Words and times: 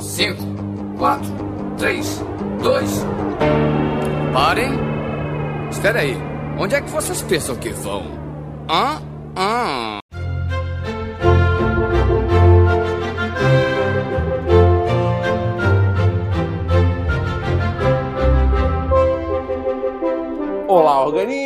5, 0.00 0.96
4, 0.98 1.26
3, 1.76 2.24
2. 2.62 3.06
Parem! 4.32 4.72
Espera 5.70 6.00
aí. 6.00 6.16
Onde 6.58 6.74
é 6.74 6.80
que 6.80 6.90
vocês 6.90 7.20
pensam 7.22 7.54
que 7.56 7.68
vão? 7.68 8.04
Hã? 8.68 9.02
Hã? 9.36 10.00
Olá, 20.66 21.04
organismos! 21.04 21.39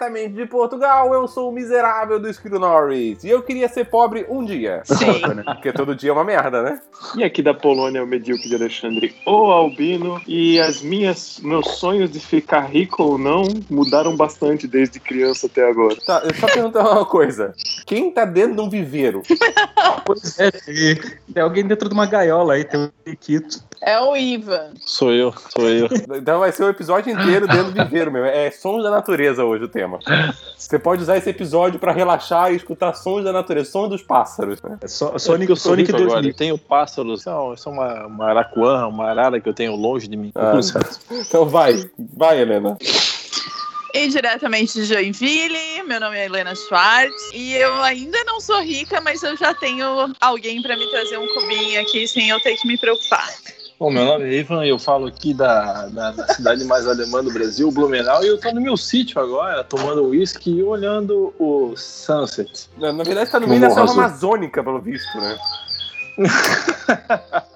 Diretamente 0.00 0.34
de 0.34 0.46
Portugal, 0.46 1.12
eu 1.12 1.28
sou 1.28 1.50
o 1.50 1.52
miserável 1.52 2.18
do 2.18 2.26
Esquilo 2.26 2.58
Norris. 2.58 3.22
E 3.22 3.28
eu 3.28 3.42
queria 3.42 3.68
ser 3.68 3.84
pobre 3.84 4.24
um 4.30 4.42
dia. 4.42 4.80
Sim. 4.86 5.20
Porque 5.44 5.74
todo 5.74 5.94
dia 5.94 6.08
é 6.08 6.12
uma 6.14 6.24
merda, 6.24 6.62
né? 6.62 6.80
E 7.14 7.22
aqui 7.22 7.42
da 7.42 7.52
Polônia, 7.52 8.02
o 8.02 8.06
medíocre 8.06 8.48
de 8.48 8.54
Alexandre, 8.54 9.14
o 9.26 9.50
Albino. 9.50 10.18
E 10.26 10.58
as 10.58 10.80
minhas, 10.80 11.38
meus 11.40 11.66
sonhos 11.72 12.10
de 12.10 12.18
ficar 12.18 12.60
rico 12.60 13.02
ou 13.02 13.18
não 13.18 13.42
mudaram 13.68 14.16
bastante 14.16 14.66
desde 14.66 14.98
criança 14.98 15.48
até 15.48 15.68
agora. 15.68 15.96
Tá, 16.06 16.22
eu 16.24 16.34
só 16.34 16.46
perguntar 16.46 16.80
uma 16.80 17.04
coisa. 17.04 17.52
Quem 17.84 18.10
tá 18.10 18.24
dentro 18.24 18.56
de 18.56 18.60
um 18.62 18.70
viveiro? 18.70 19.22
Pois 20.06 20.38
é, 20.38 20.50
tem, 20.50 21.42
alguém 21.42 21.66
dentro 21.66 21.88
de 21.88 21.94
uma 21.94 22.06
gaiola 22.06 22.54
aí, 22.54 22.64
tem 22.64 22.80
um 22.80 22.90
Kikito. 23.04 23.62
É 23.82 23.98
o 23.98 24.14
Ivan. 24.14 24.72
Sou 24.80 25.10
eu, 25.10 25.32
sou 25.48 25.68
eu. 25.68 25.88
Então 26.14 26.38
vai 26.38 26.52
ser 26.52 26.64
o 26.64 26.68
episódio 26.68 27.12
inteiro 27.12 27.46
dentro 27.48 27.72
do 27.72 27.84
viveiro 27.84 28.12
mesmo. 28.12 28.26
É 28.26 28.50
sons 28.50 28.82
da 28.82 28.90
natureza 28.90 29.44
hoje 29.44 29.64
o 29.64 29.68
tema. 29.68 29.89
Você 30.56 30.78
pode 30.78 31.02
usar 31.02 31.16
esse 31.16 31.28
episódio 31.30 31.78
pra 31.80 31.92
relaxar 31.92 32.52
e 32.52 32.56
escutar 32.56 32.94
sons 32.94 33.24
da 33.24 33.32
natureza, 33.32 33.70
sons 33.70 33.88
dos 33.88 34.02
pássaros. 34.02 34.60
né? 34.62 34.78
É 34.80 34.88
só, 34.88 35.06
Sonic, 35.18 35.20
Sonic, 35.20 35.50
eu 35.50 35.56
sou 35.56 35.72
Sonic 35.72 35.92
rico 35.92 36.02
agora. 36.02 36.22
2000. 36.22 36.30
Eu 36.30 36.36
tenho 36.36 36.58
pássaros. 36.58 37.22
São, 37.22 37.56
são 37.56 37.72
uma, 37.72 38.06
uma 38.06 38.30
aracuã, 38.30 38.86
uma 38.86 39.08
arara 39.08 39.40
que 39.40 39.48
eu 39.48 39.54
tenho 39.54 39.74
longe 39.74 40.06
de 40.08 40.16
mim. 40.16 40.32
Ah. 40.34 40.58
Então 41.10 41.46
vai, 41.46 41.88
vai, 41.98 42.40
Helena. 42.40 42.76
E 43.92 44.06
diretamente 44.08 44.74
de 44.74 44.84
Joinville, 44.84 45.82
meu 45.84 45.98
nome 45.98 46.16
é 46.16 46.26
Helena 46.26 46.54
Schwartz. 46.54 47.30
E 47.34 47.54
eu 47.54 47.82
ainda 47.82 48.22
não 48.24 48.40
sou 48.40 48.62
rica, 48.62 49.00
mas 49.00 49.22
eu 49.22 49.36
já 49.36 49.52
tenho 49.54 50.14
alguém 50.20 50.62
pra 50.62 50.76
me 50.76 50.88
trazer 50.90 51.18
um 51.18 51.26
cubinho 51.34 51.80
aqui 51.80 52.06
sem 52.06 52.28
eu 52.28 52.40
ter 52.40 52.56
que 52.56 52.68
me 52.68 52.78
preocupar. 52.78 53.28
Bom, 53.80 53.90
meu 53.90 54.04
nome 54.04 54.26
é 54.26 54.40
Ivan 54.40 54.66
e 54.66 54.68
eu 54.68 54.78
falo 54.78 55.06
aqui 55.06 55.32
da, 55.32 55.86
da, 55.86 56.10
da 56.10 56.34
cidade 56.34 56.62
mais 56.64 56.86
alemã 56.86 57.24
do 57.24 57.32
Brasil, 57.32 57.70
Blumenau, 57.70 58.22
e 58.22 58.26
eu 58.26 58.38
tô 58.38 58.52
no 58.52 58.60
meu 58.60 58.76
sítio 58.76 59.18
agora, 59.18 59.64
tomando 59.64 60.04
uísque 60.04 60.50
e 60.50 60.62
olhando 60.62 61.32
o 61.38 61.72
sunset. 61.78 62.68
Na, 62.76 62.92
na 62.92 63.02
verdade, 63.02 63.30
tá 63.30 63.40
no 63.40 63.48
meio 63.48 63.62
da 63.62 63.70
selva 63.70 63.90
amazônica, 63.92 64.62
pelo 64.62 64.82
visto, 64.82 65.18
né? 65.18 65.38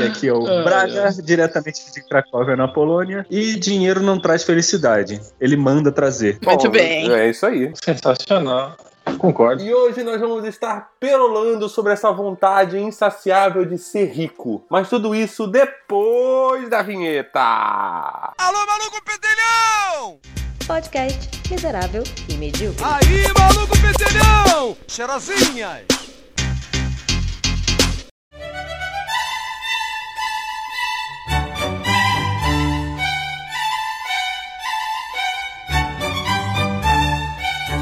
E 0.00 0.06
aqui 0.06 0.28
é 0.28 0.32
o 0.32 0.46
Ai, 0.46 0.64
Braga, 0.64 1.10
diretamente 1.22 1.80
de 1.92 2.02
Cracóvia, 2.02 2.56
na 2.56 2.66
Polônia. 2.66 3.24
E 3.30 3.54
dinheiro 3.54 4.02
não 4.02 4.20
traz 4.20 4.42
felicidade. 4.42 5.20
Ele 5.40 5.56
manda 5.56 5.92
trazer. 5.92 6.38
Muito 6.44 6.64
Bom, 6.64 6.70
bem. 6.70 7.10
É 7.12 7.30
isso 7.30 7.46
aí. 7.46 7.72
Sensacional. 7.74 8.76
Concordo. 9.18 9.62
E 9.62 9.72
hoje 9.72 10.02
nós 10.02 10.20
vamos 10.20 10.44
estar 10.44 10.92
perolando 10.98 11.68
sobre 11.68 11.92
essa 11.92 12.10
vontade 12.12 12.78
insaciável 12.78 13.64
de 13.64 13.78
ser 13.78 14.06
rico. 14.12 14.64
Mas 14.68 14.88
tudo 14.88 15.14
isso 15.14 15.46
depois 15.46 16.68
da 16.68 16.82
vinheta. 16.82 17.40
Alô, 17.40 18.66
maluco 18.66 19.02
pedelhão! 19.04 20.18
Podcast 20.66 21.42
miserável 21.50 22.02
e 22.28 22.34
medíocre. 22.34 22.82
Aí, 22.84 23.24
maluco 23.38 23.74
pedelhão! 23.80 24.76
Cheirosinhas! 24.88 26.03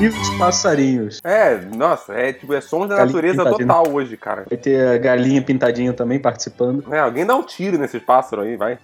E 0.02 0.08
os 0.08 0.30
passarinhos. 0.30 1.20
É, 1.22 1.60
nossa, 1.76 2.12
é 2.12 2.32
tipo, 2.32 2.52
é 2.52 2.60
sons 2.60 2.88
da 2.88 2.96
Galinha 2.96 3.06
natureza 3.06 3.44
pintadinha. 3.44 3.68
total 3.68 3.94
hoje, 3.94 4.16
cara. 4.16 4.44
Vai 4.50 4.58
ter 4.58 4.84
a 4.84 4.98
galinha 4.98 5.40
pintadinha 5.40 5.92
também 5.92 6.18
participando. 6.18 6.92
É, 6.92 6.98
alguém 6.98 7.24
dá 7.24 7.36
um 7.36 7.44
tiro 7.44 7.78
nesses 7.78 8.02
pássaros 8.02 8.44
aí, 8.44 8.56
vai. 8.56 8.80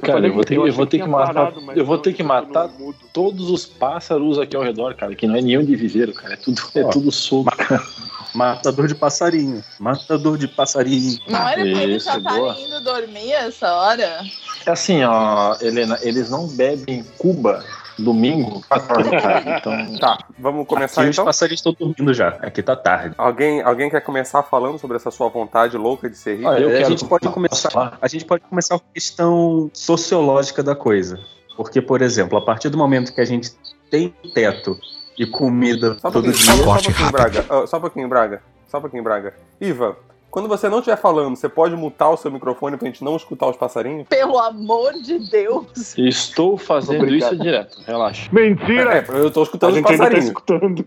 Cara, 0.00 0.26
eu 0.26 0.32
vou 0.32 0.42
ter, 0.42 0.56
eu 0.56 0.72
vou 0.72 0.86
ter 0.86 0.98
que 0.98 1.06
matar, 1.06 1.52
eu 1.76 1.84
vou 1.84 1.98
ter 1.98 2.14
que 2.14 2.22
matar 2.22 2.70
todos 3.12 3.50
os 3.50 3.66
pássaros 3.66 4.38
aqui 4.38 4.56
ao 4.56 4.62
redor, 4.62 4.94
cara, 4.94 5.14
que 5.14 5.26
não 5.26 5.36
é 5.36 5.42
nenhum 5.42 5.62
de 5.62 5.76
viveiro, 5.76 6.14
cara. 6.14 6.32
É 6.32 6.36
tudo, 6.38 6.62
é 6.74 6.84
Ó. 6.84 6.88
tudo 6.88 7.12
solto. 7.12 7.54
Matador 8.34 8.88
de 8.88 8.94
passarinho. 8.94 9.62
Matador 9.78 10.38
de 10.38 10.48
passarinho. 10.48 11.18
Não 11.28 11.38
era 11.38 11.60
pra 11.60 11.64
ele 11.66 11.98
já 11.98 12.16
estar 12.16 12.34
boa. 12.34 12.56
indo 12.58 12.82
dormir 12.82 13.32
essa 13.32 13.70
hora? 13.74 14.22
É 14.64 14.70
assim, 14.70 15.04
ó, 15.04 15.54
Helena, 15.60 15.98
eles 16.00 16.30
não 16.30 16.48
bebem 16.48 17.04
Cuba 17.18 17.62
domingo, 17.98 18.60
4 18.68 18.92
horas 18.94 19.10
da 19.10 19.20
tarde. 19.20 19.50
Então, 19.58 19.98
Tá, 20.00 20.18
vamos 20.38 20.66
começar 20.66 21.00
Aqui 21.02 21.10
os 21.10 21.16
então. 21.16 21.24
passarinhos 21.24 21.60
estão 21.60 21.72
dormindo 21.78 22.12
já. 22.14 22.28
Aqui 22.40 22.62
tá 22.62 22.74
tarde. 22.76 23.14
Alguém, 23.18 23.62
alguém 23.62 23.88
quer 23.90 24.00
começar 24.00 24.42
falando 24.42 24.78
sobre 24.78 24.96
essa 24.96 25.10
sua 25.10 25.28
vontade 25.28 25.76
louca 25.76 26.08
de 26.10 26.16
ser 26.16 26.36
rico? 26.36 26.48
Olha, 26.48 26.58
eu 26.62 26.70
É, 26.70 26.74
a 26.74 26.78
quero 26.78 26.90
gente 26.90 27.04
pode 27.04 27.28
começar. 27.28 27.98
A 28.00 28.08
gente 28.08 28.24
pode 28.24 28.42
começar 28.44 28.78
com 28.78 28.84
a 28.90 28.94
questão 28.94 29.70
sociológica 29.72 30.62
da 30.62 30.74
coisa. 30.74 31.18
Porque, 31.56 31.80
por 31.80 32.02
exemplo, 32.02 32.36
a 32.36 32.42
partir 32.44 32.68
do 32.68 32.76
momento 32.76 33.14
que 33.14 33.20
a 33.20 33.24
gente 33.24 33.52
tem 33.90 34.12
teto 34.34 34.76
e 35.16 35.24
comida 35.26 35.96
Só 36.00 36.10
todo 36.10 36.32
dia. 36.32 36.34
só 36.34 36.52
um 36.54 36.64
pouquinho, 36.82 37.10
Braga. 37.12 37.44
Ah, 37.48 37.66
Só 37.66 37.76
um 37.76 37.80
pouquinho, 37.80 38.08
Braga. 38.08 38.42
Só 38.68 38.78
um 38.78 38.80
pouquinho, 38.80 39.02
Braga. 39.04 39.34
Iva, 39.60 39.96
quando 40.34 40.48
você 40.48 40.68
não 40.68 40.78
estiver 40.78 40.96
falando, 40.96 41.36
você 41.36 41.48
pode 41.48 41.76
mutar 41.76 42.10
o 42.10 42.16
seu 42.16 42.28
microfone 42.28 42.76
pra 42.76 42.88
gente 42.88 43.04
não 43.04 43.14
escutar 43.14 43.46
os 43.46 43.56
passarinhos? 43.56 44.08
Pelo 44.08 44.36
amor 44.36 44.92
de 44.94 45.16
Deus! 45.30 45.96
estou 45.96 46.58
fazendo 46.58 47.04
Obrigado. 47.04 47.34
isso 47.34 47.40
direto, 47.40 47.80
relaxa. 47.86 48.28
Mentira! 48.32 48.98
É, 48.98 49.04
eu 49.10 49.30
tô 49.30 49.38
a 49.38 49.42
escutando 49.44 49.70
os 49.70 49.76
gente 49.76 49.92
ainda 49.92 49.96
tá 49.96 50.10
passarinhos. 50.10 50.26
escutando. 50.26 50.84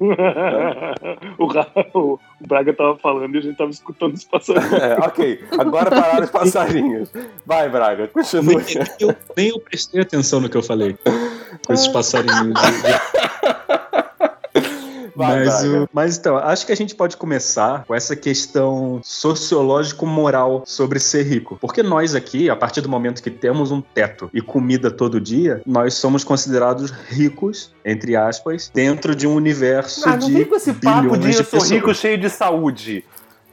o, 1.96 2.14
o 2.14 2.20
Braga 2.46 2.74
tava 2.74 2.98
falando 2.98 3.36
e 3.36 3.38
a 3.38 3.42
gente 3.42 3.56
tava 3.56 3.70
escutando 3.72 4.16
os 4.16 4.26
passarinhos. 4.26 4.74
É, 4.74 4.96
ok, 4.96 5.46
agora 5.58 5.92
pararam 5.92 6.26
os 6.26 6.30
passarinhos. 6.30 7.10
Vai, 7.46 7.70
Braga, 7.70 8.10
continua. 8.10 8.62
Nem 8.62 8.76
eu, 9.00 9.16
nem 9.38 9.48
eu 9.48 9.62
prestei 9.62 10.02
atenção 10.02 10.42
no 10.42 10.50
que 10.50 10.58
eu 10.58 10.64
falei. 10.64 10.98
Com 11.66 11.72
esses 11.72 11.88
passarinhos. 11.88 12.60
Vai, 15.18 15.46
Mas, 15.46 15.64
o- 15.64 15.90
mas 15.92 16.18
então, 16.18 16.38
acho 16.38 16.64
que 16.66 16.72
a 16.72 16.76
gente 16.76 16.94
pode 16.94 17.18
começar 17.18 17.84
com 17.86 17.96
essa 17.96 18.16
questão 18.16 19.02
sociológico-moral 19.04 20.62
sobre 20.66 21.00
ser 21.00 21.24
rico. 21.24 21.58
Porque 21.60 21.82
nós 21.82 22.14
aqui, 22.14 22.50
a 22.50 22.56
partir 22.56 22.82
do 22.82 22.90
momento 22.90 23.22
que 23.24 23.32
temos 23.32 23.72
um 23.72 23.82
teto 23.82 24.30
e 24.34 24.42
comida 24.42 24.92
todo 24.92 25.20
dia, 25.20 25.62
nós 25.66 25.96
somos 25.96 26.24
considerados 26.24 26.92
ricos, 26.92 27.74
entre 27.84 28.16
aspas, 28.16 28.72
dentro 28.74 29.16
de 29.16 29.26
um 29.28 29.34
universo 29.34 30.08
Ah, 30.08 30.16
não 30.16 30.28
de 30.28 30.34
vem 30.34 30.46
com 30.46 30.56
esse 30.56 30.74
papo 30.74 31.18
de 31.18 31.34
eu 31.36 31.44
sou 31.44 31.60
rico 31.62 31.94
cheio 31.96 32.18
de 32.18 32.30
saúde. 32.30 33.04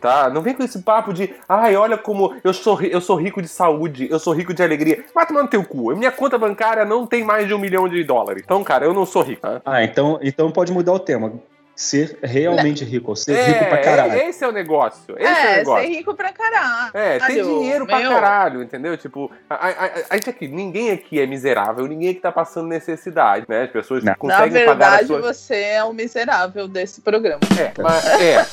Tá? 0.00 0.28
Não 0.28 0.42
vem 0.42 0.52
com 0.52 0.62
esse 0.62 0.82
papo 0.82 1.14
de, 1.14 1.31
ai, 1.48 1.75
olha 1.76 1.96
como 1.96 2.34
eu 2.44 2.52
sou, 2.52 2.78
eu 2.82 3.00
sou 3.00 3.16
rico 3.16 3.41
de 3.41 3.48
saúde, 3.48 4.06
eu 4.10 4.19
sou 4.19 4.34
rico 4.34 4.52
de 4.52 4.62
alegria. 4.62 5.02
Vai 5.14 5.25
tomar 5.26 5.42
no 5.44 5.48
teu 5.48 5.64
cu. 5.64 5.96
Minha 5.96 6.12
conta 6.12 6.36
bancária 6.36 6.84
não 6.84 7.06
tem 7.06 7.25
mais 7.25 7.48
de 7.48 7.54
um 7.54 7.58
milhão 7.58 7.88
de 7.88 8.04
dólares. 8.04 8.42
Então, 8.44 8.62
cara, 8.62 8.84
eu 8.84 8.92
não 8.92 9.06
sou 9.06 9.22
rico. 9.22 9.41
Tá? 9.41 9.62
Ah, 9.64 9.82
então, 9.82 10.19
então 10.22 10.50
pode 10.50 10.70
mudar 10.72 10.92
o 10.92 10.98
tema. 10.98 11.32
Ser 11.77 12.19
realmente 12.23 12.85
rico, 12.85 13.11
ou 13.11 13.17
ser 13.17 13.35
rico 13.37 13.65
pra 13.67 13.79
caralho. 13.79 14.12
é, 14.12 14.29
esse 14.29 14.45
é 14.45 14.49
o 14.49 14.53
negócio. 14.53 15.17
Esse 15.19 15.27
é, 15.27 15.33
o 15.33 15.37
é, 15.37 15.43
ser 15.43 15.57
negócio. 15.57 15.89
rico 15.89 16.15
pra 16.15 16.33
caralho. 16.33 16.91
É, 16.95 17.19
tem 17.19 17.43
dinheiro 17.43 17.85
pra 17.85 17.99
meu. 17.99 18.11
caralho, 18.11 18.62
entendeu? 18.62 18.97
Tipo, 18.97 19.31
a, 19.51 19.55
a, 19.55 19.69
a, 19.69 19.91
a 20.11 20.15
gente 20.15 20.31
aqui, 20.31 20.47
ninguém 20.47 20.93
aqui 20.93 21.21
é 21.21 21.27
miserável, 21.27 21.87
ninguém 21.87 22.11
aqui 22.11 22.21
tá 22.21 22.31
passando 22.31 22.69
necessidade, 22.69 23.45
né? 23.49 23.65
As 23.65 23.71
pessoas 23.71 24.05
Não. 24.05 24.12
Na 24.12 24.17
conseguem 24.17 24.65
pagar 24.65 25.01
as 25.01 25.09
verdade, 25.09 25.23
suas... 25.23 25.37
você 25.37 25.55
é 25.57 25.85
o 25.85 25.93
miserável 25.93 26.69
desse 26.69 27.01
programa. 27.01 27.41
É, 27.59 27.73
mas, 27.83 28.06
é. 28.21 28.47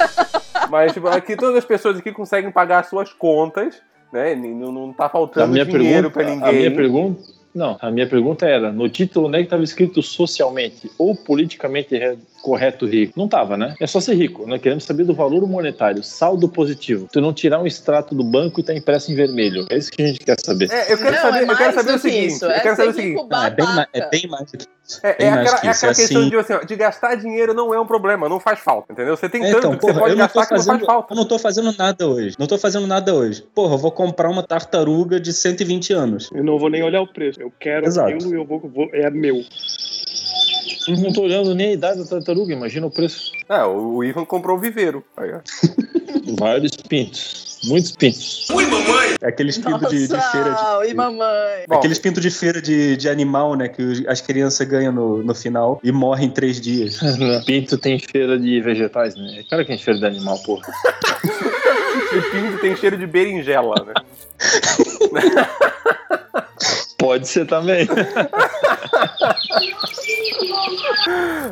mas 0.70 0.94
tipo, 0.94 1.08
aqui 1.08 1.35
todas 1.35 1.58
as 1.58 1.66
pessoas 1.66 2.00
aqui 2.00 2.12
conseguem 2.12 2.52
pagar 2.52 2.79
as 2.79 2.88
suas 2.88 3.14
contas, 3.14 3.82
né? 4.12 4.34
Não, 4.34 4.72
não 4.72 4.91
tá 4.91 5.08
faltando 5.09 5.53
dinheiro 5.53 6.09
pergunta, 6.09 6.09
pra 6.09 6.24
ninguém. 6.24 6.50
a 6.50 6.52
minha 6.52 6.76
pergunta, 6.76 7.22
não, 7.53 7.78
a 7.82 7.92
minha 7.92 8.08
pergunta 8.08 8.46
era, 8.46 8.72
no 8.72 8.88
título 8.90 9.28
onde 9.28 9.38
é 9.38 9.40
que 9.40 9.46
estava 9.46 9.64
escrito 9.64 10.02
socialmente 10.02 10.90
ou 10.98 11.16
politicamente 11.16 11.98
re- 11.98 12.18
correto 12.42 12.86
rico? 12.86 13.14
Não 13.18 13.28
tava, 13.28 13.58
né? 13.58 13.76
É 13.80 13.86
só 13.88 14.00
ser 14.00 14.16
rico, 14.16 14.48
nós 14.48 14.62
queremos 14.62 14.84
saber 14.84 15.03
do 15.03 15.14
valor 15.14 15.48
monetário, 15.48 16.03
saldo 16.03 16.48
positivo. 16.50 17.08
Tu 17.12 17.20
não 17.22 17.34
tirar 17.34 17.59
um 17.62 17.68
extrato 17.68 18.16
do 18.16 18.24
banco 18.24 18.59
e 18.59 18.64
tá 18.64 18.74
impresso 18.74 19.12
em 19.12 19.16
vermelho. 19.16 19.66
É 19.70 19.78
isso 19.78 19.92
que 19.92 20.02
a 20.02 20.08
gente 20.08 20.20
quer 20.20 20.38
saber. 20.44 20.72
É, 20.72 20.94
eu 20.94 20.98
quero 20.98 21.12
Não, 21.16 21.22
saber, 21.22 21.40
é 21.40 21.52
eu 21.52 21.58
quero 21.58 21.74
saber 21.74 21.96
o 21.96 22.00
seguinte, 22.00 22.28
isso, 22.28 22.46
eu 22.46 22.52
é 22.52 22.59
quero 22.59 22.76
saber 22.76 22.90
o 22.90 22.94
seguinte. 22.94 23.18
rico 23.20 23.28
Ah, 23.32 23.48
é, 23.48 23.50
bem, 23.52 23.66
é 23.94 24.09
bem 24.09 24.28
mais 24.28 24.52
do 24.52 24.58
que. 24.58 24.66
É, 25.03 25.26
é 25.26 25.29
aquela, 25.29 25.59
que 25.59 25.67
é 25.67 25.72
isso, 25.72 25.85
é 25.85 25.90
aquela 25.90 25.93
questão 25.96 26.22
assim- 26.22 26.29
de, 26.29 26.35
assim, 26.38 26.53
ó, 26.53 26.59
de 26.64 26.76
gastar 26.76 27.16
dinheiro 27.16 27.53
não 27.53 27.73
é 27.73 27.79
um 27.79 27.85
problema, 27.85 28.28
não 28.28 28.40
faz 28.40 28.59
falta, 28.59 28.91
entendeu? 28.93 29.16
Você 29.16 29.29
tem 29.29 29.43
É, 29.43 29.52
tanto 29.52 29.58
então, 29.59 29.72
que 29.78 29.82
você 29.82 29.88
porra, 29.93 29.99
pode 30.02 30.16
gastar 30.16 30.46
que 30.46 30.52
não 30.53 30.58
fazendo, 30.59 30.73
faz 30.76 30.85
falta. 30.85 31.14
eu 31.14 31.17
não 31.17 31.26
tô 31.26 31.40
fazendo 31.40 31.78
nada 31.78 32.08
hoje. 32.08 32.35
Não 32.40 32.47
tô 32.47 32.58
fazendo 32.58 32.88
nada 32.88 33.14
hoje. 33.14 33.43
Porra, 33.55 33.73
eu 33.76 33.78
vou 33.78 33.91
comprar 33.91 34.29
uma 34.29 34.43
tartaruga 34.43 35.20
de 35.20 35.32
120 35.34 35.93
anos. 35.93 36.29
Eu 36.34 36.43
não 36.43 36.58
vou 36.59 36.70
nem 36.70 36.84
olhar 36.84 37.02
o 37.02 37.08
preço. 37.08 37.41
Eu 37.41 37.52
quero 37.59 37.85
Exato. 37.85 38.09
aquilo 38.14 38.32
e 38.34 38.38
eu 38.38 38.46
vou, 38.46 38.59
vou- 38.59 38.90
É 38.93 39.09
meu. 39.09 39.41
Não 40.87 41.11
tô 41.11 41.22
olhando 41.22 41.53
nem 41.53 41.69
a 41.69 41.73
idade 41.73 41.99
da 41.99 42.05
tartaruga, 42.05 42.53
imagina 42.53 42.85
o 42.87 42.91
preço. 42.91 43.31
É, 43.47 43.63
o, 43.63 43.97
o 43.97 44.03
Ivan 44.03 44.25
comprou 44.25 44.58
o 44.58 44.59
viveiro. 44.59 45.03
Aí, 45.17 45.31
ó. 45.34 45.40
Vários 46.40 46.75
pintos. 46.75 47.59
Muitos 47.63 47.91
pintos. 47.91 48.47
É 49.22 49.28
aqueles 49.28 49.58
pintos 49.58 49.90
de, 49.90 50.08
de 50.08 50.31
feira 50.31 50.81
de. 50.84 50.90
e 50.90 50.93
mamãe. 50.96 51.66
Aqueles 51.69 51.99
pintos 51.99 52.22
de 52.22 52.31
feira 52.31 52.59
de, 52.61 52.97
de 52.97 53.08
animal, 53.08 53.55
né? 53.55 53.67
Que 53.67 54.03
as 54.08 54.19
crianças 54.19 54.67
ganham 54.67 54.91
no, 54.91 55.23
no 55.23 55.35
final 55.35 55.79
e 55.84 55.91
morrem 55.91 56.28
em 56.28 56.31
três 56.31 56.59
dias. 56.59 56.99
Pinto 57.46 57.78
tem 57.78 57.99
feira 57.99 58.40
de 58.40 58.59
vegetais, 58.61 59.16
né? 59.16 59.43
Cara 59.49 59.64
que 59.64 59.69
tem 59.69 59.78
feira 59.78 59.99
de 59.99 60.05
animal, 60.05 60.40
porra. 60.40 60.64
esse 62.17 62.31
pinto 62.31 62.57
tem 62.59 62.75
cheiro 62.75 62.97
de 62.97 63.05
berinjela, 63.05 63.75
né? 63.85 63.93
Pode 66.97 67.28
ser 67.28 67.46
também. 67.46 67.87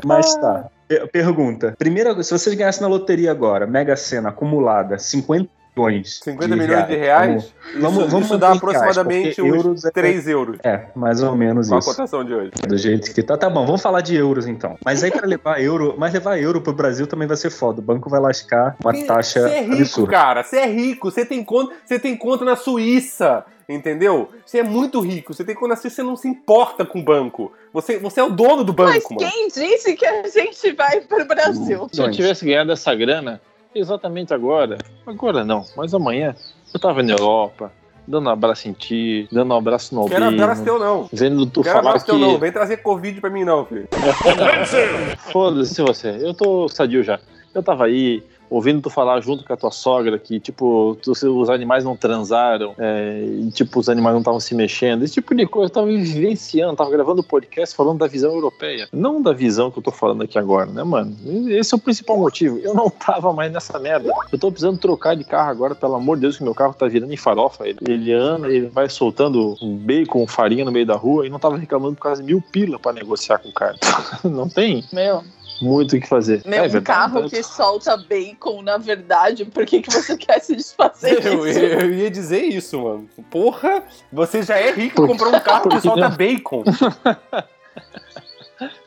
Mas 0.07 0.35
tá. 0.35 0.69
Per- 0.87 1.07
Pergunta. 1.11 1.75
Primeira, 1.77 2.21
se 2.23 2.31
vocês 2.31 2.55
ganhassem 2.55 2.81
na 2.81 2.87
loteria 2.87 3.31
agora, 3.31 3.67
Mega 3.67 3.95
Sena 3.95 4.29
acumulada, 4.29 4.97
50 4.97 5.49
milhões. 5.87 6.19
50 6.23 6.55
milhões 6.55 6.87
de 6.87 6.95
reais? 6.95 7.53
Vamos- 7.79 7.99
isso, 8.03 8.09
vamos 8.09 8.25
isso 8.27 8.37
dá 8.37 8.47
reais, 8.47 8.57
aproximadamente 8.57 9.35
porque 9.35 9.41
uns 9.41 9.55
euros 9.55 9.85
é- 9.85 9.91
3 9.91 10.27
euros. 10.27 10.57
É, 10.63 10.85
mais 10.95 11.21
ou 11.23 11.35
menos 11.35 11.69
Com 11.69 11.75
a 11.75 11.79
isso. 11.79 11.89
cotação 11.89 12.23
de 12.23 12.33
hoje. 12.33 12.51
Do 12.67 12.77
jeito 12.77 13.13
que 13.13 13.23
tá. 13.23 13.37
Tá 13.37 13.49
bom, 13.49 13.65
vamos 13.65 13.81
falar 13.81 14.01
de 14.01 14.15
euros 14.15 14.47
então. 14.47 14.77
Mas 14.83 15.03
aí 15.03 15.11
pra 15.11 15.25
levar 15.27 15.61
euro, 15.61 15.95
mas 15.97 16.13
levar 16.13 16.37
euro 16.39 16.61
pro 16.61 16.73
Brasil 16.73 17.07
também 17.07 17.27
vai 17.27 17.37
ser 17.37 17.49
foda. 17.49 17.79
O 17.79 17.83
banco 17.83 18.09
vai 18.09 18.19
lascar 18.19 18.75
uma 18.83 18.93
taxa 19.05 19.41
Você 19.41 19.49
é 19.55 19.61
rico, 19.61 19.73
absurda. 19.75 20.11
cara. 20.11 20.43
Você 20.43 20.57
é 20.57 20.65
rico. 20.65 21.09
Você 21.11 21.25
tem 21.25 21.43
conta, 21.43 21.73
você 21.85 21.97
tem 21.99 22.15
conta 22.17 22.43
na 22.45 22.55
Suíça. 22.55 23.45
Entendeu? 23.67 24.29
Você 24.43 24.57
é 24.59 24.63
muito 24.63 24.99
rico. 24.99 25.31
Você 25.31 25.43
tem 25.43 25.53
conta 25.53 25.69
na 25.69 25.75
Suíça, 25.75 25.97
você 25.97 26.03
não 26.03 26.15
se 26.15 26.27
importa 26.27 26.83
com 26.83 26.99
o 26.99 27.03
banco. 27.03 27.51
Você, 27.71 27.99
você 27.99 28.19
é 28.19 28.23
o 28.23 28.29
dono 28.31 28.63
do 28.63 28.73
Mas 28.75 28.95
banco, 28.95 29.13
mano. 29.13 29.29
quem 29.31 29.47
disse 29.47 29.93
que 29.93 30.05
a 30.07 30.27
gente 30.27 30.71
vai 30.71 31.01
pro 31.01 31.23
Brasil? 31.25 31.87
Se 31.91 32.01
eu 32.01 32.09
tivesse 32.09 32.43
ganhado 32.45 32.71
essa 32.71 32.95
grana, 32.95 33.39
exatamente 33.73 34.33
agora, 34.33 34.77
agora 35.05 35.43
não, 35.43 35.65
mas 35.75 35.93
amanhã, 35.93 36.35
eu 36.73 36.79
tava 36.79 37.03
na 37.03 37.13
Europa, 37.13 37.71
dando 38.07 38.27
um 38.27 38.31
abraço 38.31 38.67
em 38.67 38.73
ti, 38.73 39.27
dando 39.31 39.53
um 39.53 39.57
abraço 39.57 39.93
no 39.93 40.07
Quero 40.07 40.25
Albino, 40.25 40.43
abraço 40.43 40.63
teu, 40.63 40.79
não. 40.79 41.09
vendo 41.13 41.45
tu 41.45 41.61
Quero 41.61 41.75
falar 41.75 41.89
abraço 41.89 42.05
que... 42.05 42.11
teu, 42.11 42.19
não. 42.19 42.37
Vem 42.39 42.51
trazer 42.51 42.77
Covid 42.77 43.21
pra 43.21 43.29
mim, 43.29 43.43
não, 43.43 43.65
filho. 43.65 43.87
Foda-se 45.31 45.81
você, 45.81 46.17
eu 46.19 46.33
tô 46.33 46.67
sadio 46.67 47.03
já. 47.03 47.19
Eu 47.53 47.63
tava 47.63 47.85
aí, 47.85 48.23
ouvindo 48.49 48.81
tu 48.81 48.89
falar 48.89 49.21
junto 49.21 49.43
com 49.43 49.53
a 49.53 49.57
tua 49.57 49.71
sogra 49.71 50.17
que, 50.17 50.39
tipo, 50.39 50.97
os 51.05 51.49
animais 51.49 51.83
não 51.83 51.95
transaram, 51.95 52.73
é, 52.77 53.23
e, 53.23 53.51
tipo, 53.51 53.79
os 53.79 53.89
animais 53.89 54.13
não 54.13 54.21
estavam 54.21 54.39
se 54.39 54.55
mexendo, 54.55 55.03
esse 55.03 55.15
tipo 55.15 55.35
de 55.35 55.45
coisa. 55.45 55.67
Eu 55.67 55.73
tava 55.73 55.87
vivenciando, 55.87 56.75
tava 56.75 56.89
gravando 56.89 57.23
podcast 57.23 57.75
falando 57.75 57.99
da 57.99 58.07
visão 58.07 58.31
europeia, 58.31 58.87
não 58.91 59.21
da 59.21 59.33
visão 59.33 59.69
que 59.69 59.79
eu 59.79 59.83
tô 59.83 59.91
falando 59.91 60.23
aqui 60.23 60.37
agora, 60.37 60.67
né, 60.71 60.83
mano? 60.83 61.15
Esse 61.49 61.73
é 61.73 61.77
o 61.77 61.79
principal 61.79 62.17
motivo. 62.17 62.57
Eu 62.59 62.73
não 62.73 62.89
tava 62.89 63.31
mais 63.33 63.51
nessa 63.51 63.77
merda. 63.79 64.11
Eu 64.31 64.39
tô 64.39 64.51
precisando 64.51 64.77
trocar 64.77 65.15
de 65.15 65.23
carro 65.23 65.49
agora, 65.49 65.75
pelo 65.75 65.95
amor 65.95 66.15
de 66.17 66.21
Deus, 66.21 66.37
que 66.37 66.43
meu 66.43 66.55
carro 66.55 66.73
tá 66.73 66.87
virando 66.87 67.13
em 67.13 67.17
farofa. 67.17 67.67
Ele, 67.67 67.79
ele 67.87 68.13
anda, 68.13 68.47
ele 68.47 68.67
vai 68.67 68.89
soltando 68.89 69.55
um 69.61 69.75
bacon, 69.75 70.25
farinha 70.27 70.65
no 70.65 70.71
meio 70.71 70.85
da 70.85 70.95
rua 70.95 71.25
e 71.25 71.29
não 71.29 71.39
tava 71.39 71.57
reclamando 71.57 71.95
por 71.95 72.03
causa 72.03 72.21
de 72.21 72.27
mil 72.27 72.41
pila 72.41 72.79
pra 72.79 72.93
negociar 72.93 73.37
com 73.39 73.49
o 73.49 73.53
cara. 73.53 73.75
não 74.23 74.49
tem 74.49 74.83
Meu, 74.91 75.23
muito 75.61 75.95
o 75.95 75.99
que 75.99 76.07
fazer. 76.07 76.41
meu 76.45 76.59
É 76.63 76.67
um 76.67 76.69
verdade, 76.69 76.85
carro 76.85 77.29
que 77.29 77.41
solta 77.43 77.95
bacon, 77.97 78.61
na 78.61 78.77
verdade, 78.77 79.45
por 79.45 79.65
que, 79.65 79.81
que 79.81 79.91
você 79.91 80.15
quer 80.17 80.39
se 80.39 80.55
desfazer 80.55 81.25
Eu, 81.25 81.45
disso? 81.45 81.59
eu 81.59 81.93
ia 81.93 82.09
dizer 82.09 82.43
isso, 82.43 82.79
mano. 82.81 83.09
Porra, 83.29 83.83
você 84.11 84.41
já 84.43 84.57
é 84.57 84.71
rico 84.71 85.03
e 85.05 85.07
comprou 85.07 85.35
um 85.35 85.39
carro 85.39 85.69
que 85.69 85.81
solta 85.81 86.09
não? 86.09 86.15
bacon. 86.17 86.63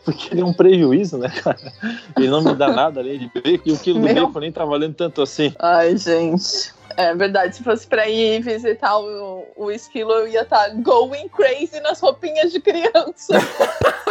Porque 0.04 0.34
ele 0.34 0.40
é 0.42 0.44
um 0.44 0.52
prejuízo, 0.52 1.16
né, 1.16 1.28
cara? 1.30 1.72
Ele 2.16 2.28
não 2.28 2.42
me 2.42 2.54
dá 2.54 2.68
nada 2.70 3.00
além 3.00 3.18
de 3.18 3.26
bacon 3.26 3.62
e 3.64 3.72
o 3.72 3.78
quilo 3.78 4.00
do 4.00 4.04
Meu. 4.04 4.26
bacon 4.26 4.40
nem 4.40 4.52
tá 4.52 4.64
valendo 4.64 4.94
tanto 4.94 5.22
assim. 5.22 5.54
Ai, 5.58 5.96
gente. 5.96 6.72
É 6.94 7.14
verdade, 7.14 7.56
se 7.56 7.62
fosse 7.64 7.86
pra 7.86 8.06
ir 8.06 8.42
visitar 8.42 8.98
o, 8.98 9.46
o 9.56 9.70
esquilo, 9.70 10.12
eu 10.12 10.28
ia 10.28 10.42
estar 10.42 10.68
going 10.82 11.26
crazy 11.28 11.80
nas 11.80 12.00
roupinhas 12.00 12.52
de 12.52 12.60
criança. 12.60 13.32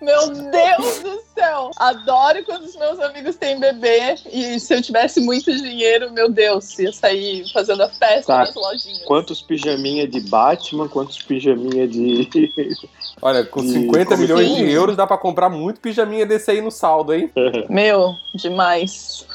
Meu 0.00 0.28
Deus 0.28 0.98
do 1.00 1.20
céu! 1.34 1.70
Adoro 1.76 2.44
quando 2.44 2.64
os 2.64 2.76
meus 2.76 2.98
amigos 3.00 3.36
têm 3.36 3.58
bebê. 3.58 4.14
E 4.32 4.58
se 4.60 4.74
eu 4.74 4.82
tivesse 4.82 5.20
muito 5.20 5.54
dinheiro, 5.56 6.10
meu 6.12 6.30
Deus, 6.30 6.78
ia 6.78 6.92
sair 6.92 7.44
fazendo 7.52 7.82
a 7.82 7.88
festa 7.88 8.26
Tá. 8.32 8.38
nas 8.40 8.54
lojinhas. 8.54 9.04
Quantos 9.04 9.42
pijaminha 9.42 10.06
de 10.06 10.20
Batman, 10.20 10.88
quantos 10.88 11.18
pijaminha 11.22 11.86
de. 11.88 12.28
Olha, 13.22 13.44
com 13.44 13.60
E 13.60 13.68
50 13.68 14.04
como 14.10 14.22
milhões 14.22 14.50
assim? 14.50 14.64
de 14.64 14.70
euros 14.72 14.96
dá 14.96 15.06
pra 15.06 15.16
comprar 15.18 15.48
muito 15.48 15.80
pijaminha 15.80 16.26
desse 16.26 16.50
aí 16.50 16.60
no 16.60 16.70
saldo, 16.70 17.14
hein? 17.14 17.30
Meu, 17.68 18.14
demais. 18.34 19.26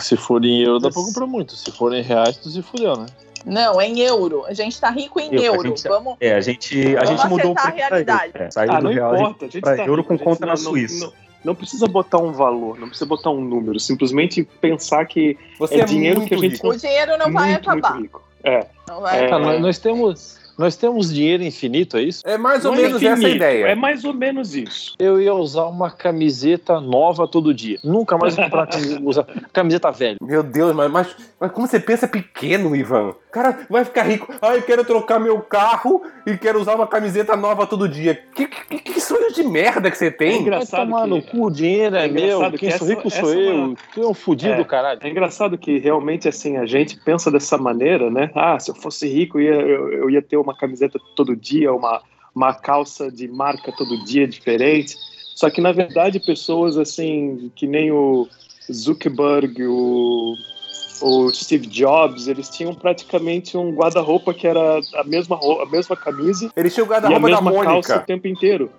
Se 0.00 0.16
for 0.16 0.44
em 0.44 0.62
euro, 0.62 0.80
dá 0.80 0.90
pra 0.90 1.02
comprar 1.02 1.26
muito. 1.26 1.54
Se 1.54 1.70
for 1.70 1.94
em 1.94 2.02
reais, 2.02 2.36
tu 2.36 2.48
se 2.50 2.60
fudeu, 2.62 2.96
né? 2.96 3.06
Não, 3.48 3.80
é 3.80 3.86
em 3.88 4.00
euro. 4.00 4.44
A 4.46 4.52
gente 4.52 4.80
tá 4.80 4.90
rico 4.90 5.18
em 5.20 5.34
Eu, 5.34 5.54
euro. 5.54 5.68
gente- 5.68 5.88
Vamos. 5.88 6.16
É, 6.20 6.34
a 6.34 6.40
gente, 6.40 6.96
a 6.96 7.04
gente 7.04 7.26
mudou 7.26 7.52
o 7.52 7.58
a 7.58 7.68
realidade. 7.70 8.32
É, 8.34 8.50
saiu 8.50 8.72
Ah, 8.72 8.76
do 8.78 8.84
não 8.84 8.92
real 8.92 9.14
importa. 9.16 9.44
A 9.46 9.48
gente 9.48 9.60
pra 9.62 9.76
tá 9.76 9.84
euro 9.86 10.02
rico, 10.02 10.16
com 10.18 10.24
conta 10.24 10.46
na 10.46 10.52
não- 10.52 10.56
Suíça. 10.56 11.06
Não, 11.06 11.12
não 11.44 11.54
precisa 11.54 11.86
botar 11.86 12.18
um 12.18 12.32
valor, 12.32 12.78
não 12.78 12.88
precisa 12.88 13.06
botar 13.08 13.30
um 13.30 13.40
número. 13.40 13.78
Simplesmente 13.80 14.42
pensar 14.60 15.04
que 15.06 15.36
Você 15.58 15.76
É 15.76 15.80
é, 15.80 15.84
dinheiro 15.84 16.20
que 16.26 16.34
a 16.34 16.38
gente 16.38 16.52
rico. 16.54 16.68
O 16.68 16.76
dinheiro 16.76 17.16
não 17.18 17.32
vai 17.32 17.50
muito, 17.52 17.70
acabar. 17.70 17.90
muito 17.94 18.02
rico. 18.02 18.22
É. 18.44 18.66
Não 18.88 19.00
vai 19.00 19.16
É. 19.16 19.20
Tá, 19.28 19.36
acabar. 19.36 19.52
nós, 19.52 19.60
nós 19.60 19.78
temos, 19.78 20.38
nós 20.56 20.76
temos 20.76 21.12
dinheiro 21.12 21.42
infinito, 21.42 21.96
é 21.96 22.02
isso? 22.02 22.22
É 22.26 22.36
mais 22.38 22.64
ou 22.64 22.72
Não 22.72 22.78
é 22.78 22.82
menos 22.82 23.02
essa 23.02 23.10
a 23.10 23.12
infinito, 23.14 23.36
ideia. 23.36 23.66
É 23.66 23.74
mais 23.74 24.04
ou 24.04 24.12
menos 24.14 24.54
isso. 24.54 24.94
Eu 24.98 25.20
ia 25.20 25.34
usar 25.34 25.66
uma 25.66 25.90
camiseta 25.90 26.80
nova 26.80 27.26
todo 27.28 27.52
dia. 27.54 27.78
Nunca 27.84 28.16
mais 28.18 28.34
vou 28.34 28.44
comprar 28.44 28.66
camiseta, 28.66 29.00
usar 29.04 29.24
camiseta 29.52 29.90
velha. 29.92 30.16
Meu 30.22 30.42
Deus, 30.42 30.74
mas, 30.74 30.90
mas, 30.90 31.16
mas 31.38 31.50
como 31.52 31.66
você 31.66 31.78
pensa 31.80 32.06
pequeno, 32.08 32.74
Ivan? 32.74 33.14
O 33.28 33.30
cara 33.30 33.66
vai 33.68 33.84
ficar 33.84 34.04
rico. 34.04 34.32
Ah, 34.40 34.56
eu 34.56 34.62
quero 34.62 34.82
trocar 34.86 35.18
meu 35.20 35.38
carro 35.40 36.02
e 36.26 36.36
quero 36.38 36.58
usar 36.58 36.74
uma 36.74 36.86
camiseta 36.86 37.36
nova 37.36 37.66
todo 37.66 37.86
dia. 37.86 38.14
Que, 38.34 38.46
que, 38.48 38.78
que 38.78 39.00
sonho 39.00 39.30
de 39.34 39.42
merda 39.42 39.90
que 39.90 39.98
você 39.98 40.06
É 40.06 40.10
tem? 40.10 40.40
engraçado 40.40 40.90
Vai 40.90 41.02
tomar 41.02 41.02
que- 41.02 41.08
no 41.10 41.22
cu, 41.22 41.46
o 41.46 41.50
dinheiro 41.50 41.94
é, 41.96 42.06
é 42.06 42.08
meu. 42.08 42.24
engraçado 42.38 42.58
Quem 42.58 42.70
que 42.70 42.78
sou 42.78 42.86
rico 42.88 43.10
sou 43.10 43.30
é 43.32 43.36
eu. 43.36 43.54
uma- 43.54 43.76
Tu 43.92 44.02
é 44.02 44.06
um 44.06 44.14
fudido, 44.14 44.60
É. 44.62 44.64
caralho. 44.64 45.00
É 45.02 45.08
engraçado 45.10 45.58
que 45.58 45.78
realmente 45.78 46.26
assim 46.26 46.56
a 46.56 46.64
gente 46.64 46.96
pensa 47.04 47.30
dessa 47.30 47.58
maneira, 47.58 48.10
né? 48.10 48.30
Ah, 48.34 48.58
se 48.58 48.70
eu 48.70 48.74
fosse 48.74 49.06
rico, 49.06 49.38
eu 49.38 49.42
ia, 49.54 49.60
eu, 49.60 49.92
eu 49.92 50.10
ia 50.10 50.22
ter 50.22 50.38
uma 50.38 50.56
camiseta 50.56 50.98
todo 51.14 51.36
dia, 51.36 51.70
uma, 51.72 52.00
uma 52.34 52.54
calça 52.54 53.12
de 53.12 53.28
marca 53.28 53.70
todo 53.76 54.04
dia 54.06 54.26
diferente. 54.26 54.94
Só 55.34 55.50
que 55.50 55.60
na 55.60 55.70
verdade 55.70 56.18
pessoas 56.18 56.78
assim 56.78 57.52
que 57.54 57.66
nem 57.66 57.92
o 57.92 58.26
Zuckerberg, 58.72 59.66
o, 59.66 60.34
o 61.00 61.30
Steve 61.32 61.66
Jobs, 61.66 62.26
eles 62.28 62.48
tinham 62.48 62.74
praticamente 62.74 63.56
um 63.56 63.72
guarda-roupa 63.72 64.32
que 64.34 64.46
era 64.46 64.80
a 64.94 65.04
mesma 65.04 65.36
roupa, 65.36 65.62
a 65.62 65.66
mesma 65.66 65.96
camisa 65.96 66.50
Eles 66.56 66.74
tinham 66.74 66.86
o 66.86 66.90
a 66.90 66.92
guarda-roupa 66.94 67.20
da 67.20 67.26
mesma 67.40 67.52
calça 67.52 67.68
o 67.68 67.72
Mônica. 67.72 67.98
tempo 68.00 68.26
inteiro. 68.28 68.70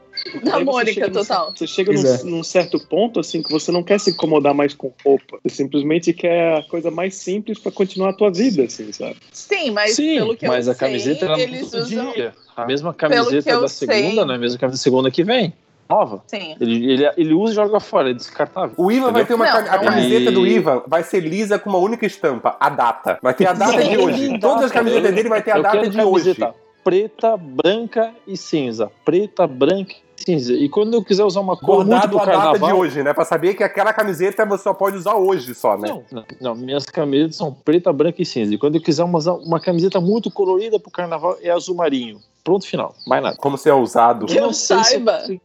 Da 0.43 0.59
Mônica, 0.59 1.09
total. 1.09 1.53
Você 1.55 1.65
chega 1.65 1.93
num, 1.93 2.05
é. 2.05 2.23
num 2.23 2.43
certo 2.43 2.77
ponto 2.87 3.21
assim 3.21 3.41
que 3.41 3.49
você 3.49 3.71
não 3.71 3.81
quer 3.81 3.99
se 3.99 4.09
incomodar 4.11 4.53
mais 4.53 4.73
com 4.73 4.91
roupa. 5.05 5.39
Você 5.43 5.55
simplesmente 5.55 6.11
quer 6.11 6.57
a 6.57 6.63
coisa 6.63 6.91
mais 6.91 7.15
simples 7.15 7.57
para 7.57 7.71
continuar 7.71 8.09
a 8.09 8.13
tua 8.13 8.29
vida, 8.29 8.63
assim, 8.63 8.91
sabe? 8.91 9.15
Sim, 9.31 9.71
mas 9.71 9.95
Sim, 9.95 10.15
pelo 10.15 10.35
que 10.35 10.45
mas 10.47 10.67
eu 10.67 10.73
a 10.73 10.75
camiseta 10.75 11.19
sei, 11.21 11.27
era 11.29 11.41
eles 11.41 11.73
usam. 11.73 12.11
dia. 12.11 12.33
A 12.55 12.65
mesma 12.65 12.93
Pelo 12.93 13.11
que 13.11 13.15
camiseta 13.21 13.61
da 13.61 13.67
sei- 13.69 13.87
segunda, 13.87 14.25
não 14.25 14.33
é 14.33 14.35
a 14.35 14.39
mesma 14.39 14.59
camiseta 14.59 14.77
da 14.77 14.83
segunda 14.83 15.09
que 15.09 15.23
vem. 15.23 15.53
Nova. 15.89 16.23
Sim. 16.27 16.55
Ele, 16.59 16.91
ele, 16.93 17.11
ele 17.17 17.33
usa 17.33 17.53
e 17.53 17.55
joga 17.55 17.79
fora, 17.79 18.11
é 18.11 18.13
descartável. 18.13 18.73
O 18.77 18.91
Ivan 18.91 19.11
vai 19.11 19.25
ter 19.25 19.33
uma 19.33 19.45
Não, 19.45 19.57
a 19.57 19.61
não 19.61 19.73
é. 19.73 19.79
camiseta 19.85 20.31
do 20.31 20.45
Ivan 20.45 20.83
vai 20.87 21.01
ser 21.03 21.21
lisa 21.21 21.57
com 21.57 21.69
uma 21.69 21.79
única 21.79 22.05
estampa, 22.05 22.55
a 22.59 22.69
data. 22.69 23.17
Vai 23.23 23.33
ter 23.33 23.47
a 23.47 23.53
data 23.53 23.83
de 23.83 23.97
hoje. 23.97 24.37
Todas 24.39 24.65
as 24.65 24.71
camisetas 24.71 25.15
dele 25.15 25.29
vai 25.29 25.41
ter 25.41 25.51
a 25.51 25.57
Eu 25.57 25.63
data 25.63 25.77
quero 25.79 25.89
de 25.89 26.01
hoje. 26.01 26.35
camiseta 26.35 26.55
preta, 26.83 27.35
branca 27.37 28.13
e 28.25 28.37
cinza. 28.37 28.89
Preta, 29.03 29.45
branca 29.45 29.93
e 30.17 30.23
cinza. 30.23 30.53
E 30.53 30.69
quando 30.69 30.93
eu 30.93 31.03
quiser 31.03 31.23
usar 31.23 31.39
uma 31.41 31.57
cor 31.57 31.85
muito 31.85 31.89
Bordado 31.89 32.09
pro 32.09 32.19
a 32.21 32.25
data 32.25 32.53
de 32.53 32.59
carnaval... 32.59 32.77
hoje, 32.79 33.03
né? 33.03 33.13
Pra 33.13 33.25
saber 33.25 33.53
que 33.53 33.63
aquela 33.63 33.91
camiseta 33.93 34.45
você 34.45 34.63
só 34.63 34.73
pode 34.73 34.95
usar 34.97 35.15
hoje 35.15 35.53
só, 35.53 35.77
né? 35.77 35.89
Não, 35.89 36.03
não, 36.11 36.25
não, 36.39 36.55
minhas 36.55 36.85
camisetas 36.85 37.35
são 37.35 37.53
preta, 37.53 37.91
branca 37.91 38.21
e 38.21 38.25
cinza. 38.25 38.53
E 38.53 38.57
quando 38.57 38.75
eu 38.75 38.81
quiser 38.81 39.03
uma, 39.03 39.19
uma 39.33 39.59
camiseta 39.59 39.99
muito 39.99 40.31
colorida 40.31 40.79
pro 40.79 40.89
carnaval, 40.89 41.37
é 41.41 41.49
azul 41.49 41.75
marinho. 41.75 42.19
Pronto, 42.43 42.65
final. 42.65 42.95
Mais 43.05 43.21
nada. 43.21 43.35
Como 43.37 43.57
você 43.57 43.69
é 43.69 43.73
ousado. 43.73 44.25
Que 44.25 44.37
eu 44.37 44.53
sei 44.53 44.77
se 44.83 44.91
saiba. 44.91 45.17
consigo- 45.19 45.41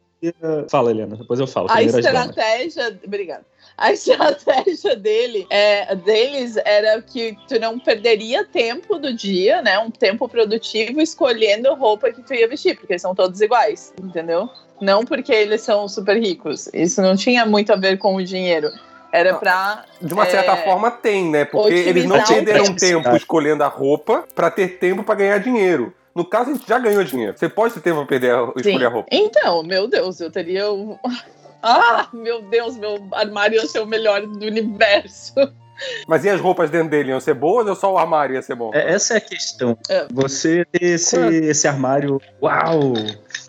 Fala, 0.68 0.90
Helena, 0.90 1.16
depois 1.16 1.40
eu 1.40 1.46
falo. 1.46 1.68
A 1.70 1.82
estratégia. 1.82 2.98
Obrigada. 3.04 3.44
A 3.76 3.92
estratégia 3.92 4.94
dele, 4.94 5.46
é, 5.50 5.96
deles 5.96 6.56
era 6.64 7.02
que 7.02 7.36
tu 7.48 7.58
não 7.58 7.78
perderia 7.78 8.44
tempo 8.44 8.98
do 8.98 9.12
dia, 9.12 9.60
né? 9.62 9.78
Um 9.80 9.90
tempo 9.90 10.28
produtivo 10.28 11.00
escolhendo 11.00 11.74
roupa 11.74 12.12
que 12.12 12.22
tu 12.22 12.32
ia 12.34 12.46
vestir, 12.48 12.78
porque 12.78 12.96
são 12.98 13.14
todos 13.14 13.40
iguais, 13.40 13.92
entendeu? 14.00 14.48
Não 14.80 15.04
porque 15.04 15.32
eles 15.32 15.62
são 15.62 15.88
super 15.88 16.16
ricos. 16.16 16.68
Isso 16.72 17.02
não 17.02 17.16
tinha 17.16 17.44
muito 17.44 17.72
a 17.72 17.76
ver 17.76 17.98
com 17.98 18.14
o 18.14 18.22
dinheiro. 18.24 18.70
Era 19.12 19.32
Não. 19.32 19.38
pra. 19.40 19.84
De 20.00 20.12
uma 20.12 20.26
certa 20.26 20.52
É, 20.52 20.64
forma 20.64 20.90
tem, 20.90 21.30
né? 21.30 21.44
Porque 21.44 21.72
eles 21.72 22.04
não 22.04 22.22
perderam 22.22 22.64
tempo. 22.64 22.80
tempo 22.80 23.16
escolhendo 23.16 23.62
a 23.62 23.68
roupa 23.68 24.24
pra 24.34 24.50
ter 24.50 24.78
tempo 24.78 25.04
pra 25.04 25.14
ganhar 25.14 25.38
dinheiro. 25.38 25.92
No 26.14 26.24
caso, 26.24 26.50
a 26.50 26.54
gente 26.54 26.68
já 26.68 26.78
ganhou 26.78 27.02
dinheiro. 27.04 27.36
Você 27.36 27.48
pode 27.48 27.74
ter 27.74 27.80
tempo 27.80 27.98
pra 27.98 28.06
perder 28.06 28.34
a, 28.34 28.52
escolher 28.56 28.86
a 28.86 28.88
roupa. 28.88 29.08
Então, 29.10 29.62
meu 29.62 29.88
Deus, 29.88 30.20
eu 30.20 30.30
teria. 30.30 30.70
um- 30.72 30.96
Ah, 31.66 32.08
meu 32.12 32.42
Deus, 32.42 32.76
meu 32.76 32.98
armário 33.10 33.56
ia 33.56 33.66
ser 33.66 33.80
o 33.80 33.86
melhor 33.86 34.20
do 34.26 34.44
universo. 34.46 35.32
Mas 36.06 36.22
e 36.22 36.28
as 36.28 36.38
roupas 36.38 36.68
dentro 36.68 36.90
dele 36.90 37.08
iam 37.08 37.18
ser 37.18 37.32
boas 37.32 37.66
ou 37.66 37.74
só 37.74 37.90
o 37.90 37.96
armário 37.96 38.34
ia 38.34 38.42
ser 38.42 38.54
bom? 38.54 38.70
É, 38.74 38.92
essa 38.92 39.14
é 39.14 39.16
a 39.16 39.20
questão. 39.20 39.76
É. 39.88 40.06
Você 40.12 40.66
ter 40.66 40.82
esse, 40.84 41.16
esse 41.18 41.66
armário, 41.66 42.20
uau, 42.42 42.92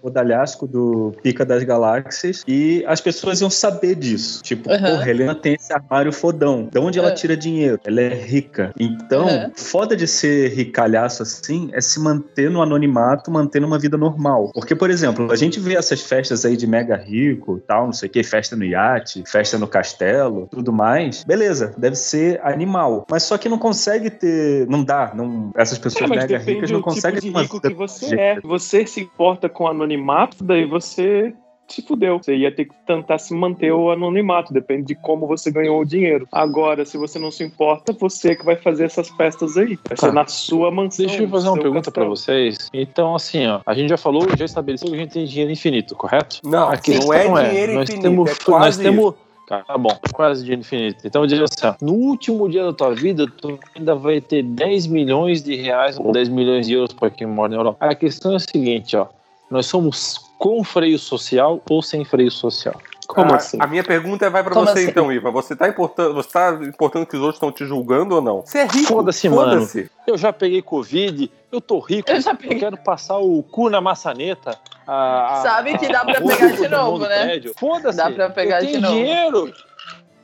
fodalhasco 0.01 0.68
do 0.68 1.13
Pica 1.22 1.46
das 1.46 1.63
Galáxias, 1.63 2.44
e 2.48 2.84
as 2.88 3.01
pessoas 3.01 3.42
iam 3.42 3.50
saber 3.50 3.96
disso. 3.96 4.42
Tipo, 4.44 4.72
Aham. 4.72 4.92
porra, 4.92 5.04
a 5.06 5.10
Helena 5.10 5.36
tem 5.36 5.54
esse 5.54 5.74
armário 5.74 6.12
fodão. 6.12 6.70
De 6.72 6.80
onde 6.80 7.00
ela 7.00 7.10
É. 7.10 7.12
tira 7.12 7.36
dinheiro? 7.36 7.80
Ela 7.84 8.01
é 8.01 8.13
rica. 8.13 8.72
Então, 8.80 9.27
Aham. 9.27 9.51
foda 9.56 9.96
de 9.96 10.08
ser 10.08 10.50
ricalhaço 10.54 11.24
assim 11.24 11.70
é 11.74 11.82
se 11.82 12.00
manter 12.00 12.50
no 12.50 12.62
anonimato, 12.62 13.32
mantendo 13.32 13.68
uma 13.68 13.80
vida 13.80 13.98
normal. 13.98 14.51
Porque, 14.54 14.75
por 14.75 14.89
exemplo, 14.89 15.32
a 15.32 15.36
gente 15.36 15.60
vê 15.60 15.75
essas 15.75 16.01
festas 16.01 16.46
aí 16.46 16.56
de 16.58 16.68
mega 16.68 16.96
rico, 16.96 17.62
tal, 17.68 17.86
não 17.86 17.94
sei 17.94 18.10
o 18.10 18.12
que, 18.12 18.24
festa 18.24 18.56
no 18.56 18.63
iate, 18.63 19.24
festa 19.25 19.58
no 19.58 19.68
castelo, 19.68 20.48
tudo 20.51 20.72
mais. 20.72 21.24
Beleza, 21.24 21.74
deve 21.77 21.96
ser 21.96 22.39
animal. 22.44 23.06
Mas 23.10 23.24
só 23.24 23.38
que 23.38 23.50
não 23.50 23.58
consegue 23.58 24.10
ter. 24.10 24.68
Não 24.68 24.84
dá. 24.84 25.13
Não, 25.15 25.51
essas 25.56 25.77
pessoas 25.77 26.10
É, 26.12 26.15
mega 26.15 26.38
ricas 26.38 26.72
não 26.72 26.80
tipo 26.80 26.89
conseguem 26.89 27.20
de 27.20 27.27
ter 27.27 27.30
uma 27.30 27.42
rico 27.42 27.56
vida 27.58 27.70
que 27.70 27.75
você 27.75 28.15
é. 28.15 28.39
Você 28.42 28.86
se 28.86 29.01
importa 29.01 29.50
com 29.50 29.68
anonimato, 29.75 30.44
daí 30.44 30.65
você 30.65 31.34
se 31.67 31.82
fudeu. 31.82 32.20
Você 32.22 32.36
ia 32.36 32.53
ter 32.53 32.65
que 32.65 32.75
tentar 32.86 33.17
se 33.17 33.34
manter 33.34 33.72
o 33.72 33.89
anonimato, 33.91 34.53
depende 34.53 34.84
de 34.88 34.96
como 34.96 35.25
você 35.25 35.51
ganhou 35.51 35.82
o 35.82 35.86
dinheiro. 35.86 36.27
Agora, 36.32 36.86
se 36.86 36.96
você 36.98 37.17
não 37.17 37.32
se 37.32 37.44
importa, 37.44 37.91
você 37.94 38.36
que 38.36 38.46
vai 38.46 38.55
fazer 38.55 38.86
essas 38.86 39.10
festas 39.10 39.58
aí. 39.58 39.77
Vai 39.88 39.98
ser 39.98 40.08
Tá. 40.08 40.12
na 40.13 40.27
sua 40.27 40.70
mansão. 40.70 41.05
Deixa 41.08 41.24
eu 41.24 41.29
fazer 41.29 41.48
uma 41.50 41.58
pergunta 41.58 41.91
pra 41.91 42.03
castelo. 42.03 42.15
vocês. 42.15 42.70
Então, 42.74 43.15
assim, 43.15 43.48
ó, 43.48 43.62
a 43.65 43.74
gente 43.74 43.89
já 43.89 43.98
falou, 43.98 44.27
já 44.38 44.46
estabeleceu 44.46 44.89
que 44.89 44.96
a 44.96 45.00
gente 45.00 45.12
tem 45.13 45.25
dinheiro 45.25 45.51
infinito, 45.51 45.96
correto? 45.96 46.39
Não, 46.44 46.67
A 46.67 46.74
não 46.74 46.77
questão 46.77 47.13
é 47.13 47.50
dinheiro 47.50 47.74
nós 47.74 47.89
infinito, 47.89 48.03
temos, 48.03 48.32
é 48.32 48.36
quase 48.46 48.65
nós 48.65 48.77
temos 48.77 49.15
Tá, 49.48 49.60
tá 49.63 49.77
bom, 49.77 49.96
quase 50.12 50.41
dinheiro 50.41 50.62
infinito. 50.62 51.05
Então, 51.05 51.25
diz 51.27 51.39
assim, 51.39 51.67
ó, 51.67 51.75
no 51.79 51.94
último 51.94 52.50
dia 52.50 52.63
da 52.63 52.74
tua 52.74 52.96
vida, 52.96 53.27
tu 53.27 53.60
ainda 53.75 53.94
vai 53.94 54.20
ter 54.20 54.41
10 54.41 54.88
milhões 54.88 55.44
de 55.44 55.55
reais 55.55 56.00
ou 56.00 56.12
10 56.12 56.29
milhões 56.29 56.65
de 56.65 56.74
euros 56.74 56.91
para 56.94 57.12
quem 57.12 57.27
mora 57.27 57.50
na 57.50 57.55
Europa. 57.58 57.77
A 57.86 57.94
questão 57.94 58.34
é 58.34 58.38
a 58.38 58.39
seguinte, 58.39 58.98
ó, 58.98 59.05
nós 59.50 59.66
somos 59.66 60.18
com 60.38 60.64
freio 60.64 60.98
social 61.00 61.62
ou 61.70 61.82
sem 61.82 62.04
freio 62.04 62.32
social? 62.32 62.75
Como 63.08 63.32
a, 63.34 63.36
assim? 63.36 63.58
A 63.62 63.68
minha 63.68 63.84
pergunta 63.84 64.28
vai 64.32 64.44
pra 64.44 64.52
Como 64.52 64.66
você 64.66 64.80
assim? 64.80 64.90
então, 64.90 65.12
Ivan. 65.14 65.30
Você 65.32 65.56
tá 65.56 65.68
importando, 65.68 66.14
você 66.16 66.30
tá 66.30 66.60
importando 66.64 67.06
que 67.06 67.16
os 67.16 67.22
outros 67.22 67.36
estão 67.38 67.52
te 67.52 67.64
julgando 67.64 68.16
ou 68.16 68.22
não? 68.22 68.42
Você 68.42 68.60
é 68.60 68.66
rico. 68.66 68.88
Foda-se, 68.88 69.30
Foda-se. 69.30 69.92
Eu 70.08 70.18
já 70.18 70.34
peguei 70.34 70.62
Covid, 70.64 71.32
eu 71.52 71.62
tô 71.62 71.78
rico, 71.80 72.10
Eu 72.10 72.20
já 72.20 72.32
eu 72.32 72.36
peguei. 72.36 72.60
quero 72.60 72.78
passar 72.78 73.18
o 73.20 73.44
cu 73.44 73.70
na 73.70 73.80
maçaneta. 73.80 74.58
a- 74.88 75.34
a- 75.40 75.42
Sabe 75.44 75.78
que 75.78 75.88
dá 75.88 76.04
pra 76.04 76.18
a- 76.18 76.22
pegar 76.22 76.48
de 76.56 76.68
novo, 76.68 77.00
né? 77.08 77.42
Foda-se. 77.58 77.98
Dá 77.98 78.10
pra 78.10 78.30
pegar 78.32 78.62
eu 78.62 78.66
de 78.66 78.72
tenho 78.72 78.82
novo. 78.82 78.94
dinheiro. 78.96 79.54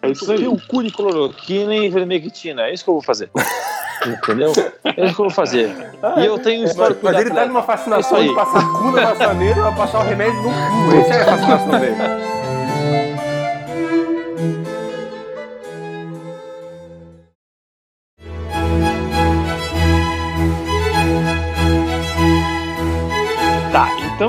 É 0.01 0.10
isso 0.10 0.32
aí. 0.32 0.40
Tem 0.40 0.48
um 0.48 0.58
cu 0.58 0.84
de 0.84 0.92
cloroquina 0.92 1.75
e 1.75 1.88
vermectina. 1.88 2.63
É 2.63 2.74
isso 2.74 2.84
que 2.84 2.90
eu 2.90 2.96
vou 2.96 3.04
fazer. 3.04 3.30
Entendeu? 4.05 4.51
É 4.84 5.05
isso 5.05 5.15
que 5.15 5.22
eu 5.22 5.25
vou 5.25 5.29
fazer. 5.29 5.75
E 6.17 6.25
eu 6.25 6.39
tenho 6.39 6.65
histórico 6.65 7.00
Mas 7.03 7.15
de 7.15 7.22
ele 7.22 7.31
tá 7.31 7.46
numa 7.46 7.62
fascinação 7.63 8.17
É 8.17 8.24
de 8.24 8.34
passar 8.34 8.65
cu 8.74 8.91
na 8.91 9.01
maçaneira 9.01 9.62
vai 9.62 9.75
passar 9.75 10.00
o 10.00 10.03
remédio 10.03 10.41
no 10.41 10.50
cu. 10.50 10.98
Essa 10.98 11.13
é 11.13 11.22
a 11.22 11.25
fascinação 11.25 11.79
dele. 11.79 12.40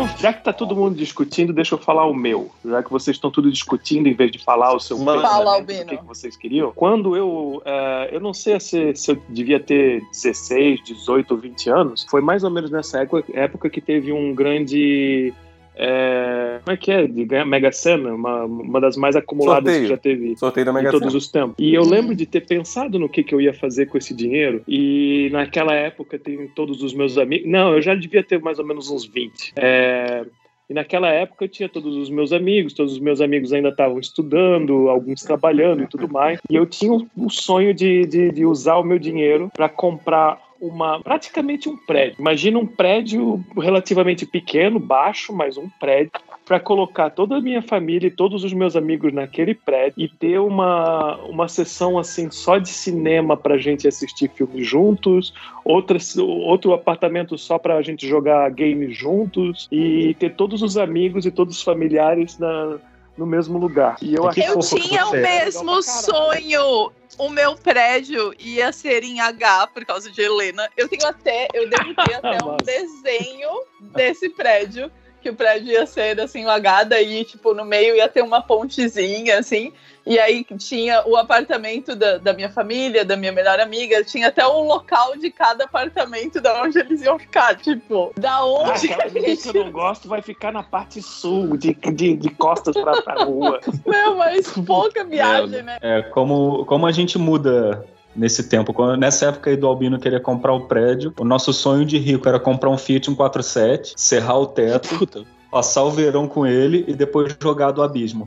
Então, 0.02 0.18
já 0.18 0.32
que 0.32 0.42
tá 0.42 0.52
todo 0.52 0.74
mundo 0.74 0.96
discutindo, 0.96 1.52
deixa 1.52 1.74
eu 1.74 1.78
falar 1.78 2.06
o 2.06 2.14
meu. 2.14 2.50
Já 2.64 2.82
que 2.82 2.90
vocês 2.90 3.16
estão 3.16 3.30
tudo 3.30 3.50
discutindo 3.50 4.08
em 4.08 4.14
vez 4.14 4.30
de 4.30 4.38
falar 4.38 4.74
o 4.74 4.80
seu 4.80 4.96
pensamento, 4.98 5.22
Fala, 5.22 5.58
o 5.58 5.66
que, 5.66 5.96
que 5.96 6.04
vocês 6.04 6.36
queriam. 6.36 6.72
Quando 6.72 7.16
eu. 7.16 7.62
eh, 7.64 8.10
eu 8.12 8.20
não 8.20 8.34
sei 8.34 8.58
se, 8.58 8.94
se 8.94 9.12
eu 9.12 9.22
devia 9.28 9.60
ter 9.60 10.02
16, 10.10 10.82
18 10.84 11.30
ou 11.32 11.36
20 11.38 11.70
anos. 11.70 12.06
Foi 12.10 12.20
mais 12.20 12.42
ou 12.44 12.50
menos 12.50 12.70
nessa 12.70 13.00
época, 13.02 13.24
época 13.32 13.70
que 13.70 13.80
teve 13.80 14.12
um 14.12 14.34
grande. 14.34 15.32
Eh, 15.74 16.60
como 16.64 16.74
é 16.74 16.76
que 16.76 16.90
é? 16.90 17.06
De 17.06 17.24
ganhar 17.24 17.44
Mega 17.44 17.72
Sena, 17.72 18.14
uma, 18.14 18.44
uma 18.44 18.80
das 18.80 18.96
mais 18.96 19.16
acumuladas 19.16 19.64
Sorteio. 19.64 19.82
que 19.82 19.88
já 19.88 19.96
teve 19.96 20.36
Sorteio 20.36 20.66
da 20.66 20.72
em 20.72 20.74
Mega 20.74 20.90
todos 20.90 21.08
Sena. 21.08 21.18
os 21.18 21.28
tempos. 21.28 21.54
E 21.58 21.74
eu 21.74 21.82
lembro 21.82 22.14
de 22.14 22.26
ter 22.26 22.42
pensado 22.46 22.98
no 22.98 23.08
que, 23.08 23.22
que 23.22 23.34
eu 23.34 23.40
ia 23.40 23.54
fazer 23.54 23.86
com 23.86 23.96
esse 23.98 24.14
dinheiro. 24.14 24.62
E 24.68 25.28
naquela 25.32 25.74
época 25.74 26.18
tem 26.18 26.46
todos 26.48 26.82
os 26.82 26.92
meus 26.94 27.16
amigos. 27.18 27.48
Não, 27.50 27.72
eu 27.74 27.82
já 27.82 27.94
devia 27.94 28.22
ter 28.22 28.40
mais 28.40 28.58
ou 28.58 28.66
menos 28.66 28.90
uns 28.90 29.04
20. 29.04 29.52
É, 29.56 30.24
E 30.70 30.74
naquela 30.74 31.08
época 31.10 31.44
eu 31.44 31.48
tinha 31.48 31.68
todos 31.68 31.96
os 31.96 32.08
meus 32.08 32.32
amigos, 32.32 32.72
todos 32.72 32.92
os 32.92 32.98
meus 33.00 33.20
amigos 33.20 33.52
ainda 33.52 33.68
estavam 33.70 33.98
estudando, 33.98 34.88
alguns 34.88 35.22
trabalhando 35.22 35.82
e 35.82 35.86
tudo 35.86 36.08
mais. 36.08 36.38
E 36.48 36.54
eu 36.54 36.64
tinha 36.66 36.92
o 36.92 37.06
o 37.16 37.28
sonho 37.30 37.74
de, 37.74 38.06
de, 38.06 38.30
de 38.32 38.46
usar 38.46 38.76
o 38.78 38.84
meu 38.84 38.98
dinheiro 38.98 39.50
para 39.54 39.68
comprar 39.68 40.40
uma 40.62 41.00
praticamente 41.00 41.68
um 41.68 41.76
prédio. 41.76 42.16
Imagina 42.20 42.56
um 42.56 42.66
prédio 42.66 43.44
relativamente 43.56 44.24
pequeno, 44.24 44.78
baixo, 44.78 45.32
mas 45.32 45.56
um 45.56 45.68
prédio 45.68 46.12
para 46.46 46.60
colocar 46.60 47.10
toda 47.10 47.36
a 47.36 47.40
minha 47.40 47.60
família 47.60 48.06
e 48.06 48.10
todos 48.10 48.44
os 48.44 48.52
meus 48.52 48.76
amigos 48.76 49.12
naquele 49.12 49.54
prédio 49.54 49.94
e 49.96 50.08
ter 50.08 50.38
uma, 50.38 51.16
uma 51.24 51.48
sessão 51.48 51.98
assim 51.98 52.30
só 52.30 52.58
de 52.58 52.68
cinema 52.68 53.36
pra 53.36 53.58
gente 53.58 53.88
assistir 53.88 54.30
filmes 54.30 54.66
juntos, 54.66 55.34
outra, 55.64 55.98
outro 56.18 56.72
apartamento 56.72 57.36
só 57.36 57.58
pra 57.58 57.82
gente 57.82 58.06
jogar 58.06 58.48
games 58.50 58.96
juntos 58.96 59.68
e 59.72 60.14
ter 60.14 60.34
todos 60.34 60.62
os 60.62 60.76
amigos 60.76 61.26
e 61.26 61.30
todos 61.30 61.56
os 61.56 61.62
familiares 61.62 62.38
na, 62.38 62.78
no 63.16 63.26
mesmo 63.26 63.58
lugar. 63.58 63.96
E 64.00 64.14
eu 64.14 64.24
Eu 64.24 64.60
tinha 64.60 65.08
o 65.08 65.16
é. 65.16 65.20
mesmo 65.20 65.82
sonho. 65.82 66.92
O 67.18 67.28
meu 67.28 67.54
prédio 67.54 68.34
ia 68.38 68.72
ser 68.72 69.04
em 69.04 69.20
H 69.20 69.68
por 69.68 69.84
causa 69.84 70.10
de 70.10 70.20
Helena. 70.22 70.68
Eu 70.76 70.88
tenho 70.88 71.06
até, 71.06 71.48
eu 71.52 71.68
devo 71.68 71.94
ter 71.94 72.14
até 72.14 72.44
um 72.44 72.56
desenho 72.64 73.50
desse 73.80 74.28
prédio. 74.30 74.90
Que 75.20 75.30
o 75.30 75.36
prédio 75.36 75.70
ia 75.70 75.86
ser 75.86 76.20
assim, 76.20 76.44
o 76.44 76.50
H, 76.50 76.84
daí, 76.84 77.24
tipo, 77.24 77.54
no 77.54 77.64
meio 77.64 77.94
ia 77.94 78.08
ter 78.08 78.22
uma 78.22 78.42
pontezinha, 78.42 79.38
assim. 79.38 79.72
E 80.04 80.18
aí 80.18 80.44
tinha 80.58 81.02
o 81.06 81.16
apartamento 81.16 81.94
da, 81.94 82.18
da 82.18 82.32
minha 82.32 82.50
família, 82.50 83.04
da 83.04 83.16
minha 83.16 83.32
melhor 83.32 83.60
amiga, 83.60 84.02
tinha 84.04 84.28
até 84.28 84.44
o 84.46 84.62
local 84.64 85.16
de 85.16 85.30
cada 85.30 85.64
apartamento 85.64 86.40
da 86.40 86.62
onde 86.62 86.78
eles 86.78 87.02
iam 87.02 87.18
ficar. 87.18 87.54
Tipo, 87.56 88.12
da 88.18 88.32
Ah, 88.36 88.44
onde 88.44 88.86
aquela 88.86 89.04
a 89.04 89.06
amiga 89.06 89.26
que 89.26 89.34
gente. 89.36 89.56
eu 89.56 89.64
não 89.64 89.72
gosto 89.72 90.08
vai 90.08 90.20
ficar 90.22 90.52
na 90.52 90.62
parte 90.62 91.00
sul, 91.00 91.56
de, 91.56 91.74
de, 91.74 92.16
de 92.16 92.30
costas 92.30 92.74
pra, 92.74 93.00
pra 93.02 93.24
rua. 93.24 93.60
Meu, 93.86 94.16
mas 94.16 94.48
pouca 94.66 95.04
viagem, 95.04 95.62
né? 95.62 95.78
É, 95.80 96.02
como, 96.02 96.64
como 96.66 96.86
a 96.86 96.92
gente 96.92 97.16
muda 97.18 97.84
nesse 98.14 98.48
tempo. 98.48 98.72
Quando, 98.72 98.98
nessa 98.98 99.26
época 99.26 99.50
aí 99.50 99.56
do 99.56 99.66
Albino 99.66 99.98
queria 99.98 100.20
comprar 100.20 100.52
o 100.52 100.66
prédio, 100.66 101.14
o 101.18 101.24
nosso 101.24 101.52
sonho 101.52 101.84
de 101.84 101.98
rico 101.98 102.28
era 102.28 102.38
comprar 102.38 102.70
um 102.70 102.76
Fiat 102.78 103.06
147, 103.06 103.94
serrar 103.96 104.38
o 104.38 104.46
teto, 104.46 104.98
Puta, 104.98 105.24
passar 105.52 105.82
o 105.82 105.90
verão 105.90 106.26
com 106.26 106.46
ele 106.46 106.82
e 106.88 106.94
depois 106.94 107.36
jogar 107.40 107.72
do 107.72 107.82
abismo. 107.82 108.26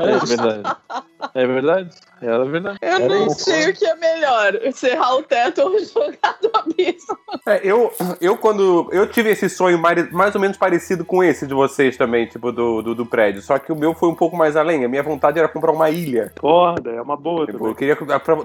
é 0.00 0.24
verdade. 0.24 0.76
É 1.34 1.46
verdade. 1.46 1.90
Era 2.20 2.44
verdade. 2.46 2.78
Eu 2.80 2.88
Era 2.88 3.08
não 3.08 3.26
isso. 3.26 3.40
sei 3.44 3.70
o 3.70 3.74
que 3.74 3.84
é 3.84 3.94
melhor, 3.96 4.58
serrar 4.72 5.16
o 5.16 5.22
teto 5.22 5.60
ou 5.62 5.78
jogar 5.84 6.36
do 6.40 6.50
abismo. 6.54 7.16
É, 7.46 7.60
eu, 7.62 7.92
eu 8.20 8.36
quando. 8.38 8.88
Eu 8.90 9.06
tive 9.06 9.30
esse 9.30 9.48
sonho 9.50 9.78
mais, 9.78 10.10
mais 10.12 10.34
ou 10.34 10.40
menos 10.40 10.56
parecido 10.56 11.04
com 11.04 11.22
esse 11.22 11.46
de 11.46 11.52
vocês 11.52 11.96
também, 11.96 12.26
tipo, 12.26 12.50
do, 12.50 12.80
do, 12.80 12.94
do 12.94 13.04
prédio. 13.06 13.42
Só 13.42 13.58
que 13.58 13.70
o 13.70 13.76
meu 13.76 13.94
foi 13.94 14.08
um 14.08 14.14
pouco 14.14 14.34
mais 14.36 14.56
além. 14.56 14.82
A 14.84 14.88
minha 14.88 15.02
vontade 15.02 15.38
era 15.38 15.46
comprar 15.48 15.72
uma 15.72 15.90
ilha. 15.90 16.32
Foda, 16.40 16.90
é 16.90 17.02
uma 17.02 17.16
boa 17.16 17.44
Tipo, 17.46 17.58
também. 17.58 17.68
eu 17.72 17.74
queria 17.76 17.96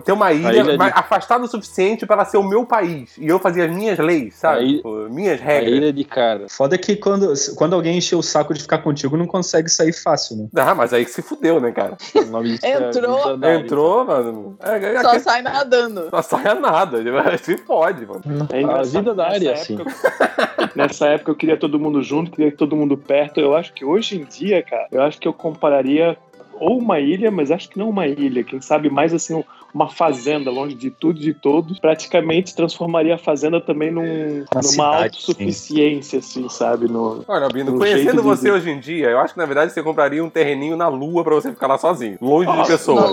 ter 0.03 0.11
uma 0.11 0.33
ilha, 0.33 0.49
ilha 0.61 0.77
de- 0.77 0.83
afastada 0.93 1.43
o 1.45 1.47
suficiente 1.47 2.05
para 2.05 2.17
ela 2.17 2.25
ser 2.25 2.37
o 2.37 2.43
meu 2.43 2.65
país. 2.65 3.17
E 3.17 3.27
eu 3.27 3.39
fazia 3.39 3.65
as 3.65 3.71
minhas 3.71 3.97
leis, 3.99 4.35
sabe? 4.35 4.59
A 4.59 4.61
ilha- 4.63 4.77
Tipo, 4.77 5.09
minhas 5.09 5.39
A 5.41 5.43
regras. 5.45 5.73
ilha 5.73 5.93
de 5.93 6.03
cara. 6.03 6.45
Foda 6.49 6.77
que 6.77 6.95
quando, 6.97 7.31
quando 7.55 7.73
alguém 7.73 7.97
encher 7.97 8.15
o 8.15 8.21
saco 8.23 8.53
de 8.53 8.61
ficar 8.61 8.79
contigo, 8.79 9.15
não 9.15 9.27
consegue 9.27 9.69
sair 9.69 9.93
fácil, 9.93 10.35
né? 10.35 10.47
Ah, 10.57 10.75
mas 10.75 10.93
aí 10.93 11.05
que 11.05 11.11
se 11.11 11.21
fudeu, 11.21 11.61
né, 11.61 11.71
cara? 11.71 11.95
O 12.21 12.25
nome 12.31 12.59
é 12.60 12.60
Entrou. 12.63 13.17
milionário. 13.17 13.59
Entrou, 13.59 14.05
mano. 14.05 14.57
É, 14.61 14.77
é, 14.95 15.01
Só 15.01 15.13
é, 15.13 15.19
sai 15.19 15.41
nadando. 15.41 16.09
não 16.11 16.21
saia 16.23 16.55
nada. 16.55 16.97
Se 17.41 17.57
fode, 17.57 18.05
mano. 18.05 18.21
É 18.51 18.63
A 18.63 18.81
vida 18.83 19.13
da 19.13 19.27
área, 19.27 19.51
nessa 19.51 19.63
assim. 19.63 19.75
época- 19.75 20.71
Nessa 20.75 21.07
época 21.07 21.31
eu 21.31 21.35
queria 21.35 21.57
todo 21.57 21.79
mundo 21.79 22.01
junto, 22.01 22.31
queria 22.31 22.51
todo 22.51 22.75
mundo 22.75 22.97
perto. 22.97 23.39
Eu 23.39 23.55
acho 23.55 23.73
que 23.73 23.83
hoje 23.83 24.19
em 24.19 24.23
dia, 24.25 24.61
cara, 24.63 24.87
eu 24.91 25.01
acho 25.01 25.19
que 25.19 25.27
eu 25.27 25.33
compararia 25.33 26.17
ou 26.59 26.77
uma 26.77 26.99
ilha, 26.99 27.31
mas 27.31 27.49
acho 27.51 27.69
que 27.69 27.79
não 27.79 27.89
uma 27.89 28.07
ilha, 28.07 28.43
quem 28.43 28.61
sabe 28.61 28.89
mais 28.89 29.13
assim 29.13 29.43
uma 29.73 29.89
fazenda 29.89 30.51
longe 30.51 30.75
de 30.75 30.89
tudo 30.89 31.19
e 31.19 31.23
de 31.23 31.33
todos, 31.33 31.79
praticamente 31.79 32.55
transformaria 32.55 33.15
a 33.15 33.17
fazenda 33.17 33.59
também 33.61 33.91
num, 33.91 34.45
numa 34.51 34.63
cidade, 34.63 35.03
autossuficiência, 35.03 36.19
assim, 36.19 36.47
sabe? 36.49 36.87
No, 36.87 37.23
Olha, 37.27 37.45
Albino, 37.45 37.77
conhecendo 37.77 38.17
de 38.17 38.21
você 38.21 38.43
dizer. 38.43 38.51
hoje 38.51 38.69
em 38.69 38.79
dia, 38.79 39.09
eu 39.09 39.19
acho 39.19 39.33
que 39.33 39.39
na 39.39 39.45
verdade 39.45 39.71
você 39.71 39.81
compraria 39.81 40.23
um 40.23 40.29
terreninho 40.29 40.75
na 40.75 40.87
lua 40.87 41.23
pra 41.23 41.35
você 41.35 41.51
ficar 41.51 41.67
lá 41.67 41.77
sozinho, 41.77 42.17
longe 42.21 42.51
de 42.51 42.67
pessoas. 42.67 43.11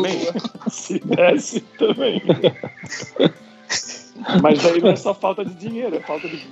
Se 0.69 0.99
desse 0.99 1.61
também. 1.61 2.23
Mas 4.43 4.63
daí 4.63 4.81
não 4.81 4.91
é 4.91 4.97
só 4.97 5.15
falta 5.15 5.45
de 5.45 5.55
dinheiro, 5.55 5.97
é 5.97 6.01
falta 6.01 6.29
de 6.29 6.47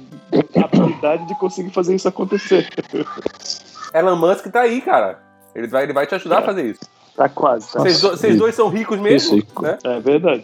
habilidade 0.62 1.26
de 1.26 1.34
conseguir 1.38 1.70
fazer 1.70 1.94
isso 1.94 2.08
acontecer. 2.08 2.68
Elon 3.92 4.16
Musk 4.16 4.46
tá 4.46 4.60
aí, 4.60 4.80
cara. 4.80 5.20
Ele 5.54 5.66
vai, 5.66 5.84
ele 5.84 5.92
vai 5.92 6.06
te 6.06 6.14
ajudar 6.14 6.38
a 6.38 6.42
fazer 6.42 6.70
isso. 6.70 6.80
Tá 7.16 7.28
quase. 7.28 7.72
Tá? 7.72 7.80
Vocês, 7.80 8.00
do- 8.00 8.10
vocês 8.10 8.36
dois 8.36 8.54
são 8.54 8.68
ricos 8.68 8.98
mesmo, 9.00 9.38
Isso, 9.38 9.62
né? 9.62 9.78
É 9.84 9.98
verdade. 10.00 10.42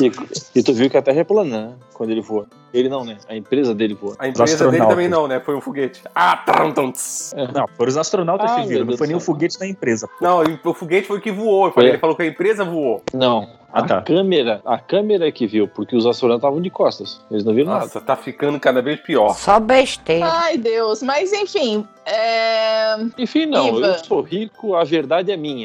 E, 0.00 0.12
e 0.54 0.62
tu 0.62 0.74
viu 0.74 0.90
que 0.90 0.96
a 0.96 1.02
Terra 1.02 1.20
é 1.20 1.24
plana, 1.24 1.68
né? 1.68 1.72
Quando 1.94 2.10
ele 2.10 2.20
voa. 2.20 2.46
Ele 2.74 2.90
não, 2.90 3.02
né? 3.04 3.16
A 3.26 3.34
empresa 3.34 3.74
dele 3.74 3.94
voa. 3.94 4.14
A 4.18 4.28
empresa 4.28 4.70
dele 4.70 4.84
também 4.84 5.08
não, 5.08 5.26
né? 5.26 5.40
Foi 5.40 5.56
um 5.56 5.60
foguete. 5.62 6.02
Ah, 6.14 6.36
trum, 6.36 6.92
tss. 6.92 7.34
Não, 7.54 7.66
foram 7.74 7.88
os 7.88 7.96
astronautas 7.96 8.50
Ah, 8.50 8.56
que 8.60 8.66
viram, 8.66 8.84
não 8.84 8.96
foi 8.98 9.06
nem 9.06 9.16
o 9.16 9.20
foguete 9.20 9.58
da 9.58 9.66
empresa. 9.66 10.06
Não, 10.20 10.44
e 10.44 10.60
o 10.62 10.74
foguete 10.74 11.06
foi 11.06 11.16
o 11.16 11.20
que 11.20 11.32
voou. 11.32 11.72
Foi. 11.72 11.86
Ele 11.86 11.98
falou 11.98 12.14
que 12.14 12.22
a 12.22 12.26
empresa 12.26 12.64
voou. 12.64 13.02
Não. 13.14 13.48
Ah, 13.72 13.80
a 13.80 13.82
tá. 13.82 14.02
câmera, 14.02 14.60
a 14.64 14.78
câmera 14.78 15.26
é 15.28 15.32
que 15.32 15.46
viu, 15.46 15.68
porque 15.68 15.96
os 15.96 16.04
astronautas 16.06 16.42
estavam 16.42 16.60
de 16.62 16.70
costas. 16.70 17.20
Eles 17.30 17.44
não 17.44 17.54
viram 17.54 17.70
nada. 17.72 17.84
Nossa, 17.84 18.00
tá 18.00 18.16
ficando 18.16 18.58
cada 18.60 18.82
vez 18.82 19.00
pior. 19.00 19.34
Só 19.34 19.58
besteira. 19.60 20.26
Ai, 20.30 20.58
Deus. 20.58 21.02
Mas 21.02 21.32
enfim, 21.32 21.86
é... 22.04 22.96
Enfim, 23.18 23.46
não, 23.46 23.68
Ivan. 23.68 23.86
eu 23.88 23.98
sou 24.04 24.20
rico, 24.20 24.74
a 24.74 24.84
verdade 24.84 25.30
é 25.30 25.36
minha. 25.36 25.64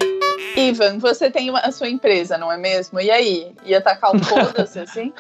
Ivan, 0.70 0.98
você 1.00 1.30
tem 1.30 1.50
uma- 1.50 1.60
a 1.60 1.72
sua 1.72 1.90
empresa, 1.90 2.38
não 2.38 2.52
é 2.52 2.58
mesmo? 2.58 3.00
E 3.00 3.10
aí? 3.12 3.52
Ia 3.66 3.82
tacar 3.82 4.16
o 4.16 4.20
foda-se 4.24 4.80
assim? 4.80 5.14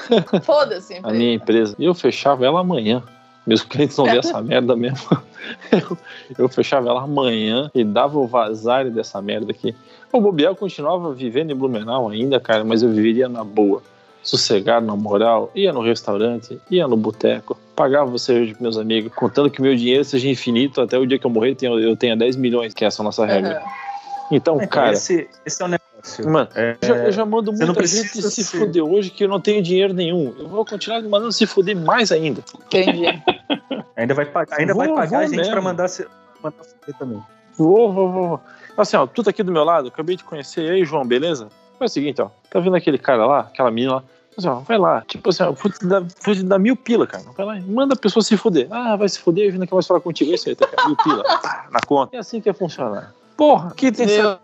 Foda-se, 0.43 0.99
A 1.03 1.11
minha 1.11 1.33
empresa. 1.35 1.75
E 1.77 1.85
eu 1.85 1.93
fechava 1.93 2.45
ela 2.45 2.59
amanhã. 2.61 3.03
Meus 3.45 3.63
clientes 3.63 3.97
não 3.97 4.05
vêem 4.05 4.19
essa 4.19 4.41
merda 4.41 4.75
mesmo. 4.75 5.09
Eu, 5.71 5.97
eu 6.37 6.47
fechava 6.47 6.87
ela 6.87 7.01
amanhã 7.01 7.71
e 7.73 7.83
dava 7.83 8.19
o 8.19 8.27
vazar 8.27 8.87
dessa 8.91 9.19
merda 9.23 9.51
aqui. 9.51 9.75
O 10.13 10.21
Bobiel 10.21 10.55
continuava 10.55 11.11
vivendo 11.15 11.49
em 11.49 11.55
Blumenau 11.55 12.09
ainda, 12.09 12.39
cara, 12.39 12.63
mas 12.63 12.83
eu 12.83 12.89
viveria 12.89 13.27
na 13.27 13.43
boa. 13.43 13.81
Sossegado, 14.21 14.85
na 14.85 14.95
moral, 14.95 15.51
ia 15.55 15.73
no 15.73 15.81
restaurante, 15.81 16.61
ia 16.69 16.87
no 16.87 16.95
boteco, 16.95 17.57
pagava 17.75 18.15
cerveja 18.19 18.51
pros 18.51 18.61
meus 18.61 18.77
amigos, 18.77 19.11
contando 19.15 19.49
que 19.49 19.59
meu 19.63 19.75
dinheiro 19.75 20.03
seja 20.05 20.29
infinito 20.29 20.79
até 20.79 20.95
o 20.99 21.07
dia 21.07 21.17
que 21.17 21.25
eu 21.25 21.31
morrer 21.31 21.57
eu 21.59 21.95
tenha 21.97 22.15
10 22.15 22.35
milhões, 22.35 22.71
que 22.71 22.83
é 22.83 22.87
essa 22.87 23.01
a 23.01 23.05
nossa 23.05 23.25
regra. 23.25 23.57
Aham. 23.57 23.90
Então, 24.31 24.55
Então, 24.55 24.67
cara, 24.67 24.93
esse, 24.93 25.29
esse 25.45 25.61
é 25.61 25.65
o 25.65 25.67
negócio. 25.67 26.29
mano, 26.29 26.49
É, 26.55 26.77
eu 26.81 26.87
já, 26.87 26.95
eu 26.95 27.11
já 27.11 27.25
mando 27.25 27.51
muita 27.51 27.85
gente 27.85 28.21
se 28.21 28.43
ser- 28.43 28.57
fuder 28.59 28.83
hoje 28.83 29.09
que 29.09 29.23
eu 29.23 29.27
não 29.27 29.39
tenho 29.41 29.61
dinheiro 29.61 29.93
nenhum. 29.93 30.33
Eu 30.39 30.47
vou 30.47 30.65
continuar 30.65 31.01
mandando 31.03 31.31
se 31.31 31.45
fuder 31.45 31.75
mais 31.75 32.11
ainda. 32.11 32.41
Entendi. 32.65 33.03
ainda 33.95 34.13
vai 34.13 34.25
pagar, 34.25 34.59
ainda 34.59 34.73
Vou- 34.73 34.83
vai 34.85 34.93
pagar 34.95 35.19
a 35.19 35.27
gente 35.27 35.35
mesmo. 35.37 35.51
pra 35.51 35.61
mandar, 35.61 35.87
se, 35.87 36.07
mandar 36.41 36.63
fuder 36.63 36.97
também. 36.97 37.21
Vou, 37.57 37.91
vou, 37.91 38.11
vou. 38.11 38.41
Assim, 38.77 38.95
ó, 38.95 39.05
tu 39.05 39.21
tá 39.21 39.29
aqui 39.31 39.43
do 39.43 39.51
meu 39.51 39.63
lado, 39.63 39.89
acabei 39.89 40.15
de 40.15 40.23
conhecer. 40.23 40.63
E 40.63 40.69
aí, 40.69 40.85
João, 40.85 41.05
beleza? 41.05 41.49
Faz 41.77 41.91
o 41.91 41.93
seguinte, 41.93 42.21
ó. 42.21 42.29
Tá 42.49 42.59
vendo 42.59 42.75
aquele 42.75 42.97
cara 42.97 43.25
lá, 43.25 43.39
aquela 43.41 43.69
menina 43.69 43.95
lá? 43.95 44.03
Assim, 44.37 44.47
ó, 44.47 44.55
vai 44.59 44.77
lá. 44.77 45.01
Tipo 45.05 45.29
assim, 45.29 45.43
ó, 45.43 45.51
vou 45.51 45.69
te 45.71 45.85
dar, 45.85 45.99
vou 45.99 46.33
te 46.33 46.41
dar 46.43 46.57
mil 46.57 46.75
pila, 46.77 47.05
cara. 47.05 47.23
Vai 47.35 47.45
lá 47.45 47.57
e 47.57 47.61
manda 47.61 47.93
a 47.95 47.97
pessoa 47.97 48.23
se 48.23 48.37
fuder. 48.37 48.67
Ah, 48.71 48.95
vai 48.95 49.09
se 49.09 49.19
fuder, 49.19 49.47
eu 49.47 49.51
vim 49.51 49.61
aqui 49.61 49.73
mais 49.73 49.85
falar 49.85 49.99
contigo. 49.99 50.31
É 50.31 50.35
isso 50.35 50.47
aí, 50.47 50.55
tá, 50.55 50.65
cara, 50.67 50.87
mil 50.87 50.95
pila. 50.95 51.21
Pá, 51.23 51.67
na 51.69 51.79
conta. 51.85 52.15
É 52.15 52.19
assim 52.19 52.39
que 52.39 52.47
ia 52.47 52.53
funcionar. 52.53 53.13
Porra, 53.35 53.69
aqui 53.69 53.91
tem 53.91 54.07
Meu 54.07 54.37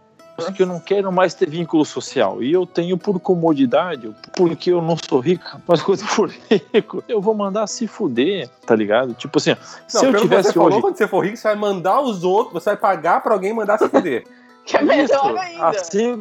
que 0.54 0.62
eu 0.62 0.68
não 0.68 0.80
quero 0.80 1.12
mais 1.12 1.34
ter 1.34 1.50
vínculo 1.50 1.84
social. 1.84 2.44
E 2.44 2.54
eu 2.54 2.66
tenho 2.66 2.98
por 2.98 3.20
comodidade, 3.20 4.14
porque 4.36 4.72
eu 4.72 4.82
não 4.82 4.96
sou 4.98 5.20
rico, 5.20 5.60
mas 5.68 5.82
quando 5.82 6.02
eu 6.02 6.08
for 6.08 6.30
rico, 6.74 7.04
eu 7.08 7.20
vou 7.20 7.34
mandar 7.34 7.66
se 7.68 7.88
fuder, 7.88 8.48
tá 8.66 8.76
ligado? 8.76 9.14
Tipo 9.16 9.40
assim, 9.40 9.52
ó, 9.52 9.56
se 9.88 9.98
Não, 9.98 10.06
eu 10.06 10.14
que 10.14 10.22
tivesse 10.22 10.50
você 10.50 10.54
falou, 10.54 10.70
hoje. 10.70 10.82
quando 10.82 10.98
você 10.98 11.08
for 11.08 11.26
rico, 11.26 11.38
você 11.38 11.48
vai 11.48 11.56
mandar 11.56 12.02
os 12.02 12.24
outros, 12.24 12.54
você 12.54 12.70
vai 12.72 12.78
pagar 12.78 13.22
pra 13.22 13.34
alguém 13.34 13.54
mandar 13.54 13.78
se 13.78 13.90
fuder. 13.90 14.24
Que 14.68 14.76
é 14.76 14.82
melhor 14.82 15.38
ainda. 15.38 15.70
Assim, 15.70 16.18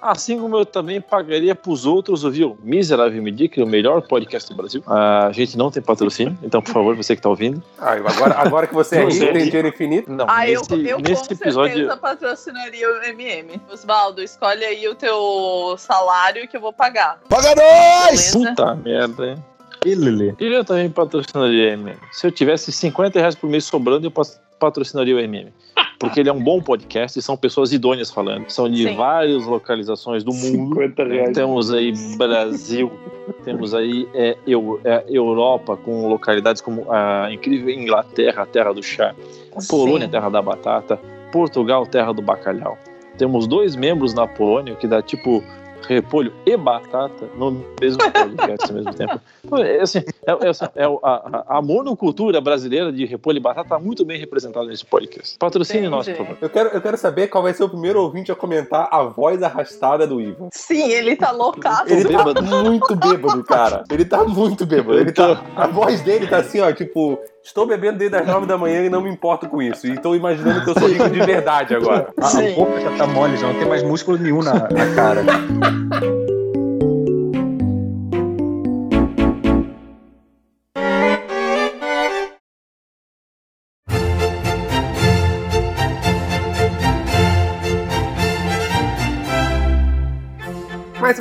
assim 0.00 0.38
como 0.38 0.56
eu 0.56 0.64
também 0.66 1.00
pagaria 1.00 1.54
pros 1.54 1.84
outros 1.86 2.24
ouvir 2.24 2.44
o 2.44 2.56
Miserável 2.62 3.22
Medíocre, 3.22 3.62
o 3.62 3.66
melhor 3.66 4.02
podcast 4.02 4.48
do 4.50 4.56
Brasil. 4.56 4.82
A 4.86 5.30
gente 5.32 5.56
não 5.56 5.70
tem 5.70 5.82
patrocínio, 5.82 6.36
então, 6.42 6.60
por 6.62 6.72
favor, 6.72 6.96
você 6.96 7.14
que 7.16 7.22
tá 7.22 7.28
ouvindo. 7.28 7.62
Ah, 7.78 7.92
agora, 7.92 8.34
agora 8.38 8.66
que 8.66 8.74
você 8.74 8.96
é 8.98 9.02
Não, 9.02 9.08
rico, 9.10 9.20
tem 9.32 9.44
dinheiro 9.44 9.68
infinito. 9.68 10.10
Não, 10.12 10.26
Ah, 10.28 10.48
eu, 10.48 10.60
nesse, 10.60 10.88
eu 10.88 10.98
nesse 10.98 11.28
com 11.28 11.34
episódio. 11.34 11.74
certeza 11.74 11.96
patrocinaria 11.96 12.88
o 12.90 13.02
MM. 13.04 13.60
Osvaldo, 13.72 14.22
escolhe 14.22 14.64
aí 14.64 14.88
o 14.88 14.94
teu 14.94 15.74
salário 15.78 16.46
que 16.48 16.56
eu 16.56 16.60
vou 16.60 16.72
pagar. 16.72 17.20
Paga 17.28 17.54
nós! 17.54 18.32
Beleza? 18.32 18.38
Puta 18.50 18.74
merda, 18.74 19.26
hein? 19.26 19.44
E 19.86 19.94
Lili? 19.94 20.34
E 20.40 20.44
eu 20.52 20.64
também 20.64 20.90
patrocinaria 20.90 21.70
o 21.70 21.72
MM. 21.72 21.96
Se 22.12 22.26
eu 22.26 22.32
tivesse 22.32 22.72
50 22.72 23.18
reais 23.20 23.34
por 23.36 23.48
mês 23.48 23.64
sobrando, 23.64 24.06
eu 24.06 24.10
pas- 24.10 24.40
patrocinaria 24.58 25.14
o 25.16 25.18
MM. 25.20 25.52
Porque 25.98 26.20
ele 26.20 26.28
é 26.28 26.32
um 26.32 26.40
bom 26.40 26.60
podcast 26.60 27.18
e 27.18 27.22
são 27.22 27.36
pessoas 27.36 27.72
idôneas 27.72 28.08
falando. 28.08 28.48
São 28.50 28.70
de 28.70 28.84
Sim. 28.84 28.94
várias 28.94 29.44
localizações 29.46 30.22
do 30.22 30.32
mundo. 30.32 30.74
50 30.76 31.04
reais. 31.04 31.32
Temos 31.34 31.72
aí 31.72 31.92
Brasil, 32.16 32.92
temos 33.44 33.74
aí 33.74 34.08
é, 34.14 34.36
Eu- 34.46 34.80
é, 34.84 35.04
Europa, 35.08 35.76
com 35.76 36.08
localidades 36.08 36.62
como 36.62 36.86
a 36.92 37.32
incrível 37.32 37.68
Inglaterra, 37.70 38.44
a 38.44 38.46
terra 38.46 38.72
do 38.72 38.82
chá, 38.82 39.12
Polônia, 39.68 40.06
Sim. 40.06 40.12
terra 40.12 40.28
da 40.28 40.40
batata, 40.40 41.00
Portugal, 41.32 41.84
terra 41.84 42.12
do 42.12 42.22
bacalhau. 42.22 42.78
Temos 43.16 43.48
dois 43.48 43.74
membros 43.74 44.14
na 44.14 44.26
Polônia 44.28 44.76
que 44.76 44.86
dá 44.86 45.02
tipo 45.02 45.42
repolho 45.86 46.32
e 46.44 46.56
batata 46.56 47.28
no 47.36 47.64
mesmo 47.80 47.98
podcast 48.12 48.68
ao 48.70 48.74
mesmo 48.74 48.94
tempo. 48.94 49.20
É, 49.58 49.80
assim, 49.80 49.98
é, 49.98 50.46
é, 50.46 50.48
assim, 50.48 50.64
é 50.74 50.84
a, 50.84 51.44
a- 51.48 51.62
monocultura 51.62 52.40
brasileira 52.40 52.92
de 52.92 53.04
repolho 53.04 53.38
e 53.38 53.40
batata 53.40 53.66
está 53.66 53.78
muito 53.78 54.04
bem 54.04 54.18
representada 54.18 54.66
nesse 54.66 54.84
podcast. 54.84 55.36
Patrocine 55.38 55.86
Entendi. 55.86 56.10
por 56.12 56.16
favor. 56.26 56.38
Eu 56.40 56.50
quero, 56.50 56.68
eu 56.70 56.80
quero 56.80 56.96
saber 56.96 57.28
qual 57.28 57.42
vai 57.42 57.54
ser 57.54 57.64
o 57.64 57.68
primeiro 57.68 58.02
ouvinte 58.02 58.32
a 58.32 58.34
comentar 58.34 58.88
a 58.90 59.02
voz 59.04 59.42
arrastada 59.42 60.06
do 60.06 60.20
Ivan. 60.20 60.48
Sim, 60.52 60.90
ele 60.90 61.16
tá 61.16 61.30
loucaço. 61.30 61.92
Ele 61.92 62.04
tá 62.04 62.24
bêbado. 62.24 62.42
muito 62.42 62.96
bêbado, 62.96 63.44
cara. 63.44 63.84
Ele 63.90 64.04
tá 64.04 64.24
muito 64.24 64.66
bêbado. 64.66 64.98
Ele 64.98 65.12
tá, 65.12 65.42
a 65.56 65.66
voz 65.66 66.00
dele 66.02 66.26
tá 66.26 66.38
assim, 66.38 66.60
ó, 66.60 66.72
tipo, 66.72 67.18
estou 67.48 67.66
bebendo 67.66 67.98
desde 67.98 68.16
as 68.16 68.26
nove 68.26 68.46
da 68.46 68.58
manhã 68.58 68.84
e 68.84 68.90
não 68.90 69.00
me 69.00 69.10
importo 69.10 69.48
com 69.48 69.62
isso. 69.62 69.86
E 69.86 69.98
tô 69.98 70.14
imaginando 70.14 70.62
que 70.62 70.70
eu 70.70 70.78
sou 70.78 70.88
rico 70.88 71.08
de 71.08 71.20
verdade 71.20 71.74
agora. 71.74 72.12
A, 72.18 72.26
Sim. 72.26 72.54
boca 72.54 72.78
já 72.80 72.90
tá 72.96 73.06
mole, 73.06 73.36
já 73.36 73.46
não 73.46 73.54
tem 73.54 73.66
mais 73.66 73.82
músculo 73.82 74.18
nenhum 74.18 74.42
na, 74.42 74.52
na 74.52 74.94
cara. 74.94 75.22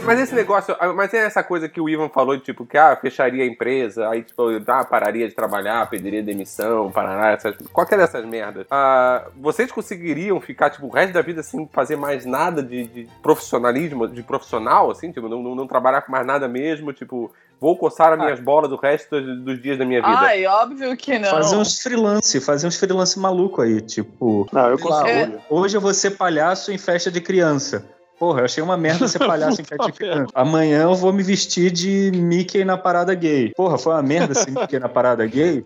Mas, 0.07 0.19
esse 0.19 0.33
negócio, 0.33 0.75
ah, 0.79 0.93
mas 0.93 1.13
é 1.13 1.19
essa 1.19 1.43
coisa 1.43 1.67
que 1.69 1.79
o 1.79 1.87
Ivan 1.87 2.09
falou, 2.09 2.35
de, 2.35 2.41
tipo, 2.43 2.65
que 2.65 2.77
ah, 2.77 2.95
fecharia 2.95 3.43
a 3.43 3.47
empresa, 3.47 4.09
aí 4.09 4.23
tipo, 4.23 4.43
ah, 4.67 4.83
pararia 4.83 5.27
de 5.27 5.35
trabalhar, 5.35 5.87
pediria 5.89 6.23
demissão, 6.23 6.91
parará, 6.91 7.31
essas, 7.31 7.55
qualquer 7.71 7.97
dessas 7.97 8.25
merdas. 8.25 8.65
Ah, 8.71 9.25
vocês 9.35 9.71
conseguiriam 9.71 10.39
ficar, 10.41 10.69
tipo, 10.69 10.87
o 10.87 10.89
resto 10.89 11.13
da 11.13 11.21
vida 11.21 11.43
sem 11.43 11.67
fazer 11.71 11.95
mais 11.95 12.25
nada 12.25 12.63
de, 12.63 12.87
de 12.87 13.07
profissionalismo, 13.21 14.07
de 14.07 14.23
profissional, 14.23 14.89
assim, 14.89 15.11
tipo, 15.11 15.27
não, 15.29 15.43
não, 15.43 15.53
não 15.55 15.67
trabalhar 15.67 16.01
com 16.01 16.11
mais 16.11 16.25
nada 16.25 16.47
mesmo, 16.47 16.91
tipo, 16.93 17.31
vou 17.59 17.75
coçar 17.77 18.13
as 18.13 18.19
minhas 18.19 18.39
bolas 18.39 18.69
do 18.69 18.75
resto 18.75 19.19
dos, 19.19 19.39
dos 19.43 19.61
dias 19.61 19.77
da 19.77 19.85
minha 19.85 20.01
vida. 20.01 20.17
Ai, 20.19 20.45
óbvio 20.45 20.95
que 20.95 21.17
não. 21.19 21.29
Fazer 21.29 21.55
uns 21.55 21.79
freelance, 21.81 22.39
fazer 22.41 22.67
uns 22.67 22.77
freelance 22.77 23.19
maluco 23.19 23.61
aí, 23.61 23.81
tipo. 23.81 24.47
Não, 24.51 24.69
eu 24.69 24.77
consigo. 24.77 25.37
ho- 25.49 25.61
hoje 25.61 25.75
eu 25.75 25.81
vou 25.81 25.93
ser 25.93 26.11
palhaço 26.11 26.71
em 26.71 26.77
festa 26.77 27.09
de 27.11 27.19
criança. 27.19 27.85
Porra, 28.19 28.41
eu 28.41 28.45
achei 28.45 28.63
uma 28.63 28.75
merda 28.75 29.07
ser 29.07 29.19
palhaço 29.25 29.61
em 29.61 29.63
de 29.63 29.91
criança. 29.93 30.31
Amanhã 30.33 30.83
eu 30.83 30.95
vou 30.95 31.13
me 31.13 31.21
vestir 31.21 31.71
de 31.71 32.11
Mickey 32.15 32.65
na 32.65 32.77
parada 32.77 33.13
gay. 33.13 33.53
Porra, 33.55 33.77
foi 33.77 33.93
uma 33.93 34.01
merda 34.01 34.33
ser 34.33 34.51
Mickey 34.51 34.79
na 34.79 34.89
parada 34.89 35.25
gay. 35.25 35.63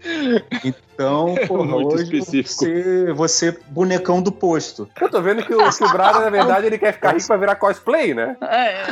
Então, 0.64 1.36
porra, 1.48 1.66
Muito 1.66 1.96
hoje 1.96 2.04
eu 2.04 2.10
vou 2.10 2.20
específico. 2.20 2.66
ser, 2.66 3.14
vou 3.14 3.28
ser 3.28 3.60
bonecão 3.70 4.22
do 4.22 4.32
posto. 4.32 4.90
Eu 5.00 5.10
tô 5.10 5.22
vendo 5.22 5.44
que 5.44 5.54
o, 5.54 5.70
que 5.70 5.84
o 5.84 5.92
Braga, 5.92 6.20
na 6.20 6.30
verdade, 6.30 6.66
ele 6.66 6.78
quer 6.78 6.94
ficar 6.94 7.14
rico 7.14 7.28
pra 7.28 7.38
virar 7.38 7.56
cosplay, 7.56 8.14
né? 8.14 8.36
É, 8.42 8.74
é. 8.74 8.86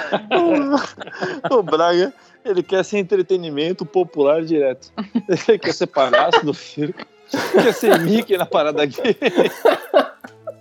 o 1.54 1.62
Braga, 1.62 2.13
ele 2.45 2.63
quer 2.63 2.84
ser 2.86 3.00
entretenimento 3.00 3.86
popular 3.86 4.41
direto. 4.41 4.91
Ele 5.28 5.60
quer 5.60 5.74
ser 5.74 5.88
palhaço 5.88 6.45
no 6.45 6.54
circo. 6.54 7.06
Quer 7.52 7.74
ser 7.74 8.00
Mickey 8.00 8.38
na 8.38 8.45
parada 8.45 8.86
gay. 8.86 9.17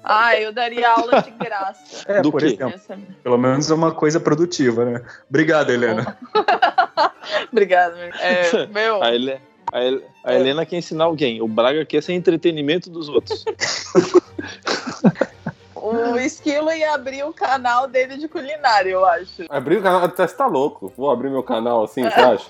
Ah, 0.02 0.38
eu 0.40 0.52
daria 0.52 0.88
aula 0.90 1.22
de 1.22 1.30
graça. 1.32 2.04
É, 2.06 2.22
Do 2.22 2.30
por 2.30 2.40
quê? 2.40 2.46
exemplo. 2.46 2.74
Essa- 2.74 2.98
Pelo 3.22 3.38
menos 3.38 3.70
é 3.70 3.74
uma 3.74 3.92
coisa 3.92 4.18
produtiva, 4.20 4.84
né? 4.84 5.02
Obrigado, 5.28 5.70
Helena. 5.70 6.16
Obrigada. 7.52 7.96
É, 8.20 8.66
meu, 8.66 9.02
A, 9.02 9.12
Hele- 9.14 9.40
a 9.72 10.30
a 10.30 10.34
Helena 10.34 10.64
quer 10.64 10.76
ensinar 10.76 11.04
alguém. 11.04 11.42
O 11.42 11.48
Braga 11.48 11.84
quer 11.84 12.02
ser 12.02 12.12
entretenimento 12.14 12.88
dos 12.90 13.08
outros. 13.08 13.44
o 15.74 16.16
Esquilo 16.18 16.70
ia 16.72 16.94
abrir 16.94 17.24
o 17.24 17.32
canal 17.32 17.86
dele 17.86 18.16
de 18.16 18.28
culinária, 18.28 18.90
eu 18.90 19.04
acho. 19.04 19.44
Abrir 19.48 19.78
o 19.78 19.82
canal, 19.82 20.00
você 20.08 20.26
tá 20.28 20.46
louco? 20.46 20.92
Vou 20.96 21.10
abrir 21.10 21.30
meu 21.30 21.42
canal 21.42 21.84
assim, 21.84 22.02
você 22.02 22.20
acha? 22.20 22.48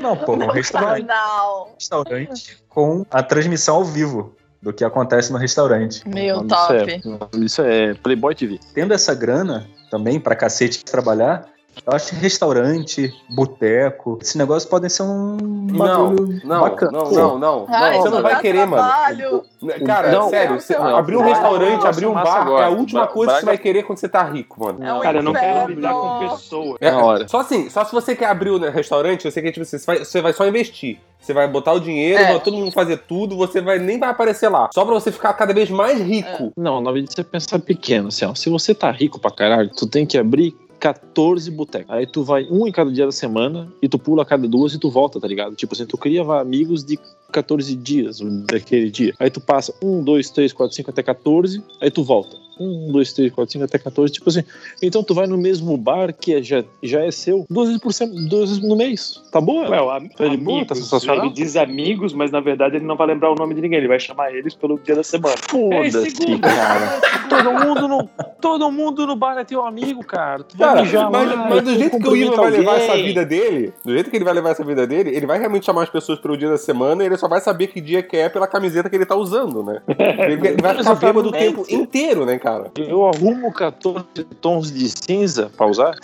Não, 0.00 0.16
pô, 0.16 0.34
um 0.34 0.46
restaurante. 0.52 1.06
Canal. 1.06 1.72
restaurante 1.78 2.58
com 2.68 3.04
a 3.10 3.22
transmissão 3.22 3.76
ao 3.76 3.84
vivo 3.84 4.34
do 4.64 4.72
que 4.72 4.82
acontece 4.82 5.30
no 5.30 5.38
restaurante. 5.38 6.02
Meu 6.08 6.38
Isso 6.38 6.46
top. 6.48 6.74
é, 6.74 7.44
isso 7.44 7.62
é 7.62 7.94
Playboy 7.94 8.34
TV. 8.34 8.58
Tendo 8.72 8.94
essa 8.94 9.14
grana 9.14 9.66
também 9.90 10.18
pra 10.18 10.34
cacete 10.34 10.82
trabalhar, 10.82 11.46
Eu 11.86 11.92
acho 11.92 12.10
que 12.10 12.16
restaurante, 12.16 13.12
boteco, 13.28 14.18
esses 14.22 14.34
negócios 14.34 14.64
podem 14.68 14.88
ser 14.88 15.02
um 15.02 15.36
Não, 15.70 15.76
bagulho 15.78 16.40
não, 16.44 16.60
bacana. 16.60 16.92
não, 16.92 17.10
não, 17.10 17.38
não, 17.38 17.66
Ai, 17.68 17.96
não. 17.96 18.02
Você 18.02 18.08
não 18.10 18.22
vai 18.22 18.40
querer, 18.40 18.66
mano. 18.66 18.82
trabalho. 18.82 19.42
Cara, 19.86 20.12
Não, 20.12 20.28
sério, 20.30 20.60
você 20.60 20.76
não, 20.78 20.96
abrir 20.96 21.16
um 21.16 21.20
não, 21.20 21.28
restaurante, 21.28 21.80
não, 21.80 21.86
abrir 21.88 22.06
um 22.06 22.14
bar, 22.14 22.42
agora. 22.42 22.64
é 22.64 22.68
a 22.68 22.70
última 22.70 23.00
Ba- 23.02 23.06
coisa 23.08 23.32
que 23.34 23.40
você 23.40 23.46
vai 23.46 23.58
querer 23.58 23.82
quando 23.82 23.98
você 23.98 24.08
tá 24.08 24.22
rico, 24.22 24.60
mano. 24.64 24.84
É 24.84 24.92
um 24.94 25.00
Cara, 25.00 25.18
eu 25.18 25.22
não 25.22 25.32
quero 25.32 25.70
lidar 25.72 25.92
com 25.94 26.18
pessoas. 26.28 26.76
É, 26.80 26.90
Na 26.90 26.98
hora. 27.04 27.28
Só 27.28 27.40
assim, 27.40 27.68
só 27.70 27.84
se 27.84 27.92
você 27.92 28.14
quer 28.14 28.26
abrir 28.26 28.50
o 28.50 28.58
restaurante, 28.70 29.30
você 29.30 29.40
quer, 29.42 29.52
tipo, 29.52 29.64
você 29.64 29.78
vai, 29.78 29.98
você 29.98 30.20
vai 30.22 30.32
só 30.32 30.46
investir. 30.46 30.98
Você 31.18 31.32
vai 31.32 31.48
botar 31.48 31.72
o 31.72 31.80
dinheiro, 31.80 32.22
É. 32.22 32.32
vai 32.32 32.40
todo 32.40 32.54
mundo 32.56 32.70
fazer 32.70 32.98
tudo, 32.98 33.34
você 33.34 33.62
vai 33.62 33.78
nem 33.78 33.98
vai 33.98 34.10
aparecer 34.10 34.48
lá. 34.50 34.68
Só 34.74 34.84
pra 34.84 34.92
você 34.92 35.10
ficar 35.10 35.32
cada 35.32 35.54
vez 35.54 35.70
mais 35.70 35.98
rico. 35.98 36.52
Não, 36.54 36.82
na 36.82 36.92
verdade 36.92 37.14
você 37.14 37.24
pensar 37.24 37.58
pequeno, 37.60 38.08
assim, 38.08 38.26
ó. 38.26 38.34
Se 38.34 38.50
você 38.50 38.74
tá 38.74 38.90
rico 38.90 39.18
pra 39.18 39.30
caralho, 39.30 39.70
tu 39.74 39.86
tem 39.86 40.04
que 40.04 40.18
abrir 40.18 40.54
14 40.84 41.50
botecos. 41.50 41.90
Aí 41.90 42.06
tu 42.06 42.22
vai 42.22 42.46
um 42.50 42.66
em 42.66 42.70
cada 42.70 42.92
dia 42.92 43.06
da 43.06 43.12
semana 43.12 43.72
e 43.80 43.88
tu 43.88 43.98
pula 43.98 44.22
a 44.22 44.26
cada 44.26 44.46
duas 44.46 44.74
e 44.74 44.78
tu 44.78 44.90
volta, 44.90 45.18
tá 45.18 45.26
ligado? 45.26 45.56
Tipo 45.56 45.72
assim, 45.72 45.86
tu 45.86 45.96
cria 45.96 46.22
amigos 46.38 46.84
de 46.84 46.98
14 47.34 47.74
dias 47.76 48.20
daquele 48.50 48.90
dia. 48.90 49.12
Aí 49.18 49.28
tu 49.30 49.40
passa 49.40 49.74
um, 49.82 50.02
dois, 50.02 50.30
três, 50.30 50.52
quatro, 50.52 50.74
cinco 50.74 50.90
até 50.90 51.02
14, 51.02 51.62
aí 51.80 51.90
tu 51.90 52.02
volta. 52.04 52.42
Um, 52.60 52.92
dois, 52.92 53.12
três, 53.12 53.32
quatro, 53.32 53.50
cinco 53.50 53.64
até 53.64 53.78
14, 53.78 54.12
tipo 54.12 54.28
assim. 54.30 54.44
Então 54.80 55.02
tu 55.02 55.12
vai 55.12 55.26
no 55.26 55.36
mesmo 55.36 55.76
bar 55.76 56.14
que 56.14 56.34
é- 56.36 56.40
já, 56.40 56.62
já 56.80 57.00
é 57.04 57.10
seu 57.10 57.44
duas 57.50 57.66
vezes 57.66 57.82
por 57.82 57.92
semana, 57.92 58.28
duas 58.28 58.48
vezes 58.50 58.62
no 58.62 58.76
mês. 58.76 59.20
Tá 59.32 59.40
boa? 59.40 59.68
Well, 59.68 59.90
am- 59.90 60.08
Tá 60.10 60.28
de 60.28 60.36
boa, 60.36 60.58
amigos, 60.58 60.68
tá 60.68 60.74
sensacional. 60.76 61.24
ele 61.26 61.34
diz 61.34 61.56
amigos, 61.56 62.12
mas 62.12 62.30
na 62.30 62.38
verdade 62.38 62.76
ele 62.76 62.84
não 62.84 62.96
vai 62.96 63.08
lembrar 63.08 63.32
o 63.32 63.34
nome 63.34 63.56
de 63.56 63.60
ninguém, 63.60 63.78
ele 63.78 63.88
vai 63.88 63.98
chamar 63.98 64.32
eles 64.32 64.54
pelo 64.54 64.78
dia 64.78 64.94
da 64.94 65.02
semana. 65.02 65.34
Foda-se, 65.48 66.38
cara. 66.38 67.00
Todo 67.28 67.52
mundo, 67.66 67.88
no, 67.88 68.08
todo 68.40 68.70
mundo 68.70 69.04
no 69.04 69.16
bar 69.16 69.36
é 69.36 69.42
teu 69.44 69.66
amigo, 69.66 70.04
cara. 70.04 70.44
Tu 70.44 70.56
vai 70.56 70.68
Cara, 70.68 70.82
mijar 70.82 71.10
mas, 71.10 71.28
lá, 71.28 71.36
mas 71.50 71.62
do 71.64 71.74
jeito 71.74 71.98
que 71.98 72.08
o 72.08 72.14
Ivan 72.16 72.36
vai 72.36 72.50
levar 72.52 72.76
essa 72.80 72.96
vida 72.96 73.24
dele, 73.26 73.72
do 73.84 73.92
jeito 73.92 74.10
que 74.10 74.16
ele 74.16 74.24
vai 74.24 74.34
levar 74.34 74.50
essa 74.50 74.62
vida 74.64 74.86
dele, 74.86 75.10
ele 75.10 75.26
vai 75.26 75.40
realmente 75.40 75.66
chamar 75.66 75.82
as 75.82 75.90
pessoas 75.90 76.20
pelo 76.20 76.36
dia 76.36 76.48
da 76.50 76.56
semana 76.58 77.02
e 77.02 77.06
ele 77.06 77.16
só 77.16 77.23
vai 77.28 77.40
saber 77.40 77.68
que 77.68 77.80
dia 77.80 78.02
que 78.02 78.16
é 78.16 78.28
pela 78.28 78.46
camiseta 78.46 78.88
que 78.88 78.96
ele 78.96 79.06
tá 79.06 79.16
usando, 79.16 79.62
né? 79.62 79.82
Ele, 80.28 80.56
vai 80.60 80.76
ficar 80.76 80.94
bêbado 80.94 81.28
o 81.28 81.32
tempo 81.32 81.64
inteiro, 81.68 82.24
né, 82.24 82.38
cara? 82.38 82.70
Eu 82.76 83.06
arrumo 83.06 83.52
14 83.52 84.04
tons 84.40 84.72
de 84.72 84.88
cinza 84.88 85.50
pra 85.56 85.66
usar. 85.66 85.94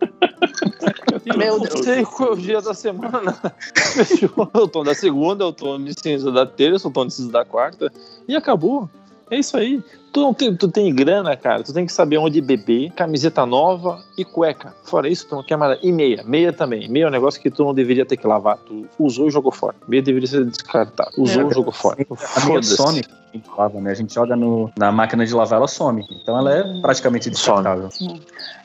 Meu 1.36 1.54
eu 1.54 1.60
Deus. 1.60 1.74
não 1.74 1.82
sei 1.82 2.04
qual 2.04 2.30
é 2.30 2.32
o 2.32 2.36
dia 2.36 2.60
da 2.60 2.74
semana. 2.74 3.36
Fechou. 3.74 4.48
O 4.54 4.68
tom 4.68 4.84
da 4.84 4.94
segunda, 4.94 5.44
é 5.44 5.46
o 5.46 5.52
tom 5.52 5.82
de 5.82 5.92
cinza 5.98 6.30
da 6.30 6.46
terça, 6.46 6.88
o 6.88 6.90
tom 6.90 7.06
de 7.06 7.14
cinza 7.14 7.32
da 7.32 7.44
quarta. 7.44 7.92
E 8.28 8.36
acabou. 8.36 8.88
É 9.30 9.38
isso 9.38 9.56
aí. 9.56 9.82
Tu, 10.12 10.20
não 10.20 10.32
tem, 10.32 10.54
tu 10.56 10.68
tem 10.68 10.94
grana, 10.94 11.36
cara. 11.36 11.62
Tu 11.62 11.72
tem 11.72 11.84
que 11.84 11.92
saber 11.92 12.18
onde 12.18 12.40
beber, 12.40 12.90
camiseta 12.92 13.44
nova 13.44 14.02
e 14.16 14.24
cueca. 14.24 14.74
Fora 14.84 15.08
isso, 15.08 15.28
tu 15.28 15.36
não 15.36 15.42
quer 15.42 15.56
mais. 15.56 15.78
E 15.82 15.92
meia. 15.92 16.22
Meia 16.24 16.52
também. 16.52 16.88
Meia 16.88 17.04
é 17.04 17.08
um 17.08 17.10
negócio 17.10 17.40
que 17.40 17.50
tu 17.50 17.64
não 17.64 17.74
deveria 17.74 18.06
ter 18.06 18.16
que 18.16 18.26
lavar. 18.26 18.56
Tu 18.58 18.86
usou 18.98 19.28
e 19.28 19.30
jogou 19.30 19.52
fora. 19.52 19.74
Meia 19.86 20.02
deveria 20.02 20.26
ser 20.26 20.44
descartado. 20.46 21.10
Usou 21.18 21.42
e 21.42 21.46
É, 21.46 21.54
jogou 21.54 21.72
fora. 21.72 21.96
A 22.00 22.40
minha 22.46 22.62
Foda-se. 22.62 22.76
some, 22.76 23.00
a 23.00 23.36
gente 23.36 23.50
lava, 23.56 23.80
né? 23.80 23.90
A 23.90 23.94
gente 23.94 24.14
joga 24.14 24.34
no, 24.34 24.70
na 24.78 24.90
máquina 24.90 25.26
de 25.26 25.34
lavar, 25.34 25.58
ela 25.58 25.68
some. 25.68 26.04
Então 26.10 26.38
ela 26.38 26.52
é 26.54 26.80
praticamente 26.80 27.28
descartável. 27.28 27.88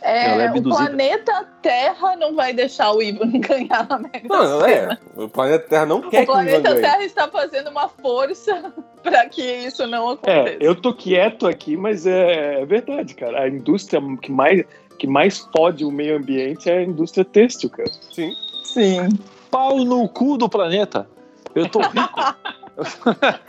É, 0.02 0.46
é 0.46 0.52
o 0.52 0.64
planeta 0.64 1.46
Terra 1.62 2.16
não 2.16 2.34
vai 2.34 2.54
deixar 2.54 2.92
o 2.92 3.02
Ivan 3.02 3.32
ganhar 3.40 3.88
na 3.88 4.00
Mega 4.00 4.28
Não, 4.28 4.66
é. 4.66 4.98
O 5.16 5.28
planeta 5.30 5.68
Terra 5.68 5.86
não 5.86 6.02
quer 6.02 6.24
O 6.24 6.26
que 6.26 6.32
o 6.32 6.34
planeta. 6.34 6.76
Terra 6.76 7.04
está 7.04 7.28
fazendo 7.28 7.70
uma 7.70 7.88
força 7.88 8.74
para 9.04 9.28
que 9.30 9.42
isso 9.42 9.86
não 9.88 10.10
aconteça. 10.10 10.50
É, 10.50 10.58
eu 10.60 10.76
tô 10.76 10.94
quieto 10.94 11.41
aqui, 11.48 11.76
mas 11.76 12.06
é, 12.06 12.62
é 12.62 12.66
verdade, 12.66 13.14
cara. 13.16 13.44
A 13.44 13.50
indústria 13.50 14.02
que 14.22 14.32
mais, 14.32 14.64
que 14.98 15.08
mais 15.08 15.40
fode 15.56 15.84
o 15.84 15.92
meio 15.92 16.18
ambiente 16.18 16.70
é 16.70 16.80
a 16.80 16.84
indústria 16.84 17.26
têxtil, 17.26 17.70
cara. 17.70 17.92
Sim. 18.12 18.34
Sim. 18.64 19.10
Pau 19.50 19.84
no 19.84 20.08
cu 20.08 20.38
do 20.38 20.48
planeta. 20.48 21.08
Eu 21.54 21.68
tô 21.68 21.80
rico. 21.80 22.20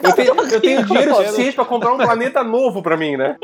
Eu 0.02 0.12
tenho, 0.12 0.34
eu 0.34 0.60
tenho 0.60 0.84
dinheiro 0.84 1.14
suficiente 1.14 1.54
pra 1.54 1.64
comprar 1.64 1.92
um 1.92 1.98
planeta 1.98 2.42
novo 2.44 2.82
pra 2.82 2.96
mim, 2.96 3.16
né? 3.16 3.36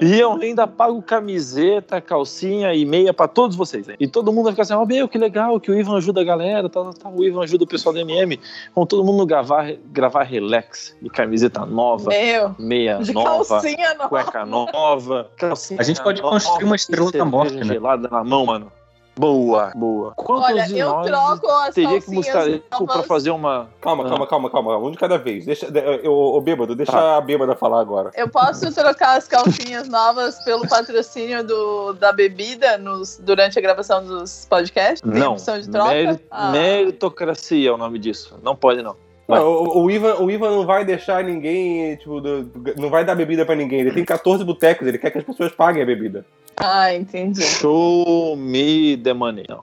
E 0.00 0.18
eu 0.18 0.32
ainda 0.32 0.66
pago 0.66 1.00
camiseta, 1.02 2.00
calcinha 2.00 2.74
e 2.74 2.84
meia 2.84 3.12
pra 3.12 3.28
todos 3.28 3.56
vocês. 3.56 3.88
hein? 3.88 3.96
E 4.00 4.08
todo 4.08 4.32
mundo 4.32 4.44
vai 4.44 4.52
ficar 4.52 4.62
assim, 4.62 4.72
ó, 4.74 4.84
meu, 4.84 5.06
que 5.08 5.18
legal, 5.18 5.60
que 5.60 5.70
o 5.70 5.78
Ivan 5.78 5.96
ajuda 5.98 6.20
a 6.20 6.24
galera, 6.24 6.68
tá, 6.68 6.82
tá, 6.92 7.08
o 7.08 7.22
Ivan 7.22 7.42
ajuda 7.42 7.64
o 7.64 7.66
pessoal 7.66 7.92
do 7.92 7.98
MM. 8.00 8.40
Vamos 8.74 8.88
todo 8.88 9.04
mundo 9.04 9.26
gravar, 9.26 9.72
gravar 9.92 10.22
relax, 10.22 10.96
de 11.02 11.10
camiseta 11.10 11.66
nova, 11.66 12.08
Meu, 12.10 12.54
meia 12.58 12.98
de 12.98 13.12
nova, 13.12 13.44
calcinha 13.46 13.94
não. 13.94 14.08
cueca 14.08 14.46
nova, 14.46 15.30
calcinha 15.36 15.80
A 15.80 15.84
gente 15.84 16.02
pode 16.02 16.22
nova, 16.22 16.34
construir 16.34 16.64
uma 16.64 16.76
estrela 16.76 17.12
da 17.12 17.24
morte, 17.24 17.56
né? 17.56 17.64
gelada 17.64 18.08
na 18.08 18.24
mão, 18.24 18.46
mano. 18.46 18.72
Boa, 19.20 19.70
boa. 19.74 20.12
Quantos 20.16 20.46
Olha, 20.48 20.62
de 20.66 20.78
eu 20.78 21.02
troco 21.02 21.46
as 21.46 21.74
teria 21.74 22.00
que 22.00 22.10
buscar 22.10 22.46
rico 22.48 22.86
pra 22.86 23.02
fazer 23.02 23.30
uma... 23.30 23.68
Calma, 23.78 24.08
calma, 24.08 24.26
calma, 24.26 24.50
calma. 24.50 24.78
Um 24.78 24.90
de 24.90 24.96
cada 24.96 25.18
vez. 25.18 25.44
Deixa, 25.44 25.70
de- 25.70 26.00
eu, 26.02 26.10
ô, 26.12 26.40
bêbado, 26.40 26.74
deixa 26.74 26.92
Tá. 26.92 27.18
a 27.18 27.20
bêbada 27.20 27.54
falar 27.54 27.80
agora. 27.82 28.10
Eu 28.14 28.30
posso 28.30 28.72
trocar 28.74 29.18
as 29.18 29.28
calcinhas 29.28 29.86
novas 29.88 30.42
pelo 30.42 30.66
patrocínio 30.66 31.44
do, 31.46 31.92
da 31.92 32.12
bebida 32.12 32.78
nos, 32.78 33.18
durante 33.18 33.58
a 33.58 33.62
gravação 33.62 34.02
dos 34.02 34.46
podcasts? 34.48 35.02
Tem 35.02 35.20
Não, 35.20 35.32
opção 35.32 35.60
de 35.60 35.68
troca? 35.68 35.90
Meri- 35.90 36.24
Ah. 36.30 36.50
meritocracia 36.50 37.68
é 37.68 37.72
o 37.72 37.76
nome 37.76 37.98
disso. 37.98 38.38
Não 38.42 38.56
pode, 38.56 38.80
não. 38.82 38.96
Não, 39.36 39.46
o, 39.52 39.84
o 39.84 39.90
Ivan, 39.90 40.14
o 40.20 40.30
Ivan 40.30 40.50
não 40.50 40.66
vai 40.66 40.84
deixar 40.84 41.22
ninguém, 41.24 41.96
tipo, 41.96 42.20
do- 42.20 42.50
não 42.76 42.88
vai 42.90 43.04
dar 43.04 43.14
bebida 43.14 43.44
pra 43.46 43.54
ninguém. 43.54 43.80
Ele 43.80 43.92
tem 43.92 44.04
14 44.04 44.44
botecos, 44.44 44.86
ele 44.86 44.98
quer 44.98 45.10
que 45.10 45.18
as 45.18 45.24
pessoas 45.24 45.52
paguem 45.52 45.82
a 45.82 45.86
bebida. 45.86 46.24
Ah, 46.56 46.94
entendi. 46.94 47.42
Show 47.42 48.36
me 48.36 48.96
the 48.96 49.12
money. 49.14 49.44
Não. 49.48 49.62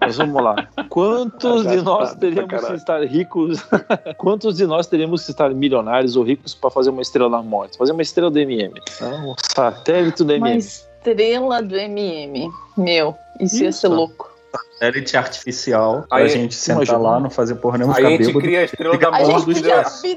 Mas 0.00 0.16
vamos 0.16 0.42
lá. 0.42 0.68
Quantos 0.88 1.66
de 1.66 1.76
nós 1.82 2.14
teríamos 2.14 2.64
que 2.64 2.72
estar 2.74 3.04
ricos? 3.04 3.62
Quantos 4.18 4.56
de 4.56 4.66
nós 4.66 4.86
teríamos 4.86 5.24
que 5.24 5.30
estar 5.30 5.50
milionários 5.50 6.16
ou 6.16 6.24
ricos 6.24 6.54
para 6.54 6.70
fazer 6.70 6.90
uma 6.90 7.02
estrela 7.02 7.30
da 7.30 7.42
morte? 7.42 7.76
Fazer 7.76 7.92
uma 7.92 8.02
estrela 8.02 8.30
do 8.30 8.38
MM. 8.38 8.72
Um 9.02 9.34
satélite 9.54 10.24
do 10.24 10.34
Uma 10.34 10.48
MM. 10.48 10.58
estrela 10.58 11.62
do 11.62 11.76
MM. 11.76 12.50
Meu, 12.76 13.14
isso, 13.38 13.62
ia 13.62 13.70
ser 13.70 13.86
Isso. 13.86 13.94
louco. 13.94 14.29
Satélite 14.50 15.16
artificial 15.16 16.04
pra 16.08 16.18
Aí, 16.18 16.28
gente 16.28 16.54
sentar 16.54 16.76
imagina. 16.82 16.98
lá, 16.98 17.20
não 17.20 17.30
fazer 17.30 17.54
porra 17.56 17.78
nenhuma, 17.78 17.96
Aí 17.96 18.04
a 18.04 18.10
ficar 18.10 18.24
gente 18.24 18.38
cria 18.38 18.60
a 18.60 18.64
estrela 18.64 18.96
da 18.98 19.10
morte. 19.10 19.62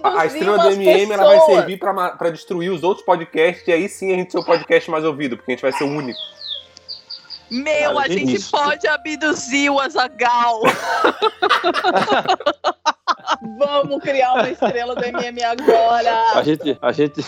A- 0.03 0.25
estrela 0.25 0.57
do 0.57 0.69
MM 0.71 1.11
ela 1.11 1.25
vai 1.25 1.39
servir 1.41 1.77
pra, 1.77 2.09
pra 2.11 2.29
destruir 2.29 2.69
os 2.71 2.81
outros 2.83 3.05
podcasts 3.05 3.67
e 3.67 3.71
aí 3.71 3.87
sim 3.89 4.11
a 4.13 4.15
gente 4.15 4.31
ser 4.31 4.37
o 4.39 4.45
podcast 4.45 4.89
mais 4.89 5.03
ouvido, 5.03 5.35
porque 5.37 5.51
a 5.51 5.55
gente 5.55 5.61
vai 5.61 5.71
ser 5.73 5.83
o 5.83 5.87
único. 5.87 6.19
Meu, 7.51 7.93
Cara, 7.93 7.99
a 8.05 8.07
gente 8.07 8.33
isso. 8.35 8.49
pode 8.51 8.87
abduzir 8.87 9.69
o 9.69 9.79
Azagal. 9.79 10.61
Vamos 13.59 14.01
criar 14.01 14.33
uma 14.33 14.49
estrela 14.49 14.95
do 14.95 15.03
MM 15.05 15.43
agora. 15.43 16.23
A 16.35 16.41
gente. 16.43 16.77
A 16.81 16.91
gente... 16.91 17.23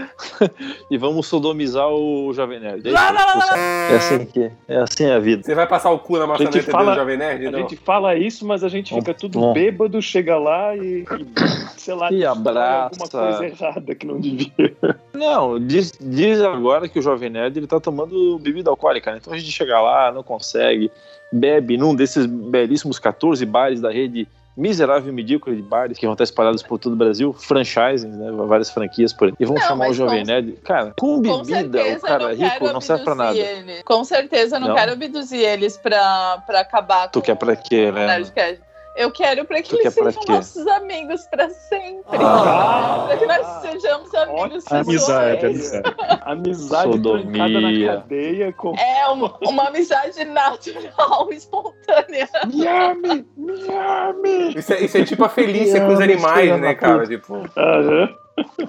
e 0.90 0.98
vamos 0.98 1.26
sodomizar 1.26 1.88
o 1.88 2.32
Jovem 2.32 2.60
Nerd. 2.60 2.88
É? 2.88 2.92
Lá, 2.92 3.10
lá, 3.10 3.24
lá, 3.26 3.34
lá. 3.34 3.58
é 3.58 3.96
assim 3.96 4.26
que 4.26 4.50
é 4.68 4.76
assim 4.78 5.06
a 5.10 5.18
vida. 5.18 5.42
Você 5.42 5.54
vai 5.54 5.66
passar 5.66 5.90
o 5.90 5.98
cu 5.98 6.18
na 6.18 6.26
maçaneta 6.26 6.62
fala- 6.70 6.92
do 6.92 6.98
Jovem 7.00 7.16
Nerd? 7.16 7.46
A 7.46 7.50
Não. 7.50 7.58
gente 7.60 7.76
fala 7.76 8.14
isso, 8.14 8.46
mas 8.46 8.62
a 8.64 8.68
gente 8.68 8.94
fica 8.94 9.12
tudo 9.14 9.38
Bom. 9.38 9.52
bêbado, 9.52 10.00
chega 10.02 10.36
lá 10.38 10.76
e, 10.76 11.02
e, 11.02 11.80
sei 11.80 11.94
lá, 11.94 12.12
E 12.12 12.24
abraça. 12.24 12.90
alguma 13.02 13.08
coisa 13.08 13.46
errada 13.46 13.94
que 13.94 14.06
não 14.06 14.20
devia. 14.20 14.52
Não, 15.14 15.60
diz, 15.60 15.92
diz 16.00 16.40
agora 16.40 16.88
que 16.88 16.98
o 16.98 17.02
Jovem 17.02 17.30
Nerd 17.30 17.56
ele 17.56 17.68
tá 17.68 17.78
tomando 17.78 18.36
bebida 18.40 18.68
alcoólica, 18.68 19.12
né? 19.12 19.18
Então 19.20 19.32
a 19.32 19.38
gente 19.38 19.52
chega 19.52 19.80
lá, 19.80 20.10
não 20.10 20.24
consegue, 20.24 20.90
bebe 21.32 21.76
num 21.76 21.94
desses 21.94 22.26
belíssimos 22.26 22.98
14 22.98 23.46
bares 23.46 23.80
da 23.80 23.92
rede 23.92 24.26
miserável 24.56 25.10
e 25.10 25.12
medíocre 25.14 25.54
de 25.56 25.62
bares 25.62 25.98
que 25.98 26.06
vão 26.06 26.12
estar 26.14 26.24
espalhados 26.24 26.62
por 26.62 26.78
todo 26.78 26.92
o 26.92 26.96
Brasil, 26.96 27.32
franchising, 27.32 28.08
né? 28.08 28.30
Várias 28.46 28.70
franquias 28.70 29.12
por 29.12 29.28
aí. 29.28 29.34
E 29.38 29.44
vão 29.44 29.54
Não, 29.56 29.62
chamar 29.62 29.88
o 29.90 29.92
Jovem 29.94 30.24
Nerd. 30.24 30.52
Cara, 30.64 30.94
com 30.98 31.16
Com 31.22 31.42
bebida, 31.42 31.82
o 31.96 32.00
cara 32.00 32.28
não 32.28 32.34
rico 32.34 32.72
não 32.72 32.80
serve 32.80 33.04
pra 33.04 33.14
nada. 33.14 33.36
ele. 33.36 33.82
Com 33.82 34.04
certeza 34.04 34.58
não, 34.58 34.68
Não? 34.68 34.74
quero 34.74 34.92
abduzir 34.92 35.40
eles 35.40 35.76
pra, 35.76 36.42
pra 36.46 36.60
acabar 36.60 37.08
Tu 37.08 37.20
com 37.20 37.26
quer 37.26 37.34
pra 37.36 37.56
quê, 37.56 37.90
né? 37.90 38.06
Nerdcast. 38.06 38.60
Eu 38.96 39.10
quero 39.10 39.44
pra 39.44 39.60
que 39.60 39.70
Tu 39.70 39.76
eles 39.80 39.92
sejam 39.92 40.12
quê? 40.22 40.32
nossos 40.32 40.66
amigos 40.68 41.26
pra 41.26 41.50
sempre. 41.50 42.16
Ah. 42.16 43.04
pra 43.08 43.16
que 43.16 43.26
nós 43.26 43.46
sejamos 43.62 44.14
amigos 44.14 44.70
Amizade, 44.70 45.46
amizade. 45.46 45.94
Amizade 46.22 47.02
trancada 47.02 47.60
na 47.60 47.68
Sodomia. 47.70 47.92
cadeia 47.96 48.52
com. 48.52 48.74
É 48.76 49.06
uma, 49.08 49.36
uma 49.42 49.68
amizade 49.68 50.24
natural, 50.24 51.28
espontânea. 51.32 52.28
Me 52.46 52.66
ame! 52.68 54.54
Isso 54.56 54.72
é, 54.72 54.84
isso 54.84 54.96
é 54.98 55.04
tipo 55.04 55.24
a 55.24 55.28
Felícia 55.28 55.80
com 55.80 55.92
os 55.92 56.00
animais, 56.00 56.60
né, 56.60 56.74
cara? 56.74 57.06
Tipo. 57.06 57.42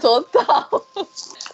Total. 0.01 0.69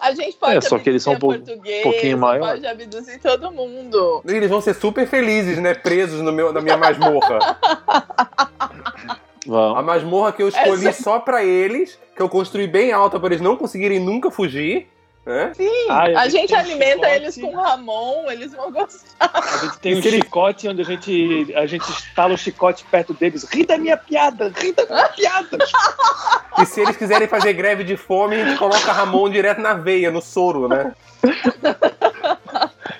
A 0.01 0.15
gente 0.15 0.35
pode 0.35 0.57
É, 0.57 0.61
só 0.61 0.79
que 0.79 0.89
eles 0.89 1.03
são 1.03 1.13
um 1.13 1.19
pouquinho 1.19 2.17
maior. 2.17 2.49
pode 2.53 2.65
abduzir 2.65 3.19
todo 3.21 3.51
mundo. 3.51 4.23
eles 4.27 4.49
vão 4.49 4.59
ser 4.59 4.73
super 4.73 5.07
felizes, 5.07 5.59
né? 5.59 5.75
Presos 5.75 6.21
no 6.21 6.31
meu, 6.31 6.51
na 6.51 6.59
minha 6.59 6.75
masmorra. 6.75 7.57
A 8.61 9.19
Vamos. 9.47 9.85
masmorra 9.85 10.31
que 10.31 10.41
eu 10.43 10.47
escolhi 10.47 10.93
só 10.93 11.19
pra 11.19 11.43
eles, 11.43 11.97
que 12.15 12.21
eu 12.21 12.29
construí 12.29 12.67
bem 12.67 12.91
alta 12.91 13.19
pra 13.19 13.29
eles 13.29 13.41
não 13.41 13.55
conseguirem 13.55 13.99
nunca 13.99 14.29
fugir. 14.29 14.87
Sim, 15.53 15.69
Ai, 15.87 16.15
a 16.15 16.21
a 16.21 16.29
gente 16.29 16.41
gente 16.49 16.53
um 16.55 16.57
alimenta 16.57 16.93
chicote. 17.07 17.15
eles 17.15 17.35
com 17.37 17.55
Ramon, 17.55 18.31
eles 18.31 18.51
vão 18.53 18.71
gostar. 18.71 19.29
A 19.31 19.57
gente 19.57 19.77
tem 19.79 19.95
um 19.95 20.01
chicote 20.01 20.67
onde 20.67 20.81
a 20.81 20.85
gente, 20.85 21.53
a 21.55 21.65
gente 21.67 21.87
estala 21.91 22.33
o 22.33 22.37
chicote 22.37 22.83
perto 22.89 23.13
deles. 23.13 23.43
Ri 23.43 23.63
da 23.63 23.77
minha 23.77 23.95
piada, 23.97 24.51
ri 24.55 24.73
da 24.73 24.83
minha 24.85 25.07
piada. 25.09 25.57
E 26.57 26.65
se 26.65 26.81
eles 26.81 26.97
quiserem 26.97 27.27
fazer 27.27 27.53
greve 27.53 27.83
de 27.83 27.95
fome, 27.95 28.41
a 28.41 28.45
gente 28.45 28.57
coloca 28.57 28.91
Ramon 28.91 29.29
direto 29.29 29.61
na 29.61 29.75
veia, 29.75 30.09
no 30.09 30.21
soro, 30.23 30.67
né? 30.67 30.91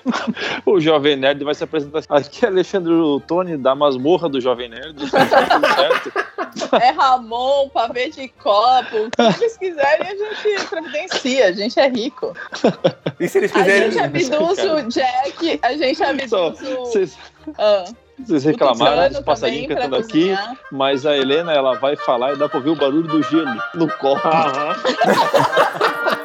O 0.66 0.80
Jovem 0.80 1.16
Nerd 1.16 1.42
vai 1.44 1.54
se 1.54 1.64
apresentar. 1.64 2.02
Aqui 2.08 2.44
é 2.44 2.48
Alexandre 2.48 2.92
Tony, 3.26 3.56
da 3.56 3.74
masmorra 3.74 4.28
do 4.28 4.40
Jovem 4.40 4.68
Nerd. 4.68 5.10
Tá. 5.10 6.78
É 6.80 6.90
Ramon, 6.90 7.68
pavê 7.70 8.10
de 8.10 8.28
copo, 8.28 9.06
o 9.06 9.10
que 9.10 9.42
eles 9.42 9.56
quiserem 9.56 10.06
a 10.06 10.14
gente 10.14 10.66
providencia, 10.68 11.46
a 11.46 11.52
gente 11.52 11.80
é 11.80 11.88
rico. 11.88 12.34
E 13.18 13.28
se 13.28 13.38
eles 13.38 13.50
A 13.54 13.58
quiserem. 13.58 13.90
gente 13.90 14.02
abduz 14.02 14.58
o 14.58 14.82
Jack, 14.88 15.60
a 15.62 15.72
gente 15.74 15.96
Só, 16.28 16.48
abduz 16.48 16.62
o... 16.62 16.76
Vocês 16.80 17.18
ah, 17.58 17.84
vocês 18.18 18.44
reclamaram 18.44 19.08
dos 19.08 19.20
passarinhos 19.20 19.68
cantando 19.68 19.96
aqui, 19.96 20.28
cozinhar. 20.30 20.56
mas 20.70 21.06
a 21.06 21.16
Helena 21.16 21.52
ela 21.52 21.74
vai 21.78 21.96
falar 21.96 22.34
e 22.34 22.36
dá 22.36 22.48
pra 22.48 22.58
ouvir 22.58 22.70
o 22.70 22.76
barulho 22.76 23.08
do 23.08 23.22
gelo 23.22 23.56
no 23.74 23.88
copo. 23.96 24.26
Aham. 24.28 24.76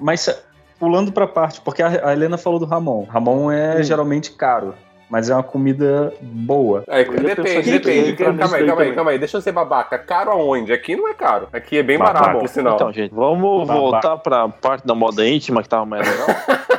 mas, 0.00 0.28
pulando 0.78 1.12
pra 1.12 1.26
parte, 1.26 1.60
porque 1.60 1.82
a, 1.82 2.08
a 2.08 2.12
Helena 2.12 2.36
falou 2.38 2.58
do 2.58 2.64
Ramon. 2.66 3.04
Ramon 3.04 3.50
é 3.50 3.78
Hum. 3.80 3.82
geralmente 3.82 4.32
caro, 4.32 4.74
mas 5.08 5.30
é 5.30 5.34
uma 5.34 5.42
comida 5.42 6.12
boa. 6.20 6.82
Pensar 6.82 7.12
depende, 7.22 7.62
que 7.62 7.70
depende. 7.70 8.12
Calma 8.16 8.56
aí, 8.56 8.66
calma 8.66 8.82
aí, 8.82 8.94
calma 8.94 9.10
aí. 9.12 9.18
Deixa 9.18 9.36
eu 9.36 9.40
ser 9.40 9.52
babaca. 9.52 9.98
Caro 9.98 10.30
aonde? 10.30 10.72
Aqui 10.72 10.96
não 10.96 11.08
é 11.08 11.14
caro. 11.14 11.48
Aqui 11.52 11.78
é 11.78 11.82
bem 11.82 11.98
Babaca. 11.98 12.20
barato, 12.20 12.38
por 12.40 12.48
sinal. 12.48 12.74
Então, 12.74 12.92
gente, 12.92 13.14
vamos 13.14 13.66
Babaca. 13.66 13.80
voltar 13.80 14.16
pra 14.18 14.48
parte 14.48 14.86
da 14.86 14.94
moda 14.94 15.26
íntima 15.26 15.62
que 15.62 15.68
tava 15.68 15.86
mais 15.86 16.08
legal. 16.08 16.26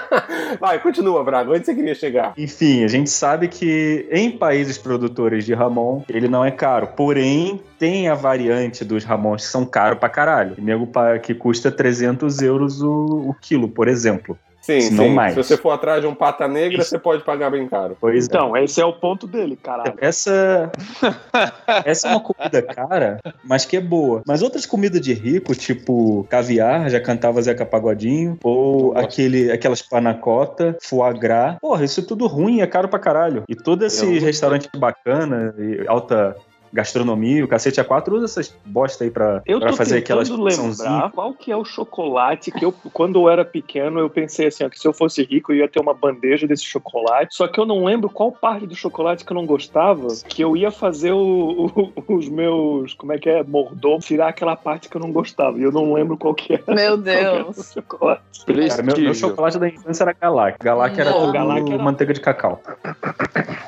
Vai, 0.59 0.79
continua, 0.79 1.23
Braga. 1.23 1.51
Onde 1.51 1.65
você 1.65 1.75
queria 1.75 1.95
chegar? 1.95 2.33
Enfim, 2.37 2.83
a 2.83 2.87
gente 2.87 3.09
sabe 3.09 3.47
que 3.47 4.07
em 4.11 4.31
países 4.31 4.77
produtores 4.77 5.45
de 5.45 5.53
Ramon, 5.53 6.03
ele 6.09 6.27
não 6.27 6.43
é 6.43 6.51
caro. 6.51 6.87
Porém, 6.87 7.61
tem 7.77 8.07
a 8.07 8.15
variante 8.15 8.83
dos 8.83 9.03
Ramons 9.03 9.45
que 9.45 9.51
são 9.51 9.65
caros 9.65 9.99
pra 9.99 10.09
caralho. 10.09 10.55
E 10.57 10.61
nego 10.61 10.89
que 11.21 11.33
custa 11.33 11.71
300 11.71 12.41
euros 12.41 12.81
o, 12.81 13.29
o 13.29 13.35
quilo, 13.39 13.67
por 13.67 13.87
exemplo. 13.87 14.37
Sim, 14.67 14.81
Se 14.81 14.93
não 14.93 15.05
sim. 15.05 15.13
mais. 15.13 15.33
Se 15.33 15.41
você 15.41 15.55
for 15.55 15.71
atrás 15.71 16.01
de 16.01 16.07
um 16.07 16.13
pata 16.13 16.45
negra, 16.45 16.83
você 16.83 16.99
pode 16.99 17.23
pagar 17.23 17.49
bem 17.49 17.65
caro. 17.69 17.95
Pois 18.01 18.25
é. 18.25 18.27
Então, 18.27 18.57
esse 18.57 18.81
é 18.81 18.85
o 18.85 18.91
ponto 18.91 19.25
dele, 19.25 19.55
caralho. 19.55 19.93
Essa, 20.01 20.69
essa 21.85 22.09
é 22.09 22.11
uma 22.11 22.19
comida 22.19 22.61
cara, 22.61 23.17
mas 23.45 23.63
que 23.65 23.77
é 23.77 23.81
boa. 23.81 24.21
Mas 24.27 24.41
outras 24.41 24.65
comidas 24.65 24.99
de 24.99 25.13
rico, 25.13 25.55
tipo 25.55 26.25
caviar, 26.29 26.89
já 26.89 26.99
cantava 26.99 27.41
Zeca 27.41 27.65
Pagodinho, 27.65 28.37
ou 28.43 28.93
Nossa. 28.93 29.05
aquele, 29.05 29.51
aquelas 29.51 29.81
panacota, 29.81 30.77
foie 30.81 31.17
gras. 31.17 31.55
Porra, 31.61 31.85
isso 31.85 32.01
é 32.01 32.03
tudo 32.03 32.27
ruim, 32.27 32.59
é 32.59 32.67
caro 32.67 32.89
pra 32.89 32.99
caralho. 32.99 33.43
E 33.47 33.55
todo 33.55 33.85
esse 33.85 34.05
Eu- 34.05 34.21
restaurante 34.21 34.67
bacana, 34.75 35.55
e 35.57 35.85
alta 35.87 36.35
gastronomia, 36.71 37.43
o 37.43 37.47
cacete 37.47 37.81
A4 37.81 38.13
usa 38.13 38.25
essas 38.25 38.55
bosta 38.65 39.03
aí 39.03 39.11
pra, 39.11 39.41
Eu 39.45 39.59
pra 39.59 39.73
fazer 39.73 39.99
aquelas 39.99 40.29
lembrar 40.29 41.11
qual 41.11 41.33
que 41.33 41.51
é 41.51 41.55
o 41.57 41.63
chocolate 41.65 42.51
que 42.51 42.63
eu, 42.63 42.71
quando 42.93 43.19
eu 43.19 43.29
era 43.29 43.43
pequeno, 43.45 43.99
eu 43.99 44.09
pensei 44.09 44.47
assim, 44.47 44.63
ó, 44.63 44.69
que 44.69 44.79
se 44.79 44.87
eu 44.87 44.93
fosse 44.93 45.23
rico, 45.23 45.51
eu 45.51 45.57
ia 45.57 45.67
ter 45.67 45.79
uma 45.79 45.93
bandeja 45.93 46.47
desse 46.47 46.63
chocolate. 46.63 47.35
Só 47.35 47.47
que 47.47 47.59
eu 47.59 47.65
não 47.65 47.83
lembro 47.85 48.09
qual 48.09 48.31
parte 48.31 48.65
do 48.67 48.75
chocolate 48.75 49.25
que 49.25 49.31
eu 49.31 49.35
não 49.35 49.45
gostava, 49.45 50.07
que 50.27 50.41
eu 50.43 50.55
ia 50.57 50.71
fazer 50.71 51.11
o- 51.13 51.93
o- 52.07 52.15
os 52.15 52.27
meus, 52.29 52.93
como 52.93 53.13
é 53.13 53.17
que 53.17 53.29
é, 53.29 53.43
mordomos, 53.43 54.05
tirar 54.05 54.27
aquela 54.29 54.55
parte 54.55 54.89
que 54.89 54.95
eu 54.97 55.01
não 55.01 55.11
gostava. 55.11 55.57
E 55.57 55.63
eu 55.63 55.71
não 55.71 55.93
lembro 55.93 56.17
qual 56.17 56.33
que 56.33 56.53
é. 56.55 56.63
Meu 56.67 56.93
era 56.93 56.97
Deus. 56.97 57.57
o 57.57 57.73
chocolate. 57.73 58.21
Cara, 58.69 58.83
meu, 58.83 58.97
meu 58.97 59.13
chocolate 59.13 59.57
da 59.59 59.67
infância 59.67 60.03
era 60.03 60.13
Galac. 60.13 60.57
Galac 60.61 60.99
era 60.99 61.11
Não, 61.11 61.31
Galac 61.31 61.71
era- 61.71 61.83
manteiga 61.83 62.13
de 62.13 62.21
cacau. 62.21 62.61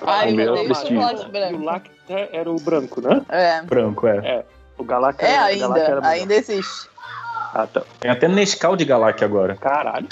Ai, 0.06 0.32
O 0.34 0.36
meu 0.36 0.54
prestígio. 0.66 1.02
chocolate 1.02 1.24
E 1.24 1.28
o 1.28 1.32
branco. 1.60 1.90
Era 2.10 2.50
o 2.52 2.56
branco, 2.60 3.02
né? 3.02 3.22
É, 3.30 3.62
Branco, 3.62 4.08
é. 4.08 4.18
É 4.18 4.30
era, 4.36 4.46
o 4.78 4.84
Galac 4.84 5.24
era 5.24 5.44
ainda, 5.44 6.08
ainda 6.08 6.34
existe. 6.36 6.90
Ah, 7.54 7.68
tá. 7.68 7.82
Tem 8.00 8.10
até 8.10 8.28
Nescau 8.28 8.76
de 8.76 8.86
Galac 8.86 9.24
agora. 9.24 9.56
Caralho. 9.56 10.08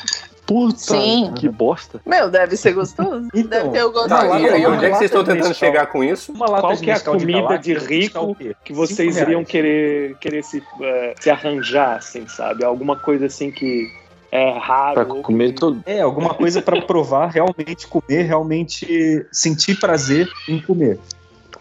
Puta, 0.45 0.77
Sim. 0.77 1.33
que 1.35 1.49
bosta. 1.49 1.99
Meu, 2.05 2.29
deve 2.29 2.55
ser 2.55 2.73
gostoso. 2.73 3.27
Então, 3.35 3.49
deve 3.49 3.69
ter 3.69 3.83
o 3.83 3.91
gosto 3.91 4.09
Tá, 4.09 4.39
e, 4.39 4.61
e 4.61 4.65
onde 4.65 4.85
é 4.85 4.89
que 4.89 4.95
vocês 4.95 5.11
estão 5.11 5.23
de 5.23 5.31
tentando 5.31 5.49
Nescau. 5.49 5.53
chegar 5.53 5.87
com 5.87 6.03
isso? 6.03 6.31
Uma 6.31 6.49
lata 6.49 6.61
Qual 6.61 6.73
de 6.73 6.83
que 6.83 6.89
é 6.89 6.93
a 6.93 6.99
comida 7.01 7.57
de 7.59 7.75
custa 7.75 7.89
rico 7.93 8.37
que 8.63 8.73
vocês 8.73 9.15
Cinco 9.15 9.27
iriam 9.27 9.43
querer, 9.43 10.15
querer 10.19 10.43
se, 10.43 10.63
eh, 10.81 11.15
se 11.19 11.29
arranjar, 11.29 11.97
assim, 11.97 12.25
sabe? 12.29 12.63
Alguma 12.63 12.95
coisa 12.95 13.25
assim 13.25 13.51
que 13.51 13.91
é 14.31 14.57
raro. 14.57 15.05
Pra 15.05 15.21
comer 15.21 15.53
todo. 15.53 15.81
É, 15.85 16.01
alguma 16.01 16.33
coisa 16.33 16.61
pra 16.61 16.81
provar, 16.81 17.27
realmente 17.27 17.85
comer, 17.87 18.23
realmente 18.23 19.27
sentir 19.31 19.77
prazer 19.79 20.29
em 20.47 20.61
comer. 20.61 20.97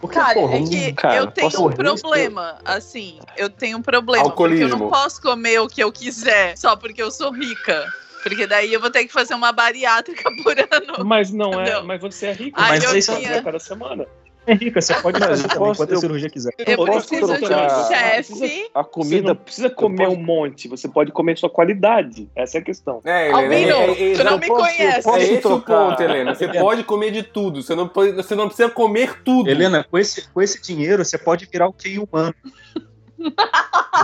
Porque, 0.00 0.18
Cara, 0.18 0.34
porra, 0.34 0.56
é 0.56 0.62
que 0.62 0.92
cara, 0.92 1.16
eu 1.16 1.26
tenho 1.28 1.66
um 1.66 1.70
problema, 1.72 2.58
assim, 2.64 3.18
eu 3.36 3.48
tenho 3.48 3.78
um 3.78 3.82
problema, 3.82 4.24
porque 4.24 4.42
eu 4.42 4.48
Alcoolismo. 4.58 4.68
não 4.78 4.90
posso 4.90 5.20
comer 5.20 5.60
o 5.60 5.68
que 5.68 5.82
eu 5.82 5.90
quiser 5.92 6.56
só 6.56 6.76
porque 6.76 7.02
eu 7.02 7.10
sou 7.10 7.32
rica. 7.32 7.92
Porque 8.22 8.46
daí 8.46 8.72
eu 8.72 8.80
vou 8.80 8.90
ter 8.90 9.06
que 9.06 9.12
fazer 9.12 9.34
uma 9.34 9.52
bariátrica 9.52 10.28
por 10.42 10.58
ano. 10.58 11.04
Mas 11.04 11.30
não 11.30 11.60
é, 11.60 11.80
mas 11.82 12.00
você 12.00 12.26
é 12.26 12.32
rico, 12.32 12.60
Ai, 12.60 12.70
mas 12.78 12.84
você 12.84 13.20
tinha- 13.20 13.42
cada 13.42 13.58
semana. 13.60 14.06
É 14.46 14.54
rica, 14.54 14.80
você 14.80 14.94
pode 14.94 15.18
fazer 15.18 15.44
eu 15.44 15.48
também 15.48 15.58
posso- 15.58 15.80
quanta 15.80 15.94
eu- 15.94 16.00
cirurgia 16.00 16.30
quiser. 16.30 16.52
Eu 16.58 16.76
posso 16.76 17.08
preciso 17.08 17.26
de 17.26 17.44
um 17.44 17.46
trocar- 17.48 17.88
chefe. 17.88 18.70
A 18.74 18.82
Você 18.82 18.90
comida. 18.90 19.28
não 19.28 19.36
precisa 19.36 19.70
comer 19.70 20.06
eu 20.06 20.10
um 20.12 20.16
monte, 20.16 20.68
você 20.68 20.88
pode 20.88 21.12
comer 21.12 21.36
sua 21.38 21.50
qualidade. 21.50 22.28
Essa 22.34 22.58
é 22.58 22.60
a 22.60 22.64
questão. 22.64 23.00
É, 23.04 23.30
Albino, 23.30 23.72
é, 23.72 23.90
é, 23.90 24.12
é, 24.12 24.14
tu 24.16 24.24
não 24.24 24.32
eu 24.32 24.38
me 24.38 24.46
posso- 24.46 24.60
conhece. 24.62 24.98
É 24.98 25.02
posso 25.02 25.18
esse 25.18 25.34
o 25.34 25.40
trocar. 25.40 25.90
ponto, 25.90 26.02
Helena. 26.02 26.34
Você 26.34 26.48
pode 26.48 26.84
comer 26.84 27.10
de 27.10 27.22
tudo. 27.22 27.62
Você 27.62 27.74
não, 27.74 27.88
pode- 27.88 28.12
você 28.12 28.34
não 28.34 28.46
precisa 28.46 28.68
comer 28.70 29.22
tudo. 29.24 29.48
Helena, 29.50 29.84
com 29.90 29.98
esse, 29.98 30.28
com 30.28 30.40
esse 30.40 30.60
dinheiro, 30.62 31.04
você 31.04 31.18
pode 31.18 31.46
virar 31.46 31.68
o 31.68 31.72
que 31.72 31.98
humano. 31.98 32.34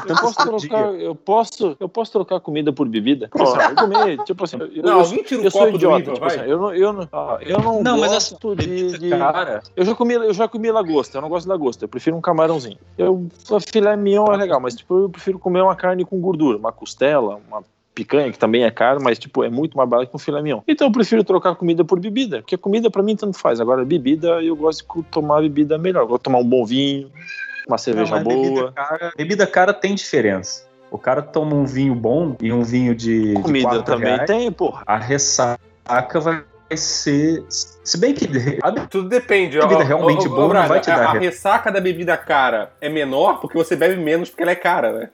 Eu 0.07 0.17
posso 0.17 0.43
trocar, 0.43 0.95
eu 0.95 1.15
posso, 1.15 1.77
eu 1.79 1.89
posso 1.89 2.13
trocar 2.13 2.41
comida 2.41 2.73
por 2.73 2.89
bebida. 2.89 3.31
Eu 3.35 3.77
comer, 3.77 4.19
tipo 4.25 4.43
assim, 4.45 4.57
eu, 4.59 4.83
Não, 4.83 4.93
eu, 4.93 5.01
alguém 5.01 5.23
tira 5.23 5.41
o 5.43 5.45
eu 5.45 5.51
sou 5.51 5.61
copo 5.61 5.73
do 5.73 5.77
idiota, 5.77 6.01
Ivan, 6.01 6.13
tipo 6.15 6.27
assim, 6.27 6.41
eu 6.41 6.59
não, 6.59 6.75
eu 6.75 6.93
não, 6.93 7.09
ah, 7.13 7.39
eu 7.43 7.59
não, 7.63 7.83
Não, 7.83 7.99
mas 7.99 8.13
assim, 8.13 8.35
gosto 8.35 8.57
de, 8.57 8.99
de- 8.99 9.11
Cara, 9.11 9.63
eu 9.77 9.85
já 9.85 9.95
comi, 9.95 10.15
eu 10.15 10.33
já 10.35 10.49
comi 10.49 10.71
lagosta, 10.73 11.19
eu 11.19 11.23
não 11.23 11.29
gosto 11.29 11.45
de 11.45 11.51
lagosta, 11.51 11.85
eu 11.85 11.89
prefiro 11.89 12.17
um 12.17 12.21
camarãozinho. 12.21 12.79
Eu 12.97 13.29
filé 13.71 13.97
mignon 13.97 14.33
é 14.33 14.37
legal, 14.37 14.61
mas 14.61 14.75
tipo 14.75 14.99
eu 14.99 15.09
prefiro 15.09 15.39
comer 15.39 15.61
uma 15.63 15.77
carne 15.77 16.05
com 16.05 16.21
gordura, 16.21 16.57
uma 16.59 16.73
costela, 16.73 17.39
uma 17.49 17.63
picanha 17.95 18.33
que 18.33 18.39
também 18.39 18.65
é 18.65 18.71
caro, 18.71 19.01
mas 19.03 19.19
tipo 19.19 19.45
é 19.45 19.51
muito 19.51 19.77
mais 19.77 19.89
barato 19.89 20.11
que 20.11 20.17
um 20.17 20.19
filé 20.19 20.41
mignon. 20.41 20.61
Então 20.67 20.89
eu 20.89 20.93
prefiro 20.93 21.23
trocar 21.23 21.55
comida 21.55 21.85
por 21.85 22.01
bebida, 22.01 22.39
porque 22.39 22.57
comida 22.57 22.91
pra 22.91 23.03
mim 23.03 23.15
tanto 23.15 23.39
faz. 23.39 23.61
Agora 23.61 23.85
bebida 23.85 24.43
eu 24.43 24.57
gosto 24.57 24.85
de 24.97 25.03
tomar 25.11 25.43
bebida 25.43 25.77
melhor, 25.77 26.01
eu 26.03 26.09
gosto 26.09 26.21
de 26.21 26.25
tomar 26.25 26.39
um 26.39 26.49
bom 26.49 26.65
vinho, 26.65 27.11
uma 27.67 27.79
cerveja 27.79 28.17
não, 28.17 28.23
boa. 28.25 28.37
Bebida 28.43 28.73
cara, 28.73 29.13
bebida 29.17 29.47
cara 29.47 29.73
tem 29.75 29.95
diferença. 29.95 30.67
O 30.91 30.99
cara 30.99 31.23
toma 31.23 31.55
um 31.55 31.65
vinho 31.65 31.95
bom 31.95 32.37
e 32.41 32.53
um 32.53 32.63
vinho 32.63 32.95
de, 32.95 33.35
de 33.35 33.43
Comida 33.43 33.69
quatro 33.69 33.83
também 33.83 34.13
reais, 34.15 34.27
tem, 34.27 34.53
porra. 34.53 34.83
a 34.87 34.97
ressaca 34.99 36.21
vai 36.21 36.43
ser... 36.77 37.45
Se 37.49 37.99
bem 37.99 38.13
que 38.13 38.29
a 38.63 38.73
Tudo 38.87 39.09
depende. 39.09 39.59
ó, 39.59 39.63
Bebida 39.63 39.85
ó, 39.85 39.87
realmente 39.87 40.29
ó, 40.29 40.31
ó, 40.33 40.35
boa 40.35 40.41
não 40.43 40.49
Braga, 40.51 40.69
vai 40.69 40.81
te 40.81 40.91
a, 40.91 40.97
dar 40.97 41.07
a 41.09 41.13
re- 41.13 41.19
ressaca 41.21 41.73
da 41.73 41.81
bebida 41.81 42.17
cara 42.17 42.73
é 42.81 42.89
menor 42.91 43.41
porque 43.41 43.57
você 43.57 43.75
bebe 43.75 43.97
menos 43.97 44.29
porque 44.29 44.43
ela 44.43 44.53
é 44.53 44.57
cara, 44.57 44.93
né? 44.93 45.11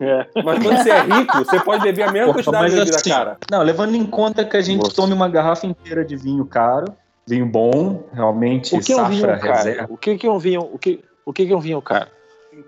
É. 0.00 0.26
Mas 0.44 0.62
quando 0.62 0.76
você 0.76 0.90
é 0.90 1.00
rico, 1.00 1.38
você 1.38 1.60
pode 1.60 1.82
beber 1.82 2.02
a 2.04 2.12
mesma 2.12 2.28
Porra, 2.32 2.38
quantidade 2.44 2.70
de 2.70 2.78
bebida 2.78 2.96
assim, 2.96 3.10
cara. 3.10 3.36
Não, 3.50 3.62
levando 3.62 3.94
em 3.96 4.06
conta 4.06 4.44
que 4.44 4.56
a 4.56 4.60
gente 4.60 4.78
Nossa. 4.82 4.94
tome 4.96 5.12
uma 5.12 5.28
garrafa 5.28 5.66
inteira 5.66 6.04
de 6.04 6.14
vinho 6.16 6.44
caro, 6.46 6.86
vinho 7.26 7.44
bom, 7.46 8.04
realmente, 8.12 8.74
O 8.76 8.80
que 8.80 8.92
é 8.92 8.96
um 8.96 9.08
vinho 9.08 9.20
safra, 9.22 9.38
caro? 9.38 9.56
reserva. 9.56 9.86
O 9.90 9.96
que 9.96 10.16
que 10.16 10.26
é 10.26 10.30
um 10.30 10.38
vinho? 10.38 10.60
O 10.72 10.78
que, 10.78 11.02
o 11.28 11.32
que 11.34 11.44
que 11.44 11.52
é 11.52 11.56
um 11.56 11.60
vinho 11.60 11.82
caro? 11.82 12.06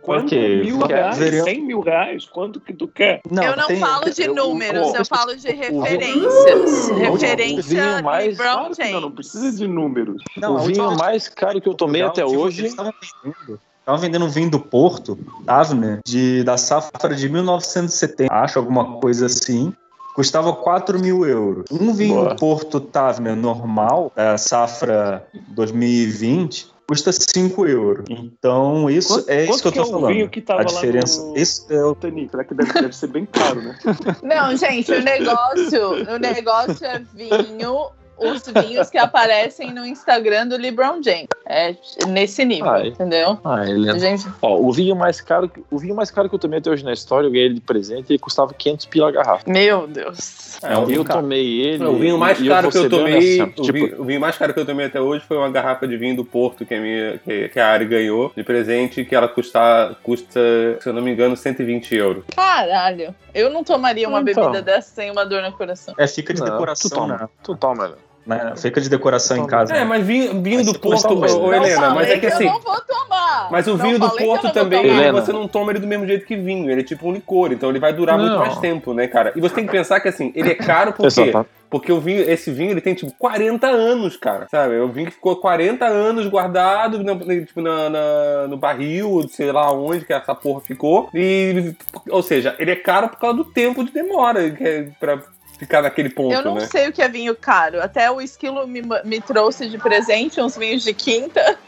Quanto? 0.02 0.34
Mil 0.34 0.78
reais? 0.86 1.16
veria- 1.16 1.42
Cem 1.44 1.62
mil 1.64 1.80
reais? 1.80 2.26
Quanto 2.26 2.60
que 2.60 2.74
tu 2.74 2.86
quer? 2.86 3.22
eu 3.28 3.56
não 3.56 3.66
tem- 3.66 3.80
falo 3.80 4.10
de 4.10 4.22
eu- 4.22 4.34
números, 4.34 4.92
o- 4.92 4.96
eu 4.96 5.04
falo 5.06 5.34
de 5.34 5.48
referências. 5.50 6.88
Referência 6.90 8.02
mais- 8.02 8.36
Claro 8.36 8.74
que 8.74 8.88
não, 8.92 9.00
não 9.00 9.10
precisa 9.10 9.50
de 9.50 9.66
números. 9.66 10.22
Não, 10.36 10.56
o 10.56 10.58
vinho 10.58 10.94
mais 10.96 11.26
caro 11.28 11.58
que 11.60 11.68
eu 11.68 11.74
tomei 11.74 12.02
até 12.02 12.24
hoje. 12.24 12.60
Eles 12.60 12.72
estavam 12.72 12.92
vendendo, 13.24 13.60
estavam 13.80 14.00
vendendo 14.00 14.24
um 14.26 14.28
vinho 14.28 14.50
do 14.50 14.60
Porto, 14.60 15.18
Tavner, 15.46 16.00
de, 16.06 16.44
da 16.44 16.56
safra 16.58 17.14
de 17.14 17.28
1970, 17.30 18.32
acho, 18.32 18.58
alguma 18.58 19.00
coisa 19.00 19.24
assim. 19.26 19.72
Custava 20.14 20.52
4 20.52 21.00
mil 21.00 21.24
euros. 21.24 21.64
Um 21.70 21.94
vinho 21.94 22.16
Boa. 22.16 22.28
do 22.34 22.36
Porto 22.36 22.80
Tavner 22.80 23.34
normal, 23.34 24.12
da 24.14 24.36
safra 24.36 25.26
2020, 25.48 26.68
custa 26.90 27.12
5 27.12 27.66
euros. 27.68 28.04
Então, 28.10 28.90
isso 28.90 29.14
Quanto- 29.14 29.30
é 29.30 29.44
isso 29.44 29.62
que 29.62 29.68
eu 29.68 29.72
que 29.72 29.78
tô 29.78 29.84
é 29.84 29.88
o 29.88 29.90
falando. 29.92 30.12
vinho 30.12 30.28
que 30.28 30.40
tava 30.40 30.62
a 30.62 30.64
diferença. 30.64 31.20
lá 31.22 31.28
no- 31.28 31.36
Esse 31.36 31.72
é 31.72 31.84
o 31.84 31.94
Titanic, 31.94 32.30
será 32.32 32.42
que 32.44 32.52
deve, 32.54 32.72
deve 32.72 32.96
ser 32.96 33.06
bem 33.06 33.24
caro, 33.26 33.62
né? 33.62 33.78
Não, 34.24 34.56
gente, 34.56 34.90
o 34.90 35.00
negócio, 35.00 36.14
o 36.14 36.18
negócio 36.18 36.84
é 36.84 36.98
vinho. 37.14 37.90
Os 38.20 38.42
vinhos 38.62 38.90
que 38.90 38.98
aparecem 38.98 39.72
no 39.72 39.84
Instagram 39.84 40.46
do 40.48 40.56
LeBron 40.56 41.02
James. 41.02 41.28
É 41.46 41.74
nesse 42.08 42.44
nível, 42.44 42.70
Ai. 42.70 42.88
entendeu? 42.88 43.38
Ah, 43.44 43.64
ele 43.68 43.90
A 43.90 43.98
gente, 43.98 44.24
Ó, 44.40 44.56
o 44.60 44.72
vinho 44.72 44.94
mais 44.94 45.20
caro, 45.20 45.48
que- 45.48 45.62
o 45.70 45.78
vinho 45.78 45.94
mais 45.96 46.10
caro 46.10 46.28
que 46.28 46.34
eu 46.34 46.38
tomei 46.38 46.58
até 46.60 46.70
hoje 46.70 46.84
na 46.84 46.92
história, 46.92 47.26
eu 47.26 47.30
ganhei 47.32 47.46
ele 47.46 47.54
de 47.54 47.60
presente 47.60 48.12
e 48.14 48.18
custava 48.18 48.54
500 48.54 48.86
pila 48.86 49.08
a 49.08 49.10
garrafa. 49.10 49.50
meu 49.50 49.86
Deus. 49.88 50.58
É, 50.62 50.76
o 50.76 50.90
eu 50.90 51.04
caro. 51.04 51.20
tomei 51.22 51.60
ele. 51.60 51.84
O 51.84 51.96
vinho 51.98 52.18
mais 52.18 52.38
caro 52.46 52.70
que 52.70 52.78
eu 52.78 52.88
tomei, 52.90 53.40
o, 53.42 53.46
tipo, 53.52 53.72
vinho, 53.72 54.00
o 54.00 54.04
vinho 54.04 54.20
mais 54.20 54.36
caro 54.36 54.52
que 54.54 54.60
eu 54.60 54.66
tomei 54.66 54.86
até 54.86 55.00
hoje 55.00 55.24
foi 55.26 55.36
uma 55.38 55.50
garrafa 55.50 55.88
de 55.88 55.96
vinho 55.96 56.14
do 56.16 56.24
Porto 56.24 56.64
que 56.66 56.74
a 56.74 56.80
minha, 56.80 57.18
que, 57.24 57.48
que 57.48 57.58
a 57.58 57.68
Ari 57.68 57.86
ganhou 57.86 58.30
de 58.36 58.44
presente, 58.44 59.04
que 59.04 59.14
ela 59.14 59.26
custa, 59.26 59.96
custa, 60.02 60.40
se 60.80 60.88
eu 60.88 60.92
não 60.92 61.02
me 61.02 61.10
engano, 61.12 61.36
120 61.36 61.94
euros. 61.96 62.24
Caralho. 62.36 63.14
Eu 63.34 63.50
não 63.50 63.64
tomaria 63.64 64.08
uma 64.08 64.20
Então. 64.20 64.44
bebida 64.44 64.62
dessa 64.62 64.90
sem 64.94 65.10
uma 65.10 65.24
dor 65.24 65.42
no 65.42 65.52
coração. 65.52 65.94
É, 65.98 66.06
fica 66.06 66.34
de 66.34 66.40
não, 66.40 66.46
tu 66.46 66.52
decoração, 66.52 66.90
toma, 66.90 67.16
né? 67.16 67.28
tu 67.42 67.56
toma, 67.56 67.88
velho. 67.88 68.09
Né? 68.36 68.52
Fica 68.56 68.80
de 68.80 68.88
decoração 68.88 69.36
em 69.36 69.46
casa. 69.46 69.74
É, 69.74 69.84
mas 69.84 70.04
vinho, 70.06 70.40
vinho 70.42 70.56
Mas 70.58 70.66
do 70.66 70.78
Porto, 70.78 71.12
ô, 71.12 71.16
Não 71.16 71.54
Helena, 71.54 71.90
mas 71.90 72.08
é 72.08 72.18
que 72.18 72.26
assim. 72.26 72.46
Eu 72.46 72.52
não 72.52 72.60
vou 72.60 72.80
tomar. 72.80 73.48
Mas 73.50 73.66
o 73.66 73.76
Não 73.76 73.84
vinho 73.84 73.98
do 73.98 74.10
Porto 74.10 74.52
também. 74.52 74.86
Helena. 74.86 75.12
você 75.20 75.32
não 75.32 75.46
toma 75.48 75.72
ele 75.72 75.80
do 75.80 75.86
mesmo 75.86 76.06
jeito 76.06 76.24
que 76.26 76.36
vinho. 76.36 76.70
Ele 76.70 76.80
é 76.80 76.84
tipo 76.84 77.08
um 77.08 77.12
licor, 77.12 77.52
então 77.52 77.68
ele 77.70 77.78
vai 77.78 77.92
durar 77.92 78.16
muito 78.18 78.32
Não. 78.32 78.38
mais 78.38 78.56
tempo, 78.58 78.94
né, 78.94 79.06
cara? 79.08 79.32
E 79.36 79.40
você 79.40 79.54
tem 79.54 79.66
que 79.66 79.72
pensar 79.72 80.00
que 80.00 80.08
assim, 80.08 80.32
ele 80.34 80.50
é 80.50 80.54
caro 80.54 80.92
por 80.92 81.08
quê? 81.12 81.32
Porque 81.68 81.92
o 81.92 82.00
vinho, 82.00 82.28
esse 82.28 82.50
vinho 82.50 82.72
ele 82.72 82.80
tem 82.80 82.94
tipo 82.94 83.12
40 83.16 83.68
anos, 83.68 84.16
cara. 84.16 84.48
Sabe? 84.50 84.74
É 84.76 84.82
um 84.82 84.90
vinho 84.90 85.06
que 85.06 85.12
ficou 85.14 85.36
40 85.36 85.86
anos 85.86 86.26
guardado 86.26 87.02
na- 87.04 87.14
tipo, 87.46 87.60
na, 87.60 87.88
na- 87.88 88.46
no 88.48 88.56
barril, 88.56 89.24
sei 89.30 89.52
lá 89.52 89.72
onde 89.72 90.04
que 90.04 90.12
essa 90.12 90.34
porra 90.34 90.60
ficou. 90.60 91.08
E, 91.14 91.72
ou 92.08 92.22
seja, 92.24 92.56
ele 92.58 92.72
é 92.72 92.76
caro 92.76 93.08
por 93.08 93.18
causa 93.20 93.36
do 93.36 93.44
tempo 93.44 93.84
de 93.84 93.92
demora 93.92 94.50
que 94.50 94.64
é 94.64 94.88
pra 94.98 95.20
ficar 95.60 95.82
naquele 95.82 96.08
ponto, 96.08 96.32
Eu 96.32 96.42
não 96.42 96.54
né? 96.54 96.66
sei 96.66 96.88
o 96.88 96.92
que 96.92 97.02
é 97.02 97.08
vinho 97.08 97.36
caro. 97.36 97.82
Até 97.82 98.10
o 98.10 98.18
Esquilo 98.18 98.66
me, 98.66 98.80
me 99.04 99.20
trouxe 99.20 99.68
de 99.68 99.76
presente 99.76 100.40
uns 100.40 100.56
vinhos 100.56 100.82
de 100.82 100.94
quinta. 100.94 101.58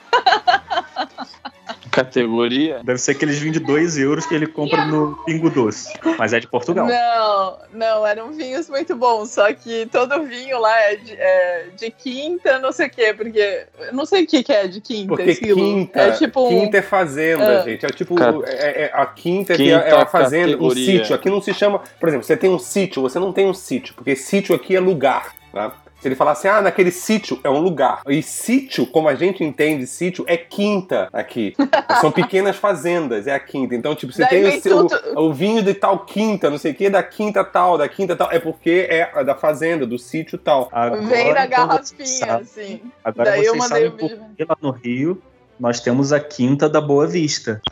Categoria. 1.93 2.81
Deve 2.83 2.99
ser 2.99 3.13
aqueles 3.13 3.39
vinhos 3.39 3.59
de 3.59 3.65
2 3.65 3.99
euros 3.99 4.25
que 4.27 4.35
ele 4.35 4.47
compra 4.47 4.85
no 4.87 5.17
Pingo 5.25 5.51
Doce. 5.51 5.93
Mas 6.19 6.33
é 6.33 6.41
de 6.41 6.49
Portugal. 6.49 6.87
Não, 6.87 7.59
não, 7.73 8.07
eram 8.07 8.33
vinhos 8.33 8.69
muito 8.69 8.97
bons. 8.97 9.31
Só 9.31 9.53
que 9.53 9.87
todo 9.93 10.23
vinho 10.25 10.59
lá 10.59 10.75
é 10.81 10.97
de, 10.97 11.13
é 11.13 11.67
de 11.77 11.91
quinta, 11.91 12.59
não 12.59 12.73
sei 12.73 12.87
o 12.87 12.91
quê, 12.91 13.15
porque. 13.15 13.67
Não 13.93 14.07
sei 14.07 14.25
o 14.25 14.27
que, 14.27 14.43
que 14.43 14.53
é 14.53 14.67
de 14.67 14.81
quinta. 14.81 15.09
Porque 15.09 15.35
quinta, 15.37 16.01
É 16.01 16.11
tipo 16.13 16.47
um. 16.47 16.49
quinta 16.49 16.79
é 16.79 16.83
fazenda, 16.83 17.45
É. 17.45 17.63
gente. 17.65 17.85
É 17.87 17.89
tipo, 17.91 18.15
Ca- 18.15 18.33
é- 18.47 18.85
é- 18.85 18.91
a 18.95 19.07
quinta, 19.07 19.55
que 19.55 19.65
Quinta 19.65 19.77
é, 19.85 19.91
é 19.91 19.95
a 19.95 20.07
fazenda, 20.07 20.49
um 20.49 20.53
categoria. 20.53 20.99
sítio. 21.01 21.15
Aqui 21.15 21.29
não 21.31 21.41
se 21.43 21.53
chama, 21.53 21.81
por 22.01 22.09
exemplo, 22.09 22.27
você 22.27 22.37
tem 22.37 22.51
um 22.51 22.59
sítio, 22.59 23.03
você 23.03 23.19
não 23.19 23.33
tem 23.33 23.47
um 23.47 23.55
sítio, 23.55 23.95
porque 23.95 24.17
sítio 24.17 24.55
aqui 24.55 24.75
é 24.75 24.81
lugar, 24.81 25.35
tá? 25.53 25.73
Se 26.03 26.09
ele 26.09 26.17
falar 26.17 26.33
assim, 26.33 26.49
ah, 26.49 26.61
naquele 26.61 26.91
sítio 26.91 27.39
é 27.45 27.49
um 27.49 27.61
lugar. 27.61 28.01
E 28.09 28.21
sítio, 28.25 28.85
como 28.89 29.09
a 29.09 29.15
gente 29.15 29.45
entende 29.45 29.87
sítio, 29.87 30.25
é 30.27 30.37
quinta 30.37 31.09
aqui. 31.13 31.55
São 32.01 32.11
pequenas 32.11 32.57
fazendas, 32.57 33.29
é 33.29 33.33
a 33.35 33.39
quinta. 33.39 33.77
Então, 33.77 33.95
tipo, 33.95 34.13
você 34.13 34.23
Daí 34.23 34.31
tem 34.31 34.59
o, 34.59 34.61
seu, 34.61 34.87
tudo- 34.89 35.21
o 35.21 35.33
vinho 35.33 35.63
de 35.63 35.73
tal 35.75 36.01
quinta, 36.01 36.51
não 36.51 36.59
sei 36.59 36.73
o 36.73 36.75
que, 36.75 36.91
da 36.91 37.05
quinta 37.05 37.45
tal, 37.45 37.79
da 37.79 37.89
quinta 37.89 38.17
tal. 38.17 38.29
É 38.33 38.41
porque 38.41 38.89
é 38.91 39.23
da 39.23 39.37
fazenda, 39.37 39.87
do 39.87 39.97
sítio 39.97 40.37
tal. 40.37 40.69
Agora, 40.73 41.01
Vem 41.03 41.33
na 41.33 41.47
então, 41.47 41.69
vocês 41.69 42.19
garrafinha, 42.19 42.19
sabem- 42.19 42.43
assim. 42.43 42.81
Agora 43.05 43.31
Daí 43.31 43.45
eu 43.45 43.55
vocês 43.55 43.71
mandei 43.71 43.85
sabem 43.85 43.89
o 43.89 43.93
por 43.93 44.09
vídeo. 44.09 44.25
que 44.37 44.45
lá 44.45 44.57
no 44.61 44.71
Rio 44.73 45.23
nós 45.61 45.79
temos 45.79 46.13
a 46.13 46.19
Quinta 46.19 46.69
da 46.69 46.81
Boa 46.81 47.07
Vista. 47.07 47.63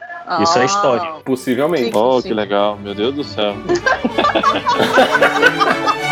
Isso 0.40 0.56
é 0.56 0.64
história. 0.66 1.14
Possivelmente. 1.24 1.90
Oh, 1.96 2.20
Sim. 2.20 2.28
que 2.28 2.34
legal. 2.34 2.78
Meu 2.78 2.94
Deus 2.94 3.12
do 3.12 3.24
céu. 3.24 3.54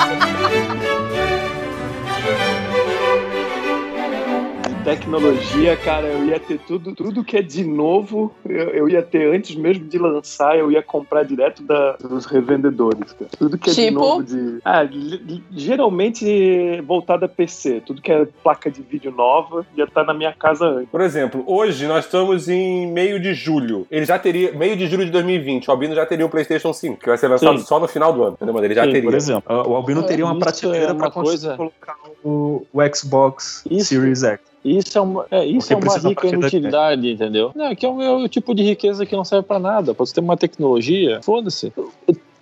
Tecnologia, 4.89 5.77
cara, 5.77 6.07
eu 6.07 6.25
ia 6.25 6.41
ter 6.41 6.59
tudo, 6.61 6.95
tudo 6.95 7.23
que 7.23 7.37
é 7.37 7.43
de 7.43 7.63
novo, 7.63 8.33
eu, 8.49 8.71
eu 8.71 8.89
ia 8.89 9.03
ter 9.03 9.35
antes 9.37 9.55
mesmo 9.55 9.85
de 9.85 9.99
lançar, 9.99 10.59
eu 10.59 10.73
ia 10.73 10.83
comprar 10.83 11.25
direto 11.25 11.63
da- 11.63 11.93
dos 11.99 12.25
revendedores, 12.25 13.13
cara. 13.13 13.31
Tudo 13.39 13.59
que 13.59 13.69
é 13.69 13.73
de 13.75 13.85
Tipo? 13.89 14.01
novo 14.01 14.23
de. 14.23 14.59
Ah, 14.65 14.83
li- 14.83 15.19
li- 15.27 15.45
geralmente 15.51 16.81
voltado 16.87 17.27
a 17.27 17.29
PC. 17.29 17.83
Tudo 17.85 18.01
que 18.01 18.11
é 18.11 18.27
placa 18.43 18.71
de 18.71 18.81
vídeo 18.81 19.11
nova 19.13 19.67
ia 19.77 19.85
estar 19.85 20.05
na 20.05 20.15
minha 20.15 20.33
casa 20.33 20.65
antes. 20.67 20.89
Por 20.91 21.03
exemplo, 21.03 21.45
hoje 21.47 21.87
nós 21.87 22.07
estamos 22.07 22.49
em 22.49 22.91
meio 22.91 23.21
de 23.21 23.35
julho. 23.35 23.87
Ele 23.91 24.07
já 24.07 24.19
teria, 24.19 24.53
meio 24.53 24.75
de 24.75 24.87
julho 24.87 25.05
de 25.05 25.11
2020, 25.11 25.69
o 25.69 25.71
Albino 25.71 25.95
já 25.95 26.07
teria 26.07 26.25
o 26.25 26.31
PlayStation 26.31 26.73
5, 26.73 26.99
que 27.01 27.09
vai 27.11 27.19
ser 27.19 27.29
lançado 27.29 27.59
Sim. 27.59 27.67
só 27.67 27.79
no 27.79 27.87
final 27.89 28.11
do 28.11 28.23
ano. 28.23 28.33
Entendeu? 28.37 28.55
Mas 28.55 28.65
ele 28.65 28.75
já 28.75 28.85
Sim, 28.85 28.93
teria. 28.93 29.11
Por 29.11 29.15
exemplo, 29.15 29.71
o 29.71 29.77
Albino 29.77 30.03
teria 30.05 30.25
uma 30.25 30.39
prateleira 30.39 30.87
é 30.87 30.93
uma 30.93 30.99
para 30.99 31.11
coisa- 31.11 31.57
colocar 31.59 31.95
o, 32.25 32.67
o 32.73 32.81
Xbox 32.97 33.67
Isso. 33.71 33.91
Series 33.91 34.23
X. 34.25 34.48
Isso 34.65 34.99
é 34.99 35.01
uma, 35.01 35.27
é, 35.31 35.47
isso 35.47 35.73
é 35.73 35.77
uma 35.77 35.99
rica 35.99 36.29
da 36.29 36.37
inutilidade, 36.37 37.11
entendeu? 37.11 37.53
Não, 37.55 37.75
que 37.75 37.87
é 37.87 37.89
o, 37.89 38.03
é 38.03 38.11
o 38.11 38.29
tipo 38.29 38.55
de 38.55 38.63
riqueza 38.63 39.07
que 39.07 39.15
não 39.15 39.25
serve 39.25 39.47
pra 39.47 39.59
nada. 39.59 39.93
Você 39.93 40.15
ter 40.15 40.21
uma 40.21 40.37
tecnologia, 40.37 41.21
foda-se. 41.23 41.73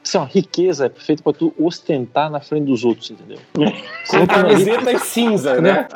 Assim, 0.07 0.19
ó, 0.19 0.25
riqueza 0.25 0.87
é 0.87 0.89
feita 0.89 1.23
pra 1.23 1.33
tu 1.33 1.53
ostentar 1.59 2.31
na 2.31 2.41
frente 2.41 2.67
dos 2.67 2.85
outros, 2.85 3.11
entendeu? 3.11 3.39
Com 4.09 4.27
camisetas 4.27 5.03
cinza, 5.03 5.61
né? 5.61 5.89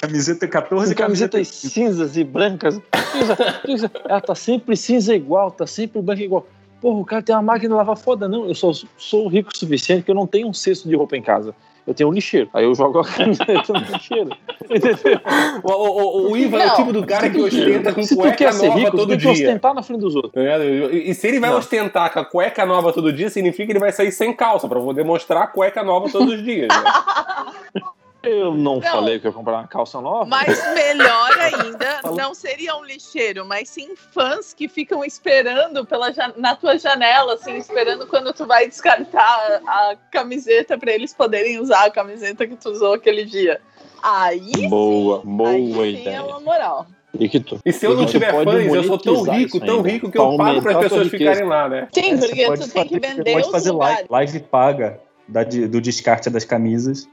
Camiseta 0.00 0.48
14 0.48 0.94
Com 0.94 1.02
camisetas 1.02 1.48
cinzas 1.48 2.16
e 2.16 2.24
brancas. 2.24 2.80
Ela 4.08 4.20
tá 4.20 4.34
sempre 4.34 4.74
cinza 4.74 5.14
igual, 5.14 5.50
tá 5.50 5.66
sempre 5.66 6.00
branca 6.00 6.22
igual. 6.22 6.46
Porra, 6.80 7.00
o 7.00 7.04
cara 7.04 7.22
tem 7.22 7.34
uma 7.34 7.42
máquina 7.42 7.70
de 7.70 7.76
lavar 7.76 7.96
foda, 7.96 8.26
não. 8.26 8.46
Eu 8.48 8.54
só 8.54 8.72
sou 8.96 9.28
rico 9.28 9.50
o 9.54 9.56
suficiente 9.56 10.02
que 10.02 10.10
eu 10.10 10.14
não 10.14 10.26
tenho 10.26 10.48
um 10.48 10.54
cesto 10.54 10.88
de 10.88 10.96
roupa 10.96 11.16
em 11.16 11.22
casa. 11.22 11.54
Eu 11.86 11.94
tenho 11.94 12.10
um 12.10 12.12
lixeiro. 12.12 12.48
Aí 12.52 12.64
eu 12.64 12.74
jogo 12.74 12.98
a 12.98 13.04
camiseta 13.04 13.72
no 13.72 13.78
lixeiro. 13.78 14.30
Entendeu? 14.64 15.20
O, 15.62 15.72
o, 15.72 16.00
o, 16.28 16.30
o 16.32 16.36
Ivan 16.36 16.58
é 16.58 16.64
o 16.64 16.68
Não. 16.68 16.74
tipo 16.76 16.92
do 16.92 17.06
cara 17.06 17.30
que 17.30 17.40
ostenta 17.40 17.92
com 17.94 18.02
Se 18.02 18.16
tu 18.16 18.20
cueca 18.20 18.36
quer 18.36 18.52
ser 18.52 18.66
nova 18.66 18.78
rico, 18.78 18.90
tu 18.90 18.96
todo 18.96 19.08
tem 19.10 19.16
que 19.18 19.22
dia. 19.22 19.32
ostentar 19.32 19.72
na 19.74 19.82
frente 19.82 20.00
dos 20.00 20.16
outros. 20.16 20.34
Ligado? 20.34 20.64
E, 20.64 21.10
e 21.10 21.14
se 21.14 21.28
ele 21.28 21.38
vai 21.38 21.50
Não. 21.50 21.58
ostentar 21.58 22.12
com 22.12 22.18
a 22.18 22.24
cueca 22.24 22.66
nova 22.66 22.92
todo 22.92 23.12
dia, 23.12 23.30
significa 23.30 23.66
que 23.66 23.72
ele 23.72 23.78
vai 23.78 23.92
sair 23.92 24.10
sem 24.10 24.32
calça, 24.34 24.66
pra 24.68 24.80
poder 24.80 25.04
mostrar 25.04 25.42
a 25.42 25.46
cueca 25.46 25.84
nova 25.84 26.08
todos 26.10 26.34
os 26.34 26.42
dias. 26.42 26.66
Né? 26.68 26.74
Eu 28.26 28.54
não, 28.54 28.76
Não. 28.76 28.82
falei 28.82 29.18
que 29.18 29.26
eu 29.26 29.30
ia 29.30 29.36
comprar 29.36 29.54
uma 29.54 29.66
calça 29.66 30.00
nova. 30.00 30.24
Mas 30.26 30.48
melhor 30.74 31.30
ainda, 31.40 32.00
não 32.16 32.34
seria 32.34 32.76
um 32.76 32.84
lixeiro, 32.84 33.44
mas 33.46 33.68
sim 33.68 33.94
fãs 33.96 34.52
que 34.52 34.68
ficam 34.68 35.04
esperando 35.04 35.84
pela 35.84 36.12
na 36.36 36.56
tua 36.56 36.78
janela, 36.78 37.34
assim, 37.34 37.56
esperando 37.56 38.06
quando 38.06 38.32
tu 38.32 38.46
vai 38.46 38.66
descartar 38.68 39.60
a 39.66 39.96
camiseta 40.10 40.76
para 40.78 40.92
eles 40.92 41.12
poderem 41.14 41.60
usar 41.60 41.84
a 41.86 41.90
camiseta 41.90 42.46
que 42.46 42.56
tu 42.56 42.70
usou 42.70 42.94
aquele 42.94 43.24
dia. 43.24 43.60
Aí 44.02 44.68
Boa, 44.68 45.20
sim, 45.22 45.26
boa 45.36 45.50
aí 45.84 45.94
sim 45.96 46.00
ideia. 46.02 46.16
é 46.16 46.20
uma 46.22 46.40
moral. 46.40 46.86
E 47.18 47.28
que 47.28 47.40
tu? 47.40 47.58
E 47.64 47.72
se 47.72 47.86
eu 47.86 47.96
não 47.96 48.04
tiver 48.04 48.30
fãs, 48.44 48.66
eu 48.74 48.84
sou 48.84 48.98
tão 48.98 49.22
rico, 49.22 49.58
tão 49.58 49.76
ainda, 49.76 49.88
rico 49.88 50.10
que 50.10 50.18
eu 50.18 50.36
pago 50.36 50.60
para 50.60 50.72
as 50.72 50.76
a 50.76 50.80
pessoas 50.80 51.08
ficarem 51.08 51.44
lá, 51.44 51.68
né? 51.68 51.88
Sim, 51.94 52.12
É, 52.12 52.16
porque 52.18 52.52
tu 52.58 52.68
tem 52.70 52.86
que 52.88 53.00
vender 53.00 53.32
pode 53.32 53.46
os 53.46 53.52
fazer 53.52 53.70
lugares. 53.70 54.06
live, 54.10 54.32
live 54.32 54.40
paga 54.48 55.00
da 55.26 55.42
do 55.42 55.80
descarte 55.80 56.28
das 56.28 56.44
camisas 56.44 57.08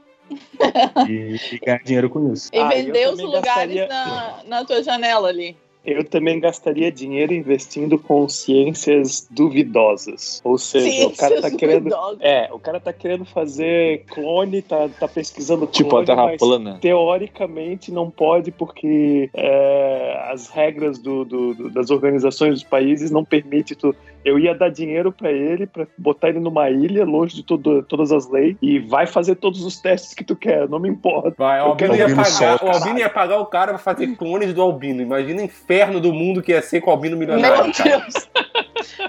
e, 1.08 1.36
e 1.52 1.58
ganhar 1.58 1.82
dinheiro 1.82 2.10
com 2.10 2.32
isso. 2.32 2.50
E 2.52 2.58
Ah, 2.58 2.70
eu 2.76 2.84
vender 2.84 3.04
os 3.08 3.10
também 3.18 3.26
lugares 3.26 3.44
gastaria- 3.46 3.88
na, 3.88 4.36
na 4.46 4.64
tua 4.64 4.82
janela 4.82 5.28
ali. 5.28 5.56
Eu 5.86 6.02
também 6.02 6.40
gastaria 6.40 6.90
dinheiro 6.90 7.34
investindo 7.34 7.98
com 7.98 8.26
ciências 8.26 9.28
duvidosas. 9.30 10.40
Ou 10.42 10.56
seja, 10.56 11.08
o 11.08 11.14
cara 11.14 11.34
tá 11.34 11.40
Ciências 11.42 11.56
querendo. 11.60 11.78
duvidosas. 11.90 12.18
É, 12.22 12.48
o 12.50 12.58
cara 12.58 12.80
tá 12.80 12.90
querendo 12.90 13.26
fazer 13.26 14.02
clone, 14.06 14.62
tá, 14.62 14.88
tá 14.88 15.06
pesquisando 15.06 15.66
Tipo 15.66 15.90
clone, 15.90 16.04
a 16.04 16.06
Terra 16.06 16.24
mas 16.24 16.38
plana. 16.38 16.78
teoricamente 16.80 17.92
não 17.92 18.10
pode 18.10 18.50
porque 18.50 19.28
é, 19.34 20.28
as 20.32 20.48
regras 20.48 20.98
do- 20.98 21.22
do- 21.26 21.54
do- 21.54 21.70
das 21.70 21.90
organizações 21.90 22.54
dos 22.54 22.64
países 22.64 23.10
não 23.10 23.22
permitem 23.22 23.76
tu. 23.76 23.94
Eu 24.24 24.38
ia 24.38 24.54
dar 24.54 24.70
dinheiro 24.70 25.12
pra 25.12 25.30
ele, 25.30 25.66
pra 25.66 25.86
botar 25.98 26.28
ele 26.30 26.40
numa 26.40 26.70
ilha, 26.70 27.04
longe 27.04 27.34
de 27.36 27.42
todo- 27.42 27.82
todas 27.82 28.10
as 28.10 28.28
leis, 28.30 28.56
e 28.62 28.78
vai 28.78 29.06
fazer 29.06 29.34
todos 29.36 29.64
os 29.64 29.78
testes 29.80 30.14
que 30.14 30.24
tu 30.24 30.34
quer, 30.34 30.68
não 30.68 30.78
me 30.78 30.88
importa. 30.88 31.34
Vai, 31.36 31.60
o 31.60 31.64
Eu 31.64 31.66
Albino, 31.70 31.94
quero 31.94 32.10
ia 32.10 32.16
pagar, 32.16 32.64
o 32.64 32.70
Albino 32.70 32.98
ia 32.98 33.10
pagar 33.10 33.38
o 33.38 33.46
cara 33.46 33.68
pra 33.74 33.78
fazer 33.78 34.06
clones 34.16 34.54
do 34.54 34.62
Albino. 34.62 35.02
Imagina 35.02 35.42
o 35.42 35.44
inferno 35.44 36.00
do 36.00 36.12
mundo 36.12 36.42
que 36.42 36.52
ia 36.52 36.62
ser 36.62 36.80
com 36.80 36.90
o 36.90 36.92
Albino 36.94 37.16
Meu 37.16 37.28
milionário, 37.28 37.72
cara. 37.74 37.98
Deus. 38.00 38.28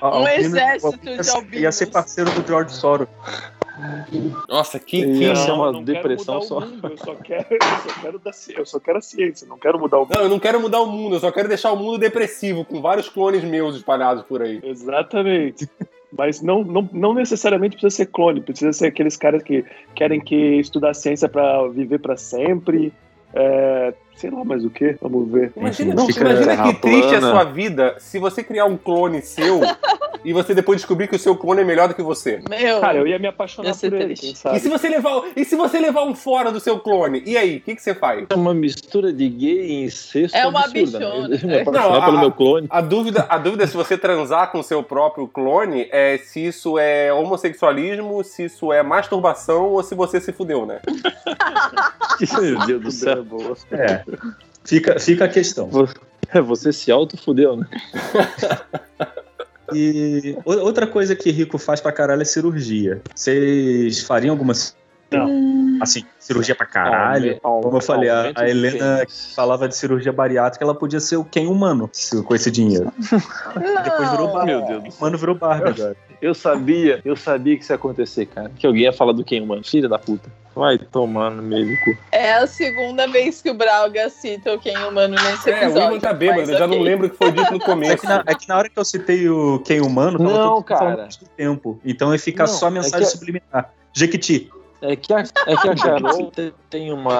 A- 0.02 0.10
Um 0.10 0.14
Albino- 0.20 0.32
exército 0.40 0.88
Albino 0.88 1.22
de 1.24 1.30
albinos. 1.30 1.62
Ia 1.62 1.72
ser 1.72 1.86
parceiro 1.88 2.30
do 2.32 2.46
George 2.48 2.74
Soros. 2.74 3.08
Nossa, 4.48 4.80
que, 4.80 5.06
que... 5.06 5.36
ser 5.36 5.52
uma 5.52 5.72
não 5.72 5.84
quero 5.84 5.86
depressão 5.86 6.36
mudar 6.36 6.48
só. 6.48 6.58
o 6.58 6.62
mundo, 6.62 6.88
eu 6.90 6.98
só 6.98 7.16
quero, 7.16 7.46
eu 7.52 7.60
só 7.60 8.02
quero, 8.02 8.22
ci- 8.34 8.54
eu 8.58 8.66
só 8.66 8.80
quero 8.80 8.98
a 8.98 9.02
ciência, 9.02 9.48
não 9.48 9.58
quero 9.58 9.80
mudar 9.80 9.98
o 9.98 10.02
mundo. 10.02 10.16
Não, 10.16 10.24
eu 10.24 10.30
não 10.30 10.40
quero 10.40 10.60
mudar 10.60 10.82
o 10.82 10.88
mundo, 10.88 11.16
eu 11.16 11.20
só 11.20 11.32
quero 11.32 11.48
deixar 11.48 11.72
o 11.72 11.78
mundo 11.78 11.98
depressivo, 11.98 12.64
com 12.64 12.82
vários 12.82 13.10
clones 13.10 13.44
meus 13.44 13.76
espalhados 13.76 14.24
por 14.24 14.42
aí. 14.42 14.60
Exatamente. 14.64 15.70
Mas 16.18 16.42
não, 16.42 16.64
não, 16.64 16.90
não 16.94 17.14
necessariamente 17.14 17.76
precisa 17.76 18.04
ser 18.04 18.06
clone, 18.06 18.40
precisa 18.40 18.72
ser 18.72 18.88
aqueles 18.88 19.18
caras 19.18 19.44
que 19.44 19.66
querem 19.94 20.22
que 20.22 20.36
estudar 20.36 20.94
ciência 20.94 21.28
para 21.28 21.68
viver 21.68 22.00
para 22.00 22.16
sempre. 22.16 22.94
É, 23.34 23.94
sei 24.16 24.30
lá 24.30 24.46
mais 24.46 24.64
o 24.64 24.70
que, 24.70 24.96
vamos 25.02 25.30
ver. 25.30 25.52
Imagina, 25.58 26.06
fica 26.06 26.22
imagina 26.22 26.64
que 26.64 26.74
triste 26.76 27.14
é 27.14 27.18
a 27.18 27.22
sua 27.22 27.44
vida 27.44 27.96
se 28.00 28.18
você 28.18 28.42
criar 28.42 28.64
um 28.66 28.78
clone 28.78 29.22
seu 29.22 29.60
e 30.26 30.34
você 30.34 30.54
depois 30.54 30.80
descobrir 30.82 31.08
que 31.08 31.16
o 31.16 31.20
seu 31.20 31.36
clone 31.36 31.62
é 31.62 31.64
melhor 31.64 31.88
do 31.88 31.94
que 31.94 32.02
você? 32.02 32.42
Meu, 32.50 32.82
Cara, 32.82 32.98
eu 32.98 33.08
ia 33.08 33.18
me 33.20 33.28
apaixonar 33.28 33.70
Ia 33.70 33.74
ser 33.74 33.90
por 33.92 33.96
ele, 34.02 34.16
triste. 34.16 34.32
E 34.34 34.36
sabe? 34.36 34.60
se 34.60 34.68
você 34.68 34.90
levar, 34.90 35.22
e 35.36 35.46
se 35.46 35.56
você 35.56 35.80
levar 35.80 36.04
um 36.04 36.16
fora 36.16 36.52
do 36.52 36.60
seu 36.60 36.80
clone? 36.80 37.22
E 37.26 37.38
aí, 37.38 37.58
o 37.58 37.62
que, 37.62 37.76
que 37.76 37.82
você 37.82 37.94
faz? 37.96 38.26
É 38.30 38.36
uma 38.36 38.54
mistura 38.54 39.14
de 39.14 39.30
gay 39.30 39.66
e 39.68 39.84
incesto 39.86 40.36
É 40.36 40.46
uma 40.48 40.62
absurda, 40.66 41.00
bichona. 41.00 41.28
né? 41.30 41.40
Eu 41.42 41.48
me 41.48 41.60
apaixonar 41.62 41.90
Não, 41.90 41.96
a- 41.96 42.06
pelo 42.06 42.20
meu 42.20 42.32
clone. 42.32 42.68
A 42.70 42.82
dúvida, 42.82 43.26
a 43.30 43.38
dúvida 43.38 43.64
é 43.64 43.68
se 43.68 43.78
você 43.78 43.98
transar 43.98 44.52
com 44.52 44.60
o 44.60 44.64
seu 44.64 44.82
próprio 44.84 45.28
clone 45.28 45.88
é 45.92 46.18
se 46.18 46.46
isso 46.48 46.78
é 46.80 47.14
homossexualismo, 47.14 48.24
se 48.24 48.46
isso 48.46 48.74
é 48.74 48.82
masturbação 48.84 49.70
ou 49.70 49.84
se 49.84 49.94
você 49.96 50.20
se 50.20 50.32
fudeu, 50.32 50.66
né? 50.66 50.80
Meu 52.42 52.60
Deus 52.66 52.82
do 52.82 52.92
céu. 52.92 53.26
É. 53.72 54.04
Fica, 54.64 55.00
fica 55.00 55.26
a 55.26 55.28
questão. 55.28 55.70
É, 56.34 56.42
você 56.42 56.74
se 56.74 56.92
auto-fudeu, 56.92 57.56
né? 57.58 57.68
E 59.74 60.38
outra 60.46 60.86
coisa 60.86 61.16
que 61.16 61.32
rico 61.32 61.58
faz 61.58 61.82
pra 61.82 61.92
caralho 61.92 62.22
é 62.22 62.26
cirurgia. 62.26 63.02
Vocês 63.14 64.02
fariam 64.02 64.38
alguma. 65.22 65.84
Assim, 65.84 66.06
cirurgia 66.20 66.56
pra 66.56 66.66
caralho? 66.66 67.38
Como 67.42 67.76
eu 67.78 67.82
falei, 67.82 68.10
a, 68.10 68.32
a 68.36 68.50
Helena 68.50 69.06
que 69.06 69.36
falava 69.36 69.68
de 69.68 69.76
cirurgia 69.76 70.12
bariátrica, 70.14 70.64
ela 70.64 70.74
podia 70.74 71.00
ser 71.00 71.18
o 71.18 71.26
Ken 71.26 71.48
humano 71.48 71.90
com 72.26 72.34
esse 72.36 72.50
dinheiro. 72.50 72.92
Depois 73.84 74.10
virou 74.12 74.28
não. 74.28 74.34
Barbie. 74.34 74.52
Meu 74.52 74.62
Deus 74.66 74.84
do 74.84 74.92
céu. 74.92 74.94
O 74.94 74.98
humano 75.02 75.18
virou 75.18 75.36
Barbie 75.36 75.70
agora. 75.70 75.98
Eu 76.22 76.34
sabia, 76.34 77.02
eu 77.04 77.16
sabia 77.16 77.58
que 77.58 77.64
isso 77.64 77.74
ia 77.74 77.76
acontecer, 77.76 78.26
cara. 78.28 78.50
Que 78.58 78.66
alguém 78.66 78.84
ia 78.84 78.94
falar 78.94 79.12
do 79.12 79.24
quem, 79.24 79.46
mano? 79.46 79.64
Filha 79.64 79.88
da 79.90 80.00
puta. 80.00 80.32
Vai 80.56 80.78
tomar 80.78 81.30
no 81.30 81.44
meio 81.44 81.66
do 81.68 81.84
cu. 81.84 81.98
É 82.14 82.36
a 82.36 82.48
segunda 82.48 83.06
vez 83.08 83.42
que 83.42 83.50
o 83.52 83.54
Braga 83.54 84.10
cita 84.10 84.54
o 84.54 84.60
Ken 84.60 84.78
Humano 84.78 85.14
nesse 85.16 85.50
É, 85.50 85.54
o 85.54 85.58
episódio. 85.64 85.88
Ivan 85.98 86.00
tá 86.00 86.14
bêbado, 86.14 86.40
mas 86.40 86.50
eu 86.50 86.58
já 86.58 86.66
não 86.66 86.76
ok. 86.78 86.84
lembro 86.86 87.08
o 87.08 87.10
que 87.10 87.18
foi 87.18 87.32
dito 87.34 87.52
no 87.52 87.58
É 87.62 87.66
começo. 87.66 87.98
que, 87.98 88.08
na, 88.08 88.24
é 88.26 88.34
que 88.34 88.48
na 88.48 88.58
hora 88.58 88.70
que 88.70 88.80
eu 88.80 88.86
citei 88.86 89.28
o 89.30 89.60
Ken 89.60 89.82
humano, 89.82 90.18
tava 90.18 90.32
Não, 90.32 90.54
todo 90.56 90.64
cara. 90.64 90.80
falando 90.80 91.10
tempo. 91.36 91.80
Então 91.84 92.14
ia 92.14 92.20
ficar 92.20 92.48
Não, 92.48 92.54
só 92.54 92.68
é 92.68 92.72
mensagem 92.72 93.06
que- 93.06 93.12
subliminar. 93.18 93.74
Jequiti. 93.94 94.50
É 94.88 94.96
que 94.96 95.14
a, 95.14 95.20
é 95.20 95.56
que 95.56 95.70
a 95.70 95.76
Carol 95.76 96.32
te- 96.32 96.54
tem 96.70 96.92
uma. 96.92 97.14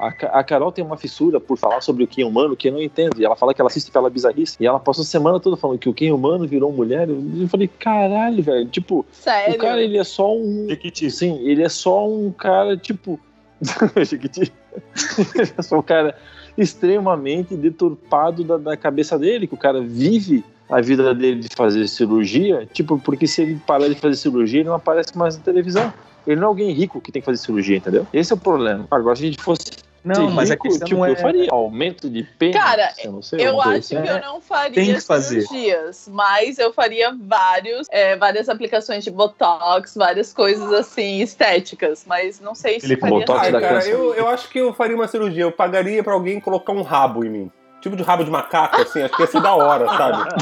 A, 0.00 0.08
a 0.08 0.44
Carol 0.44 0.70
tem 0.72 0.84
uma 0.84 0.96
fissura 0.96 1.40
por 1.40 1.56
falar 1.56 1.80
sobre 1.80 2.04
o 2.04 2.06
Ken 2.06 2.24
humano 2.24 2.56
que 2.56 2.68
eu 2.68 2.72
não 2.72 2.80
entendo. 2.82 3.20
E 3.20 3.24
ela 3.24 3.36
fala 3.36 3.54
que 3.54 3.60
ela 3.60 3.68
assiste 3.68 3.90
pela 3.90 4.10
bizarrice. 4.10 4.56
E 4.60 4.66
ela 4.66 4.78
passou 4.78 5.02
a 5.02 5.06
semana 5.06 5.40
toda 5.40 5.56
falando 5.56 5.78
que 5.78 5.88
o 5.88 5.94
Ken 5.94 6.12
humano 6.12 6.46
virou 6.46 6.72
mulher. 6.72 7.08
Eu, 7.08 7.48
falei, 7.48 7.68
caralho, 7.68 8.42
velho. 8.42 8.66
Tipo, 8.68 9.04
Sério? 9.12 9.54
o 9.54 9.58
cara 9.58 9.82
ele 9.82 9.98
é 9.98 10.04
só 10.04 10.34
um. 10.34 10.66
Jequiti. 10.68 11.10
Sim, 11.10 11.38
ele 11.46 11.62
é 11.62 11.68
só 11.68 12.08
um 12.08 12.30
cara, 12.30 12.76
tipo. 12.76 13.18
Jequiti. 14.04 14.52
ele 15.34 15.52
é 15.56 15.62
só 15.62 15.78
um 15.78 15.82
cara 15.82 16.16
extremamente 16.56 17.54
deturpado 17.54 18.42
da, 18.42 18.56
da 18.56 18.76
cabeça 18.76 19.18
dele, 19.18 19.46
que 19.46 19.54
o 19.54 19.58
cara 19.58 19.80
vive 19.80 20.44
a 20.68 20.80
vida 20.80 21.14
dele 21.14 21.40
de 21.40 21.48
fazer 21.54 21.86
cirurgia, 21.88 22.66
tipo, 22.72 22.98
porque 22.98 23.26
se 23.26 23.42
ele 23.42 23.60
parar 23.66 23.88
de 23.88 23.94
fazer 23.94 24.16
cirurgia, 24.16 24.60
ele 24.60 24.68
não 24.68 24.76
aparece 24.76 25.16
mais 25.16 25.36
na 25.36 25.42
televisão. 25.42 25.92
Ele 26.26 26.36
não 26.36 26.44
é 26.44 26.48
alguém 26.48 26.72
rico 26.72 27.00
que 27.00 27.12
tem 27.12 27.22
que 27.22 27.26
fazer 27.26 27.38
cirurgia, 27.38 27.76
entendeu? 27.76 28.04
Esse 28.12 28.32
é 28.32 28.34
o 28.36 28.38
problema. 28.38 28.86
Agora, 28.90 29.14
se 29.14 29.22
a 29.22 29.26
gente 29.26 29.40
fosse 29.40 29.62
Não, 30.04 30.28
mas 30.28 30.50
a 30.50 30.54
rico, 30.54 30.64
questão 30.64 30.88
tipo, 30.88 31.04
é. 31.04 31.12
eu 31.12 31.16
faria 31.16 31.46
aumento 31.52 32.10
de 32.10 32.24
pênis, 32.24 32.56
Cara, 32.56 32.92
eu 33.04 33.12
não 33.12 33.22
sei, 33.22 33.46
Eu 33.46 33.60
acho 33.60 33.70
assim. 33.78 34.02
que 34.02 34.08
eu 34.08 34.20
não 34.20 34.40
faria 34.40 34.74
Tem 34.74 34.94
que 34.94 35.00
fazer. 35.00 35.42
cirurgias, 35.42 36.08
mas 36.10 36.58
eu 36.58 36.72
faria 36.72 37.16
vários, 37.16 37.86
é, 37.92 38.16
várias 38.16 38.48
aplicações 38.48 39.04
de 39.04 39.10
botox, 39.12 39.94
várias 39.94 40.34
coisas 40.34 40.72
assim 40.72 41.20
estéticas, 41.20 42.04
mas 42.04 42.40
não 42.40 42.56
sei 42.56 42.80
se 42.80 42.88
Felipe, 42.88 43.02
faria 43.02 43.18
botox 43.20 43.40
Ai, 43.40 43.52
da 43.52 43.60
cara, 43.60 43.86
eu, 43.86 44.14
eu 44.14 44.26
acho 44.26 44.48
que 44.48 44.58
eu 44.58 44.74
faria 44.74 44.96
uma 44.96 45.06
cirurgia. 45.06 45.44
Eu 45.44 45.52
pagaria 45.52 46.02
pra 46.02 46.12
alguém 46.12 46.40
colocar 46.40 46.72
um 46.72 46.82
rabo 46.82 47.24
em 47.24 47.30
mim. 47.30 47.50
Tipo 47.86 47.96
de 47.96 48.02
rabo 48.02 48.24
de 48.24 48.30
macaco, 48.32 48.82
assim, 48.82 49.00
acho 49.00 49.14
que 49.14 49.22
ia 49.22 49.28
ser 49.28 49.40
da 49.40 49.54
hora, 49.54 49.86
sabe? 49.86 50.28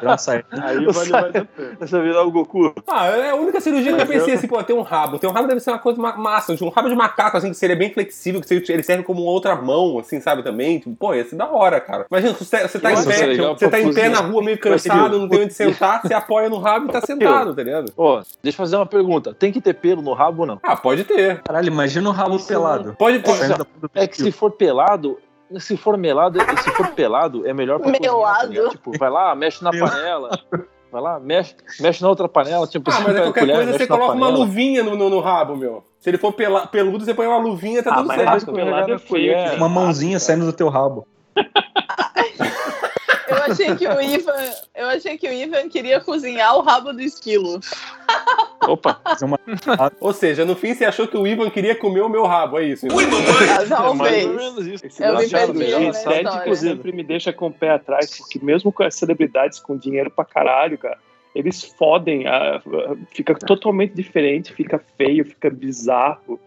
Virar 0.00 0.14
um 0.14 0.18
Saiyajin. 0.18 0.44
Aí 0.60 0.84
vale 0.86 1.10
mais 1.12 1.36
a 1.36 1.44
pena. 1.44 2.02
Virar 2.02 2.22
o 2.24 2.32
Goku. 2.32 2.74
Ah, 2.88 3.06
é 3.06 3.30
a 3.30 3.36
única 3.36 3.60
cirurgia 3.60 3.94
que 3.94 4.02
eu 4.02 4.06
pensei 4.06 4.34
assim, 4.34 4.48
pô, 4.48 4.60
tem 4.64 4.74
um 4.74 4.82
rabo. 4.82 5.20
Ter 5.20 5.28
um 5.28 5.30
rabo 5.30 5.46
deve 5.46 5.60
ser 5.60 5.70
uma 5.70 5.78
coisa 5.78 6.02
ma- 6.02 6.16
massa. 6.16 6.52
Um 6.60 6.68
rabo 6.68 6.88
de 6.88 6.96
macaco, 6.96 7.36
assim, 7.36 7.50
que 7.50 7.54
seria 7.56 7.76
bem 7.76 7.92
flexível, 7.92 8.40
que 8.40 8.72
ele 8.72 8.82
serve 8.82 9.04
como 9.04 9.22
outra 9.22 9.54
mão, 9.54 10.00
assim, 10.00 10.20
sabe, 10.20 10.42
também. 10.42 10.80
Tipo, 10.80 10.96
pô, 10.96 11.14
ia 11.14 11.24
ser 11.24 11.36
da 11.36 11.48
hora, 11.48 11.80
cara. 11.80 12.06
Imagina, 12.10 12.34
você, 12.34 12.66
você 12.66 12.80
tá, 12.80 12.90
em 12.90 12.94
Nossa, 12.96 13.08
pé, 13.08 13.14
isso 13.14 13.22
é 13.22 13.26
legal 13.26 13.56
você 13.56 13.68
tá 13.68 13.78
em 13.78 13.94
pé 13.94 14.08
na 14.08 14.18
rua 14.18 14.42
meio 14.42 14.58
cansado, 14.58 15.16
não 15.16 15.28
tem 15.28 15.44
onde 15.44 15.54
sentar, 15.54 16.02
você 16.02 16.12
apoia 16.12 16.48
no 16.48 16.58
rabo 16.58 16.86
e 16.86 16.88
tá 16.92 17.00
sentado, 17.00 17.54
tá 17.54 17.62
ligado? 17.62 17.92
Ó, 17.96 18.20
deixa 18.42 18.56
eu 18.56 18.64
fazer 18.64 18.74
uma 18.74 18.86
pergunta. 18.86 19.32
Tem 19.32 19.52
que 19.52 19.60
ter 19.60 19.74
pelo 19.74 20.02
no 20.02 20.12
rabo 20.12 20.40
ou 20.42 20.46
não? 20.48 20.58
Ah, 20.62 20.74
pode 20.74 21.04
ter. 21.04 21.40
Caralho, 21.42 21.68
imagina 21.68 22.08
um 22.08 22.12
rabo 22.12 22.36
pelado. 22.44 22.96
Pode 22.98 23.20
do 23.20 23.90
É 23.94 24.06
que 24.06 24.16
se 24.16 24.32
for 24.32 24.50
pelado, 24.50 25.18
se 25.58 25.76
for 25.76 25.96
melado, 25.96 26.38
se 26.62 26.70
for 26.72 26.88
pelado, 26.88 27.46
é 27.46 27.52
melhor 27.52 27.78
pra 27.80 27.90
cozinhar, 27.90 28.12
tá 28.12 28.18
Melado. 28.18 28.48
ligado? 28.52 28.70
Tipo, 28.70 28.98
vai 28.98 29.10
lá, 29.10 29.34
mexe 29.34 29.64
na 29.64 29.70
panela. 29.70 30.30
Vai 30.92 31.00
lá, 31.02 31.20
mexe, 31.20 31.54
mexe 31.80 32.02
na 32.02 32.08
outra 32.08 32.28
panela, 32.28 32.66
tipo, 32.66 32.90
Ah, 32.90 33.00
mas 33.00 33.14
é 33.16 33.22
qualquer 33.22 33.40
colher, 33.40 33.56
coisa, 33.56 33.72
você 33.78 33.86
coloca 33.86 34.12
uma 34.12 34.26
panela. 34.26 34.38
luvinha 34.44 34.82
no, 34.82 34.96
no, 34.96 35.08
no 35.08 35.20
rabo, 35.20 35.56
meu. 35.56 35.84
Se 36.00 36.10
ele 36.10 36.18
for 36.18 36.32
pela- 36.32 36.66
peludo, 36.66 37.04
você 37.04 37.14
põe 37.14 37.26
uma 37.26 37.38
luvinha, 37.38 37.82
tá 37.82 37.90
Ah, 37.92 37.96
tudo 37.98 38.06
mas 38.08 38.16
certo. 38.16 38.28
rabo 38.46 38.52
pelado 38.52 38.92
é 38.94 38.98
feio. 38.98 39.32
É. 39.32 39.52
Uma 39.54 39.68
mãozinha 39.68 40.18
saindo 40.18 40.46
do 40.46 40.52
teu 40.52 40.68
rabo. 40.68 41.06
Eu 43.50 43.54
achei 43.54 43.76
que 43.76 43.88
o 43.88 44.00
Ivan, 44.00 44.50
eu 44.74 44.86
achei 44.88 45.18
que 45.18 45.28
o 45.28 45.32
Ivan 45.32 45.68
queria 45.68 46.00
cozinhar 46.00 46.56
o 46.56 46.60
rabo 46.62 46.92
do 46.92 47.00
esquilo. 47.00 47.60
Opa, 48.68 49.00
uma- 49.22 49.40
Ou 50.00 50.12
seja, 50.12 50.44
no 50.44 50.54
fim 50.54 50.74
você 50.74 50.84
achou 50.84 51.08
que 51.08 51.16
o 51.16 51.26
Ivan 51.26 51.50
queria 51.50 51.74
comer 51.74 52.02
o 52.02 52.08
meu 52.08 52.24
rabo, 52.26 52.58
é 52.58 52.64
isso. 52.64 52.86
então. 52.86 52.98
Ah, 52.98 53.42
é 53.42 53.46
mais 53.56 53.70
ou 53.70 53.76
Talvez. 53.76 54.26
menos 54.28 54.66
isso. 54.66 54.86
Esse 54.86 55.02
Eu 55.02 55.16
me 55.16 55.28
perdi 55.28 55.30
cirurgia 55.58 55.80
na 55.80 55.88
estética 55.90 56.28
história. 56.30 56.54
sempre 56.56 56.92
me 56.92 57.02
deixa 57.02 57.32
com 57.32 57.46
o 57.46 57.52
pé 57.52 57.70
atrás, 57.70 58.16
porque 58.18 58.38
mesmo 58.42 58.72
com 58.72 58.82
as 58.82 58.94
celebridades 58.94 59.58
com 59.58 59.76
dinheiro 59.76 60.10
pra 60.10 60.24
caralho, 60.24 60.76
cara, 60.78 60.98
eles 61.34 61.62
fodem, 61.62 62.26
a- 62.26 62.56
a- 62.56 62.60
fica 63.12 63.34
totalmente 63.34 63.94
diferente, 63.94 64.52
fica 64.52 64.80
feio, 64.98 65.24
fica 65.24 65.48
bizarro. 65.50 66.38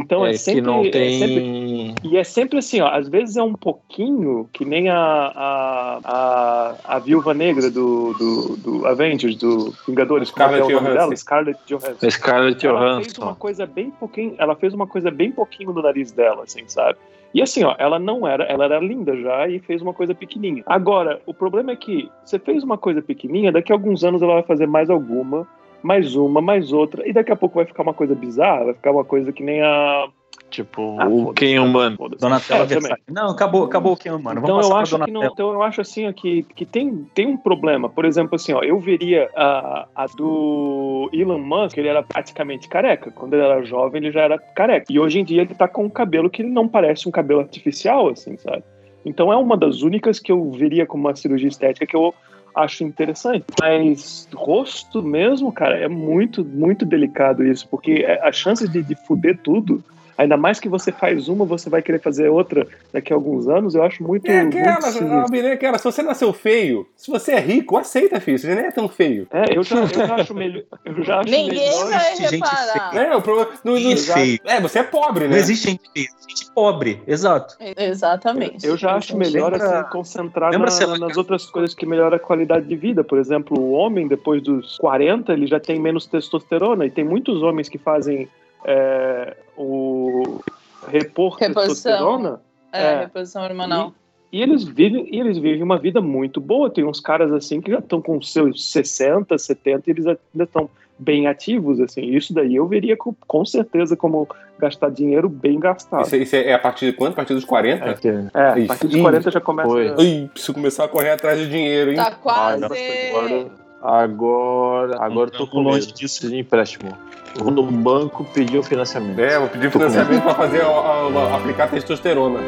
Então 0.00 0.24
é, 0.24 0.30
É 0.30 0.34
sempre, 0.34 0.60
que 0.62 0.66
não 0.66 0.80
é 0.80 0.84
sempre- 0.84 1.34
tem... 1.34 1.94
E 2.04 2.16
é 2.16 2.24
sempre 2.24 2.58
assim, 2.58 2.80
ó, 2.80 2.88
às 2.88 3.08
vezes 3.08 3.36
é 3.36 3.42
um 3.42 3.52
pouquinho 3.54 4.48
que 4.52 4.64
nem 4.64 4.88
a, 4.88 4.96
a, 4.96 6.00
a, 6.04 6.74
a 6.96 6.98
viúva 6.98 7.34
negra 7.34 7.70
do, 7.70 8.12
do, 8.14 8.56
do 8.56 8.86
Avengers, 8.86 9.36
do 9.36 9.72
Vingadores, 9.86 10.30
como 10.30 10.54
é 10.54 10.58
é 10.58 10.62
o 10.62 10.66
Scarlett 10.66 10.74
nome 10.74 10.86
dela? 10.88 10.98
Johansson. 11.06 11.16
Scarlett 11.16 11.60
Johansson. 11.66 12.10
Scarlett 12.10 12.66
Ela 12.66 12.78
fez 12.78 13.18
uma 13.18 13.24
Johansson. 13.26 13.34
coisa 13.38 13.66
bem 13.66 13.90
pouquinho, 13.90 14.34
ela 14.38 14.56
fez 14.56 14.72
uma 14.74 14.86
coisa 14.86 15.10
bem 15.10 15.30
pouquinho 15.30 15.72
no 15.72 15.82
nariz 15.82 16.10
dela, 16.12 16.44
assim, 16.44 16.62
sabe? 16.66 16.98
E 17.34 17.40
assim, 17.40 17.64
ó, 17.64 17.74
ela 17.78 17.98
não 17.98 18.26
era, 18.26 18.44
ela 18.44 18.64
era 18.66 18.78
linda 18.78 19.16
já 19.16 19.48
e 19.48 19.58
fez 19.58 19.80
uma 19.80 19.94
coisa 19.94 20.14
pequenininha. 20.14 20.62
Agora, 20.66 21.20
o 21.24 21.32
problema 21.32 21.72
é 21.72 21.76
que 21.76 22.10
você 22.24 22.38
fez 22.38 22.62
uma 22.62 22.76
coisa 22.76 23.00
pequenininha, 23.00 23.50
daqui 23.50 23.72
a 23.72 23.74
alguns 23.74 24.04
anos 24.04 24.20
ela 24.20 24.34
vai 24.34 24.42
fazer 24.42 24.66
mais 24.66 24.90
alguma, 24.90 25.46
mais 25.82 26.14
uma, 26.14 26.40
mais 26.40 26.72
outra, 26.72 27.06
e 27.08 27.12
daqui 27.12 27.32
a 27.32 27.36
pouco 27.36 27.56
vai 27.56 27.64
ficar 27.64 27.82
uma 27.82 27.94
coisa 27.94 28.14
bizarra, 28.14 28.66
vai 28.66 28.74
ficar 28.74 28.92
uma 28.92 29.04
coisa 29.04 29.32
que 29.32 29.42
nem 29.42 29.62
a 29.62 30.08
Tipo, 30.52 30.98
Ah, 31.00 31.08
o. 31.08 31.32
Ken 31.32 31.58
humano. 31.58 31.96
Foda-se. 31.96 32.20
Donatella 32.20 32.64
É. 32.64 32.66
Versace. 32.66 33.02
Não, 33.10 33.30
acabou, 33.30 33.64
acabou 33.64 33.94
o 33.94 33.96
Ken, 33.96 34.10
mano. 34.18 34.40
Então 34.40 34.56
Vamos 34.56 34.68
eu, 34.68 34.76
acho 34.76 34.98
que 34.98 35.10
não, 35.10 35.24
então 35.24 35.50
eu 35.50 35.62
acho 35.62 35.80
assim 35.80 36.06
ó, 36.06 36.12
que, 36.12 36.42
que 36.42 36.66
tem, 36.66 37.06
tem 37.14 37.26
um 37.26 37.38
problema. 37.38 37.88
Por 37.88 38.04
exemplo, 38.04 38.36
assim, 38.36 38.52
ó, 38.52 38.62
eu 38.62 38.78
veria 38.78 39.30
a, 39.34 39.88
a 39.94 40.06
do 40.06 41.08
Elon 41.10 41.38
Musk, 41.38 41.78
ele 41.78 41.88
era 41.88 42.02
praticamente 42.02 42.68
careca. 42.68 43.10
Quando 43.10 43.32
ele 43.32 43.42
era 43.42 43.64
jovem, 43.64 44.02
ele 44.02 44.12
já 44.12 44.20
era 44.20 44.38
careca. 44.38 44.86
E 44.90 45.00
hoje 45.00 45.20
em 45.20 45.24
dia 45.24 45.40
ele 45.40 45.54
tá 45.54 45.66
com 45.66 45.84
um 45.84 45.90
cabelo 45.90 46.28
que 46.28 46.42
não 46.42 46.68
parece 46.68 47.08
um 47.08 47.12
cabelo 47.12 47.40
artificial, 47.40 48.10
assim, 48.10 48.36
sabe? 48.36 48.62
Então 49.06 49.32
é 49.32 49.36
uma 49.36 49.56
das 49.56 49.80
únicas 49.80 50.20
que 50.20 50.30
eu 50.30 50.50
veria 50.50 50.86
como 50.86 51.08
uma 51.08 51.16
cirurgia 51.16 51.48
estética 51.48 51.86
que 51.86 51.96
eu 51.96 52.14
acho 52.54 52.84
interessante. 52.84 53.44
Mas 53.60 54.28
rosto 54.34 55.02
mesmo, 55.02 55.52
cara, 55.52 55.76
é 55.78 55.88
muito, 55.88 56.44
muito 56.44 56.84
delicado 56.84 57.44
isso, 57.44 57.66
porque 57.68 58.04
é- 58.06 58.20
a 58.26 58.32
chance 58.32 58.66
de, 58.68 58.82
de 58.82 58.94
fuder 58.94 59.38
tudo. 59.42 59.82
Ainda 60.18 60.36
mais 60.36 60.60
que 60.60 60.68
você 60.68 60.92
faz 60.92 61.28
uma, 61.28 61.44
você 61.44 61.70
vai 61.70 61.80
querer 61.82 62.00
fazer 62.00 62.28
outra 62.28 62.66
daqui 62.92 63.12
a 63.12 63.16
alguns 63.16 63.48
anos, 63.48 63.74
eu 63.74 63.82
acho 63.82 64.02
muito. 64.02 64.30
É 64.30 64.42
muito 64.42 64.58
aquela. 64.58 65.22
Albin, 65.22 65.38
é 65.38 65.52
aquela. 65.52 65.78
Se 65.78 65.84
você 65.84 66.02
nasceu 66.02 66.32
feio, 66.32 66.86
se 66.96 67.10
você 67.10 67.32
é 67.32 67.40
rico, 67.40 67.76
aceita, 67.76 68.20
filho. 68.20 68.38
Você 68.38 68.54
nem 68.54 68.66
é 68.66 68.70
tão 68.70 68.88
feio. 68.88 69.26
É, 69.32 69.56
eu 69.56 69.62
já, 69.62 69.76
eu 69.80 69.86
já 69.88 70.14
acho 70.16 70.34
melhor. 70.34 70.62
Eu 70.84 71.02
já 71.02 71.20
acho 71.20 71.30
Ninguém 71.30 71.58
melhor. 71.70 71.88
vai 71.90 72.14
reparar. 72.16 72.96
É, 72.96 73.16
o 73.16 73.22
problema. 73.22 73.48
No, 73.64 73.72
no- 73.72 73.78
Ih, 73.78 73.96
feio. 73.96 74.38
é, 74.44 74.60
você 74.60 74.78
é 74.80 74.82
pobre, 74.82 75.24
Não 75.24 75.32
né? 75.32 75.38
existe 75.38 75.70
gente 75.70 75.82
feia, 75.92 76.06
existe 76.18 76.44
gente 76.44 76.52
pobre. 76.54 77.02
Exato. 77.06 77.56
Exatamente. 77.76 78.66
Eu 78.66 78.76
já 78.76 78.94
acho 78.94 79.16
melhor 79.16 79.52
Lembra- 79.52 79.80
assim, 79.80 79.90
concentrar 79.90 80.50
lembra, 80.52 80.70
na- 80.70 80.86
lá, 80.86 80.98
nas 80.98 81.16
outras 81.16 81.46
coisas 81.46 81.74
que 81.74 81.86
melhoram 81.86 82.16
a 82.16 82.20
qualidade 82.20 82.66
de 82.66 82.76
vida. 82.76 83.02
Por 83.04 83.18
exemplo, 83.18 83.58
o 83.58 83.72
homem, 83.72 84.06
depois 84.08 84.42
dos 84.42 84.76
40, 84.78 85.32
ele 85.32 85.46
já 85.46 85.58
tem 85.60 85.78
menos 85.80 86.06
testosterona. 86.06 86.86
E 86.86 86.90
tem 86.90 87.04
muitos 87.04 87.42
homens 87.42 87.68
que 87.68 87.78
fazem 87.78 88.28
é, 88.64 89.36
o 89.62 90.40
repor 90.88 91.36
Reposição. 91.36 91.92
testosterona. 91.92 92.40
É, 92.72 92.82
É. 92.84 93.00
reposição 93.00 93.42
hormonal. 93.42 93.92
E 94.32 94.40
eles 94.40 94.64
vivem, 94.64 95.06
e 95.14 95.20
eles 95.20 95.36
vivem 95.36 95.62
uma 95.62 95.78
vida 95.78 96.00
muito 96.00 96.40
boa. 96.40 96.70
Tem 96.70 96.84
uns 96.84 97.00
caras 97.00 97.30
assim 97.32 97.60
que 97.60 97.70
já 97.70 97.78
estão 97.80 98.00
com 98.00 98.20
seus 98.22 98.70
60, 98.72 99.36
70 99.36 99.82
e 99.86 99.90
eles 99.92 100.06
ainda 100.06 100.18
estão 100.44 100.70
bem 100.98 101.26
ativos, 101.26 101.80
assim. 101.80 102.00
Isso 102.02 102.32
daí 102.32 102.56
eu 102.56 102.66
veria 102.66 102.96
com, 102.96 103.14
com 103.26 103.44
certeza 103.44 103.94
como 103.96 104.26
gastar 104.58 104.90
dinheiro 104.90 105.28
bem 105.28 105.58
gastado. 105.60 106.06
Isso, 106.06 106.16
isso 106.16 106.36
é 106.36 106.52
a 106.54 106.58
partir 106.58 106.86
de 106.86 106.92
quanto? 106.94 107.12
A 107.12 107.16
partir 107.16 107.34
dos 107.34 107.44
40? 107.44 107.84
É 107.90 107.94
que- 107.94 108.08
É, 108.08 108.64
a 108.64 108.66
partir 108.68 108.86
dos 108.86 108.96
ih, 108.96 109.02
40 109.02 109.30
já 109.30 109.40
começa. 109.40 109.68
foi. 109.68 109.88
a- 109.88 109.96
Ai, 109.98 110.30
preciso 110.32 110.54
começar 110.54 110.84
a 110.84 110.88
correr 110.88 111.10
atrás 111.10 111.38
de 111.38 111.50
dinheiro, 111.50 111.90
hein? 111.90 111.96
Tá 111.96 112.04
Ai, 112.06 112.16
quase. 112.22 112.60
nossa, 112.62 112.74
agora, 112.74 113.46
agora, 113.82 114.96
agora 115.04 115.30
eu 115.32 115.38
tô 115.38 115.46
com 115.46 115.60
longe 115.60 115.92
disso. 115.92 116.28
de 116.28 116.38
empréstimo. 116.38 116.96
Vou 117.36 117.50
no 117.50 117.62
banco 117.62 118.24
pedir 118.24 118.58
o 118.58 118.62
financiamento. 118.62 119.18
É, 119.18 119.38
vou 119.38 119.48
pedir 119.48 119.70
financiamento 119.70 120.22
pra 120.22 120.34
fazer 120.34 120.60
a- 120.62 120.66
a- 120.66 121.08
a- 121.32 121.36
aplicar 121.36 121.68
testosterona. 121.70 122.38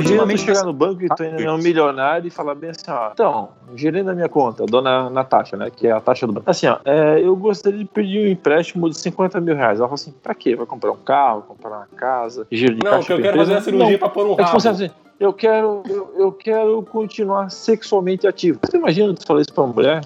Imagina 0.00 0.22
Ultimamente, 0.22 0.42
chegar 0.44 0.64
no 0.64 0.72
banco 0.72 1.02
e 1.04 1.08
tu 1.08 1.22
ainda 1.22 1.42
é 1.42 1.50
um 1.52 1.58
milionário 1.58 2.26
e 2.26 2.30
falar 2.30 2.54
bem 2.54 2.70
assim, 2.70 2.90
ó. 2.90 3.10
Então, 3.12 3.48
gerente 3.74 4.04
da 4.06 4.14
minha 4.14 4.28
conta, 4.28 4.64
dona 4.66 5.08
Natasha, 5.10 5.56
né? 5.56 5.70
Que 5.70 5.86
é 5.86 5.92
a 5.92 6.00
taxa 6.00 6.26
do 6.26 6.32
banco. 6.32 6.50
Assim, 6.50 6.66
ó, 6.66 6.78
é, 6.84 7.20
eu 7.20 7.34
gostaria 7.36 7.78
de 7.78 7.84
pedir 7.84 8.26
um 8.26 8.28
empréstimo 8.30 8.88
de 8.88 8.96
50 8.98 9.40
mil 9.40 9.54
reais. 9.54 9.78
Ela 9.78 9.88
falou 9.88 9.94
assim, 9.94 10.12
pra 10.22 10.34
quê? 10.34 10.54
Vai 10.56 10.66
comprar 10.66 10.92
um 10.92 10.96
carro, 10.96 11.42
comprar 11.42 11.70
uma 11.70 11.86
casa, 11.96 12.46
giro 12.50 12.74
de 12.74 12.84
Não, 12.84 12.90
caixa 12.92 13.06
que 13.06 13.12
eu 13.12 13.16
quero 13.16 13.28
empresa? 13.28 13.44
fazer 13.54 13.58
a 13.58 13.62
cirurgia 13.62 13.92
Não. 13.92 13.98
pra 13.98 14.08
pôr 14.08 14.26
um 14.26 14.32
É 14.32 14.44
tipo 14.44 14.58
rabo. 14.58 14.68
assim, 14.68 14.90
eu 15.18 15.32
quero, 15.32 15.82
eu, 15.88 16.14
eu 16.18 16.32
quero 16.32 16.82
continuar 16.82 17.50
sexualmente 17.50 18.26
ativo. 18.26 18.58
Você 18.64 18.76
imagina 18.78 19.12
tu 19.14 19.26
falar 19.26 19.40
isso 19.42 19.52
pra 19.52 19.64
uma 19.64 19.72
mulher? 19.74 20.00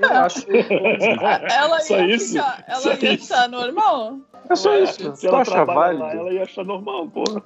Eu 0.00 0.10
acho. 0.10 0.46
Ela 1.52 1.80
Só 1.80 1.98
ia 1.98 2.14
isso? 2.16 2.32
ficar. 2.34 2.64
Ela 2.66 2.80
Só 2.80 2.90
ia 2.92 3.12
isso? 3.14 3.22
estar 3.32 3.48
normal? 3.48 4.16
É 4.48 4.56
só 4.56 4.76
isso. 4.76 5.14
Se 5.16 5.26
Tu 5.26 5.28
ela 5.28 5.42
acha 5.42 5.64
válido? 5.64 6.02
lá, 6.02 6.12
ela 6.12 6.32
ia 6.32 6.42
achar 6.42 6.64
normal, 6.64 7.06
porra. 7.08 7.42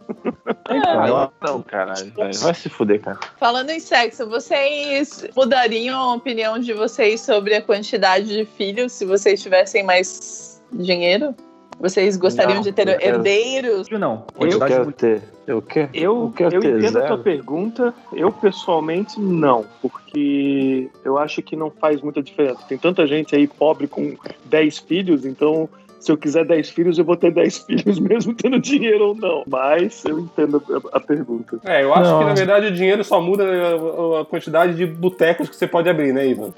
Ah, 0.66 1.08
eu- 1.08 1.32
não, 1.46 1.62
caralho. 1.62 2.12
Vai 2.16 2.54
se 2.54 2.68
fuder, 2.68 3.00
cara. 3.00 3.18
Falando 3.38 3.70
em 3.70 3.80
sexo, 3.80 4.26
vocês 4.28 5.26
mudariam 5.36 5.98
a 6.00 6.14
opinião 6.14 6.58
de 6.58 6.72
vocês 6.72 7.20
sobre 7.20 7.54
a 7.54 7.60
quantidade 7.62 8.26
de 8.28 8.44
filhos 8.46 8.92
se 8.92 9.04
vocês 9.04 9.42
tivessem 9.42 9.82
mais 9.82 10.62
dinheiro? 10.72 11.34
Vocês 11.78 12.16
gostariam 12.16 12.56
Não, 12.56 12.62
de 12.62 12.72
ter 12.72 12.88
eu 12.88 12.98
quero- 12.98 13.16
herdeiros? 13.16 13.88
Não, 13.90 14.24
Eu 14.40 14.58
quero 14.60 14.84
muito. 14.84 14.96
ter. 14.96 15.22
Eu 15.46 15.60
quero, 15.60 15.90
Eu, 15.92 16.32
quero 16.34 16.54
eu 16.56 16.60
ter 16.60 16.78
entendo 16.78 16.86
a 16.98 17.00
zero. 17.02 17.06
tua 17.08 17.18
pergunta. 17.18 17.94
Eu, 18.12 18.32
pessoalmente, 18.32 19.20
não. 19.20 19.64
Porque 19.82 20.88
eu 21.04 21.18
acho 21.18 21.42
que 21.42 21.54
não 21.54 21.70
faz 21.70 22.00
muita 22.00 22.22
diferença. 22.22 22.62
Tem 22.66 22.78
tanta 22.78 23.06
gente 23.06 23.36
aí 23.36 23.46
pobre 23.46 23.86
com 23.86 24.16
10 24.46 24.78
filhos, 24.78 25.26
então 25.26 25.68
se 26.04 26.12
eu 26.12 26.18
quiser 26.18 26.44
10 26.44 26.68
filhos, 26.70 26.98
eu 26.98 27.04
vou 27.04 27.16
ter 27.16 27.32
10 27.32 27.58
filhos 27.58 27.98
mesmo 28.00 28.34
tendo 28.34 28.58
dinheiro 28.60 29.08
ou 29.08 29.14
não. 29.14 29.42
Mas 29.46 30.04
eu 30.04 30.20
entendo 30.20 30.62
a, 30.92 30.98
a 30.98 31.00
pergunta. 31.00 31.58
É, 31.64 31.82
eu 31.82 31.94
acho 31.94 32.10
Não. 32.10 32.18
que 32.18 32.24
na 32.26 32.34
verdade 32.34 32.66
o 32.66 32.72
dinheiro 32.72 33.02
só 33.02 33.20
muda 33.20 33.44
a, 33.44 34.20
a 34.20 34.24
quantidade 34.24 34.74
de 34.74 34.86
botecos 34.86 35.48
que 35.48 35.56
você 35.56 35.66
pode 35.66 35.88
abrir, 35.88 36.12
né, 36.12 36.26
Ivan? 36.26 36.52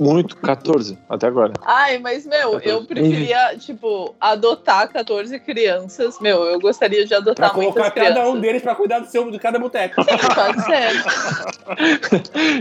Muito, 0.00 0.36
14 0.38 0.98
até 1.08 1.26
agora. 1.26 1.52
Ai, 1.62 1.98
mas, 1.98 2.26
meu, 2.26 2.58
eu 2.60 2.84
preferia, 2.84 3.56
tipo, 3.58 4.14
adotar 4.20 4.90
14 4.92 5.38
crianças. 5.40 6.18
Meu, 6.20 6.44
eu 6.44 6.58
gostaria 6.60 7.02
de 7.04 7.08
Pra 7.08 7.18
adotar 7.18 7.50
colocar 7.52 7.80
muitas 7.80 7.94
cada 7.94 8.10
crianças. 8.12 8.34
um 8.34 8.40
deles 8.40 8.62
pra 8.62 8.74
cuidar 8.74 8.98
do 9.00 9.06
seu, 9.06 9.30
de 9.30 9.38
cada 9.38 9.58
boteco. 9.58 9.96
Pode 10.34 10.64
ser. 10.64 11.02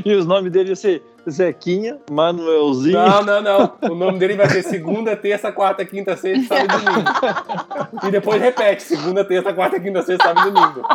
E 0.06 0.14
os 0.14 0.26
nomes 0.26 0.52
dele 0.52 0.70
iam 0.70 0.76
ser 0.76 1.02
Zequinha, 1.30 1.98
Manuelzinho. 2.12 2.98
Não, 2.98 3.24
não, 3.24 3.42
não. 3.42 3.74
O 3.92 3.96
nome 3.96 4.20
dele 4.20 4.36
vai 4.36 4.50
ser 4.50 4.64
segunda, 4.64 5.16
terça, 5.16 5.52
quarta, 5.52 5.84
quinta, 5.86 6.16
sexta, 6.16 6.56
sábado 6.56 6.82
e 6.82 6.86
domingo. 6.86 8.08
E 8.08 8.12
depois 8.12 8.42
repete: 8.42 8.84
segunda, 8.84 9.24
terça, 9.26 9.54
quarta, 9.54 9.80
quinta, 9.80 10.02
sexta, 10.04 10.24
sábado 10.28 10.50
e 10.50 10.52
domingo. 10.52 10.88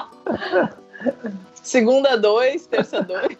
Segunda, 1.54 2.16
dois, 2.16 2.66
terça, 2.66 3.02
dois. 3.02 3.36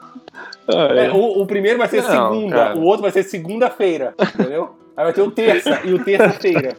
Ah, 0.69 0.89
É, 0.95 1.07
é. 1.07 1.11
o, 1.13 1.41
o 1.43 1.47
primeiro 1.47 1.79
vai 1.79 1.89
ser 1.89 2.03
Não, 2.03 2.11
segunda, 2.33 2.57
cara. 2.57 2.77
o 2.77 2.83
outro 2.85 3.03
vai 3.03 3.11
ser 3.11 3.23
segunda-feira, 3.25 4.15
entendeu? 4.35 4.77
Aí 4.97 5.05
vai 5.05 5.13
ter 5.13 5.23
o 5.23 5.31
terça 5.31 5.81
e 5.85 5.93
o 5.95 6.05
terça-feira. 6.05 6.77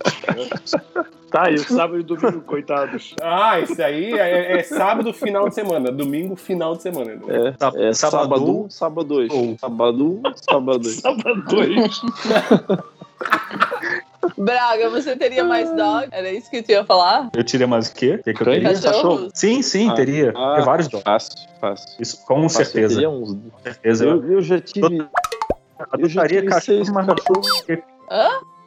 Tá, 1.32 1.50
e 1.50 1.56
o 1.56 1.60
sábado 1.60 2.00
e 2.00 2.04
domingo, 2.04 2.42
coitados. 2.46 3.16
Ah, 3.22 3.60
isso 3.62 3.82
aí 3.82 4.12
é, 4.20 4.60
é 4.60 4.64
sábado, 4.64 5.14
final 5.14 5.48
de 5.48 5.56
semana. 5.56 5.90
Domingo, 5.92 6.36
final 6.36 6.76
de 6.76 6.82
semana. 6.84 7.14
É, 7.28 7.54
Sá- 7.58 7.72
é 7.76 7.94
sábado 7.94 8.22
sábado 8.24 8.46
um, 8.58 8.66
um, 8.66 8.70
sábado 8.70 9.08
dois. 9.08 9.32
ou- 9.32 9.58
Sábado 9.58 10.06
um, 10.06 10.22
sábado 10.36 10.80
dois. 10.80 10.96
Sábado 11.02 11.44
dois. 11.48 12.02
Braga, 14.38 14.90
você 14.90 15.16
teria 15.16 15.44
mais 15.44 15.70
dog? 15.76 16.08
Era 16.12 16.32
isso 16.32 16.50
que 16.50 16.62
tu 16.62 16.72
ia 16.72 16.86
falar? 16.86 17.30
Eu 17.36 17.44
tirei 17.44 17.66
mais 17.66 17.88
o 17.90 17.94
quê? 17.96 18.20
Que, 18.24 18.34
que 18.34 18.42
eu 18.42 18.46
teria? 18.46 18.74
Cachorros? 18.80 19.32
Sim, 19.34 19.62
sim, 19.62 19.90
Ah, 19.90 19.94
teria. 19.96 20.34
ah, 20.36 20.56
Tem 20.58 20.66
vários 20.66 20.88
dólares. 20.88 21.04
Fácil, 21.30 21.50
fácil. 21.60 21.88
Isso, 22.02 22.26
com 22.26 22.42
Fácil, 22.44 22.66
certeza. 22.66 22.94
teria 22.96 23.10
uns- 23.10 23.34
Com 23.34 23.60
certeza. 23.64 24.06
Eu, 24.06 24.32
eu 24.32 24.42
já 24.42 24.60
tive. 24.60 25.08
Eu 25.98 26.08
já 26.10 26.28
tive 26.28 26.44
cachorro, 26.48 26.62
seis 26.78 26.90
mas 26.90 27.08
não 27.08 27.16
cachorros. 27.16 27.64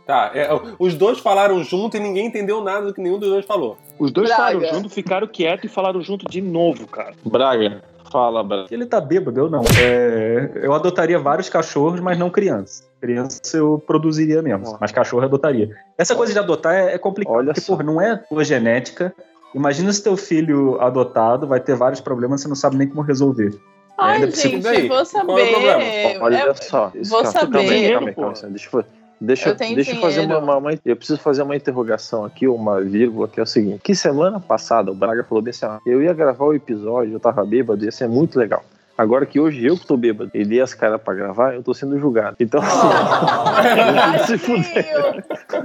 Tá, 0.07 0.31
é, 0.35 0.49
os 0.79 0.95
dois 0.95 1.19
falaram 1.19 1.63
junto 1.65 1.97
e 1.97 2.01
ninguém 2.01 2.27
entendeu 2.27 2.63
nada 2.63 2.87
do 2.87 2.93
que 2.95 3.01
nenhum 3.01 3.19
dos 3.19 3.31
dois 3.31 3.47
falou. 3.47 3.79
Os 3.99 4.11
dois 4.13 4.29
Braga. 4.29 4.43
falaram 4.61 4.75
junto, 4.75 4.91
ficaram 4.91 5.27
quietos 5.27 5.65
e 5.65 5.69
falaram 5.69 6.03
junto 6.03 6.27
de 6.29 6.43
novo, 6.43 6.87
cara. 6.87 7.13
Braga, 7.25 7.83
fala, 8.13 8.45
Braga. 8.45 8.67
Ele 8.71 8.85
tá 8.85 9.01
bêbado, 9.01 9.41
eu 9.41 9.49
não. 9.49 9.63
É, 9.81 10.51
eu 10.63 10.75
adotaria 10.75 11.19
vários 11.19 11.49
cachorros, 11.49 12.01
mas 12.01 12.19
não 12.19 12.29
crianças. 12.29 12.87
Criança 13.01 13.41
eu 13.57 13.83
produziria 13.87 14.43
mesmo, 14.43 14.77
mas 14.79 14.93
cachorro 14.93 15.23
eu 15.23 15.27
adotaria. 15.29 15.71
Essa 15.97 16.15
coisa 16.15 16.33
de 16.35 16.39
adotar 16.39 16.75
é, 16.75 16.95
é 16.95 16.99
complicado, 16.99 17.35
Olha 17.37 17.47
porque, 17.47 17.61
só. 17.63 17.73
porra, 17.73 17.85
não 17.85 17.99
é 18.01 18.17
tua 18.17 18.45
genética. 18.45 19.15
Imagina 19.55 19.91
se 19.93 20.03
teu 20.03 20.17
filho 20.19 20.79
adotado 20.83 21.47
vai 21.47 21.61
ter 21.61 21.77
vários 21.77 22.01
problemas 22.01 22.41
e 22.41 22.43
você 22.43 22.49
não 22.49 22.57
sabe 22.57 22.77
nem 22.77 22.89
como 22.89 23.01
resolver. 23.03 23.55
Ai, 23.97 24.29
gente, 24.33 24.61
vou 24.61 24.89
Qual 24.89 25.39
é 25.39 25.45
o 25.45 25.51
problema? 25.51 25.81
saber. 25.81 26.19
Olha 26.21 26.37
É- 26.37 26.55
só. 26.55 26.91
isso- 26.95 27.11
vou 27.11 27.21
aí, 27.21 27.27
saber. 27.27 27.93
calma 27.93 28.09
aí, 28.09 28.15
calma 28.15 28.33
Deixa 28.51 28.69
eu. 28.73 28.85
Deixa, 29.25 29.49
Eu 29.51 29.57
tenho 29.57 29.75
deixa 29.75 29.93
eu 29.93 30.01
fazer 30.01 30.21
uma, 30.21 30.39
uma- 30.39 30.57
uma- 30.57 30.71
Eu 30.85 30.97
preciso 30.97 31.19
fazer 31.21 31.43
uma 31.43 31.57
interrogação 31.57 32.25
aqui, 32.25 32.47
uma 32.47 32.81
vírgula, 32.81 33.27
que 33.29 33.41
é 33.41 33.43
o 33.43 33.47
seguinte: 33.47 33.81
que 33.83 33.95
semana 33.95 34.39
passada 34.41 34.91
o 34.91 34.95
Braga 34.95 35.25
falou 35.25 35.43
bem 35.43 35.51
assim: 35.51 35.67
ó, 35.67 35.79
eu 35.87 36.03
ia 36.03 36.13
gravar 36.13 36.45
o 36.45 36.53
episódio, 36.55 37.13
eu 37.15 37.21
tava 37.21 37.45
bêbado, 37.45 37.85
ia 37.85 37.93
ser 37.93 38.09
muito 38.09 38.39
legal. 38.39 38.63
Agora 38.97 39.27
que 39.27 39.41
hoje 39.41 39.67
eu 39.67 39.77
que 39.77 39.85
tô 39.85 39.97
bêbado 39.97 40.31
e 40.33 40.45
dei 40.45 40.61
as 40.61 40.73
caras 40.73 41.03
pra 41.03 41.15
gravar, 41.15 41.53
eu 41.53 41.65
tô 41.65 41.75
sendo 41.75 41.99
julgado. 41.99 42.37
Então, 42.39 42.61
assim, 42.63 42.79
se 44.27 44.39
fuder, 44.39 45.25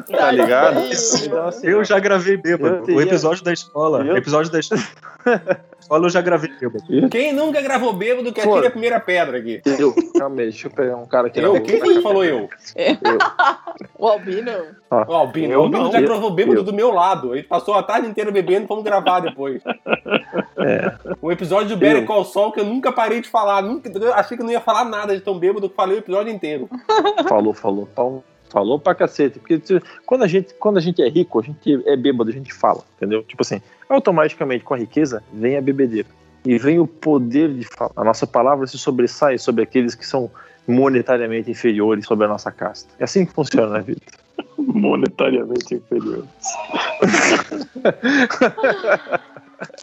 tá 0.10 0.32
ligado? 0.32 0.80
Então, 1.24 1.48
assim, 1.48 1.68
Eu 1.68 1.84
já 1.84 2.00
gravei 2.00 2.38
bêbado. 2.38 2.84
O 2.92 3.00
episódio 3.02 3.44
da 3.44 3.54
escola. 3.54 4.04
Eu- 4.04 4.16
O 4.16 4.18
episódio 4.18 4.52
da 4.52 4.60
escola 4.60 4.82
eu 5.92 6.10
já 6.10 6.22
gravei 6.22 6.50
bêbado. 6.60 7.10
Quem 7.10 7.34
nunca 7.34 7.62
gravou 7.62 7.94
bêbado 7.94 8.32
que 8.34 8.42
atira 8.42 8.68
a 8.68 8.72
primeira 8.72 9.00
pedra 9.00 9.38
aqui? 9.38 9.62
eu, 9.66 9.94
calma 10.18 10.42
aí, 10.42 10.50
deixa 10.50 10.68
eu 10.68 10.72
pegar 10.72 10.98
um 10.98 11.06
cara 11.06 11.28
aqui 11.28 11.40
Eu? 11.40 11.62
Quem 11.62 11.80
foi 11.80 11.96
que 11.96 12.02
falou 12.02 12.24
eu? 12.24 12.50
O 13.98 14.08
Albino? 14.08 14.52
O 14.92 15.14
Albino. 15.14 15.54
Eu 15.54 15.60
o 15.60 15.64
Albino 15.64 15.84
não. 15.84 15.92
já 15.92 16.00
Eu- 16.02 16.08
gravou 16.08 16.32
bêbado 16.32 16.60
eu. 16.60 16.64
do 16.64 16.74
meu 16.74 16.92
lado. 16.92 17.34
A 17.34 17.36
gente 17.36 17.48
passou 17.48 17.74
a 17.74 17.84
tarde 17.84 18.08
inteira 18.08 18.32
bebendo 18.32 18.68
fomos 18.68 18.84
gravar 18.84 19.20
depois. 19.22 19.62
É. 20.58 20.92
Um 21.22 21.32
episódio 21.32 21.70
do 21.70 21.78
Better 21.78 22.04
Eu. 22.04 22.06
Call 22.06 22.26
Saul 22.26 22.52
que 22.52 22.60
eu 22.60 22.66
nunca 22.66 22.92
parei 22.92 23.22
de 23.22 23.30
falar. 23.30 23.62
Nunca, 23.62 23.90
eu 23.90 24.14
achei 24.14 24.36
que 24.38 24.44
eu 24.44 24.46
não 24.46 24.52
ia 24.54 24.62
falar 24.62 24.86
nada 24.86 25.16
de 25.16 25.22
tão 25.22 25.38
bêbado 25.40 25.70
que 25.70 25.76
falei 25.76 25.98
o 25.98 26.00
episódio 26.00 26.32
inteiro. 26.34 26.70
Falou, 27.28 27.54
falou. 27.54 27.88
Falou, 27.96 28.24
falou 28.50 28.80
pra 28.80 28.94
cacete. 28.96 29.40
Porque 29.40 29.62
quando 30.06 30.24
a, 30.24 30.28
gente, 30.28 30.54
quando 30.56 30.78
a 30.78 30.82
gente 30.82 31.02
é 31.02 31.08
rico, 31.10 31.40
a 31.40 31.44
gente 31.44 31.82
é 31.88 31.96
bêbado, 31.96 32.30
a 32.30 32.34
gente 32.34 32.54
fala, 32.54 32.84
entendeu? 32.98 33.24
Tipo 33.24 33.42
assim, 33.44 33.62
automaticamente 33.88 34.64
com 34.64 34.74
a 34.74 34.78
riqueza 34.78 35.24
vem 35.32 35.56
a 35.58 35.62
bebedeira. 35.62 36.08
E 36.46 36.58
vem 36.58 36.80
o 36.80 36.88
poder 36.88 37.54
de 37.54 37.66
falar. 37.66 37.92
A 37.96 38.04
nossa 38.04 38.26
palavra 38.26 38.66
se 38.66 38.78
sobressai 38.78 39.38
sobre 39.38 39.62
aqueles 39.64 39.94
que 39.96 40.06
são 40.06 40.32
monetariamente 40.68 41.50
inferiores 41.52 42.06
sobre 42.06 42.26
a 42.26 42.28
nossa 42.30 42.52
casta. 42.52 42.90
É 43.00 43.04
assim 43.04 43.26
que 43.26 43.34
funciona 43.34 43.68
na 43.68 43.80
vida. 43.80 44.00
Monetariamente 44.58 45.76
inferior. 45.76 46.26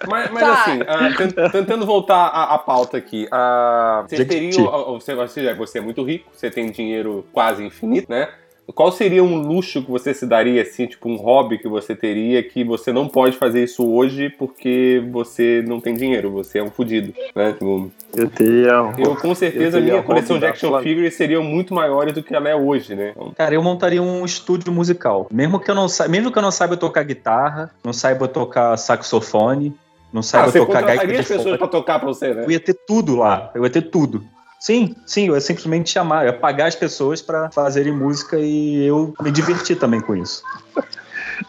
Mas, 0.08 0.30
mas 0.30 0.42
Tá. 0.42 0.52
assim, 0.54 0.78
tent- 1.16 1.52
tentando 1.52 1.84
voltar 1.84 2.28
à, 2.28 2.54
à 2.54 2.58
pauta 2.58 2.96
aqui. 2.96 3.28
ah, 3.30 4.06
Você, 4.08 5.14
você, 5.14 5.54
você 5.54 5.78
é 5.78 5.80
muito 5.82 6.02
rico, 6.02 6.30
você 6.32 6.50
tem 6.50 6.70
dinheiro 6.70 7.26
quase 7.32 7.62
infinito, 7.62 8.08
né? 8.10 8.26
Qual 8.74 8.90
seria 8.90 9.22
um 9.22 9.40
luxo 9.40 9.82
que 9.82 9.90
você 9.90 10.12
se 10.12 10.26
daria, 10.26 10.62
assim, 10.62 10.86
tipo 10.86 11.08
um 11.08 11.16
hobby 11.16 11.58
que 11.58 11.68
você 11.68 11.94
teria 11.94 12.42
que 12.42 12.64
você 12.64 12.92
não 12.92 13.08
pode 13.08 13.36
fazer 13.36 13.62
isso 13.62 13.86
hoje 13.86 14.28
porque 14.28 15.02
você 15.10 15.64
não 15.66 15.80
tem 15.80 15.94
dinheiro, 15.94 16.30
você 16.30 16.58
é 16.58 16.62
um 16.62 16.70
fudido, 16.70 17.14
né? 17.34 17.52
Tipo, 17.52 17.90
Eu 18.14 18.28
teria. 18.28 18.92
eu 18.98 19.16
com 19.16 19.34
certeza 19.34 19.78
Eu 19.78 19.82
teria 19.82 19.92
minha 19.94 20.02
coleção 20.02 20.38
de 20.38 20.46
action 20.46 20.78
figures 20.80 21.14
seriam 21.14 21.42
muito 21.42 21.72
maiores 21.72 22.12
do 22.12 22.22
que 22.22 22.34
ela 22.34 22.48
é 22.48 22.54
hoje, 22.54 22.94
né? 22.94 23.12
Então, 23.16 23.32
Cara, 23.36 23.54
eu 23.54 23.62
montaria 23.62 24.02
um 24.02 24.24
estúdio 24.24 24.72
musical. 24.72 25.26
Mesmo 25.30 25.60
que 25.60 25.70
eu 25.70 25.74
não 25.74 25.88
saiba, 25.88 26.10
mesmo 26.10 26.32
que 26.32 26.38
eu 26.38 26.42
não 26.42 26.50
saiba 26.50 26.76
tocar 26.76 27.02
guitarra, 27.02 27.70
não 27.84 27.92
saiba 27.92 28.26
tocar 28.26 28.76
saxofone, 28.76 29.74
não 30.12 30.20
ah, 30.20 30.22
saiba 30.22 30.50
você 30.50 30.58
tocar 30.58 30.82
gaita 30.82 31.04
as 31.04 31.28
pessoas 31.28 31.56
pra 31.56 31.68
tocar 31.68 31.98
pra 31.98 32.08
você, 32.08 32.34
né? 32.34 32.44
eu 32.44 32.50
ia 32.50 32.60
ter 32.60 32.74
tudo 32.86 33.16
lá. 33.16 33.50
Eu 33.54 33.62
ia 33.64 33.70
ter 33.70 33.82
tudo. 33.82 34.24
Sim, 34.66 34.96
sim, 35.06 35.32
é 35.32 35.38
simplesmente 35.38 35.90
chamar, 35.90 36.26
é 36.26 36.32
pagar 36.32 36.66
as 36.66 36.74
pessoas 36.74 37.22
pra 37.22 37.48
fazerem 37.52 37.92
música 37.92 38.36
e 38.36 38.84
eu 38.84 39.14
me 39.20 39.30
divertir 39.30 39.78
também 39.78 40.00
com 40.00 40.16
isso. 40.16 40.42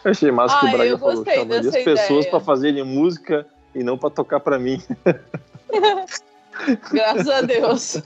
Eu 0.04 0.10
achei 0.12 0.30
massa 0.30 0.56
que 0.60 0.66
Ah, 0.66 0.68
o 0.68 0.72
Braga 0.72 0.90
eu 0.90 0.98
falou. 0.98 1.24
Chamaria 1.24 1.68
as 1.68 1.82
pessoas 1.82 2.26
pra 2.26 2.38
fazerem 2.38 2.84
música 2.84 3.44
e 3.74 3.82
não 3.82 3.98
pra 3.98 4.10
tocar 4.10 4.38
pra 4.38 4.56
mim. 4.56 4.80
Graças 6.92 7.28
a 7.28 7.40
Deus. 7.40 8.02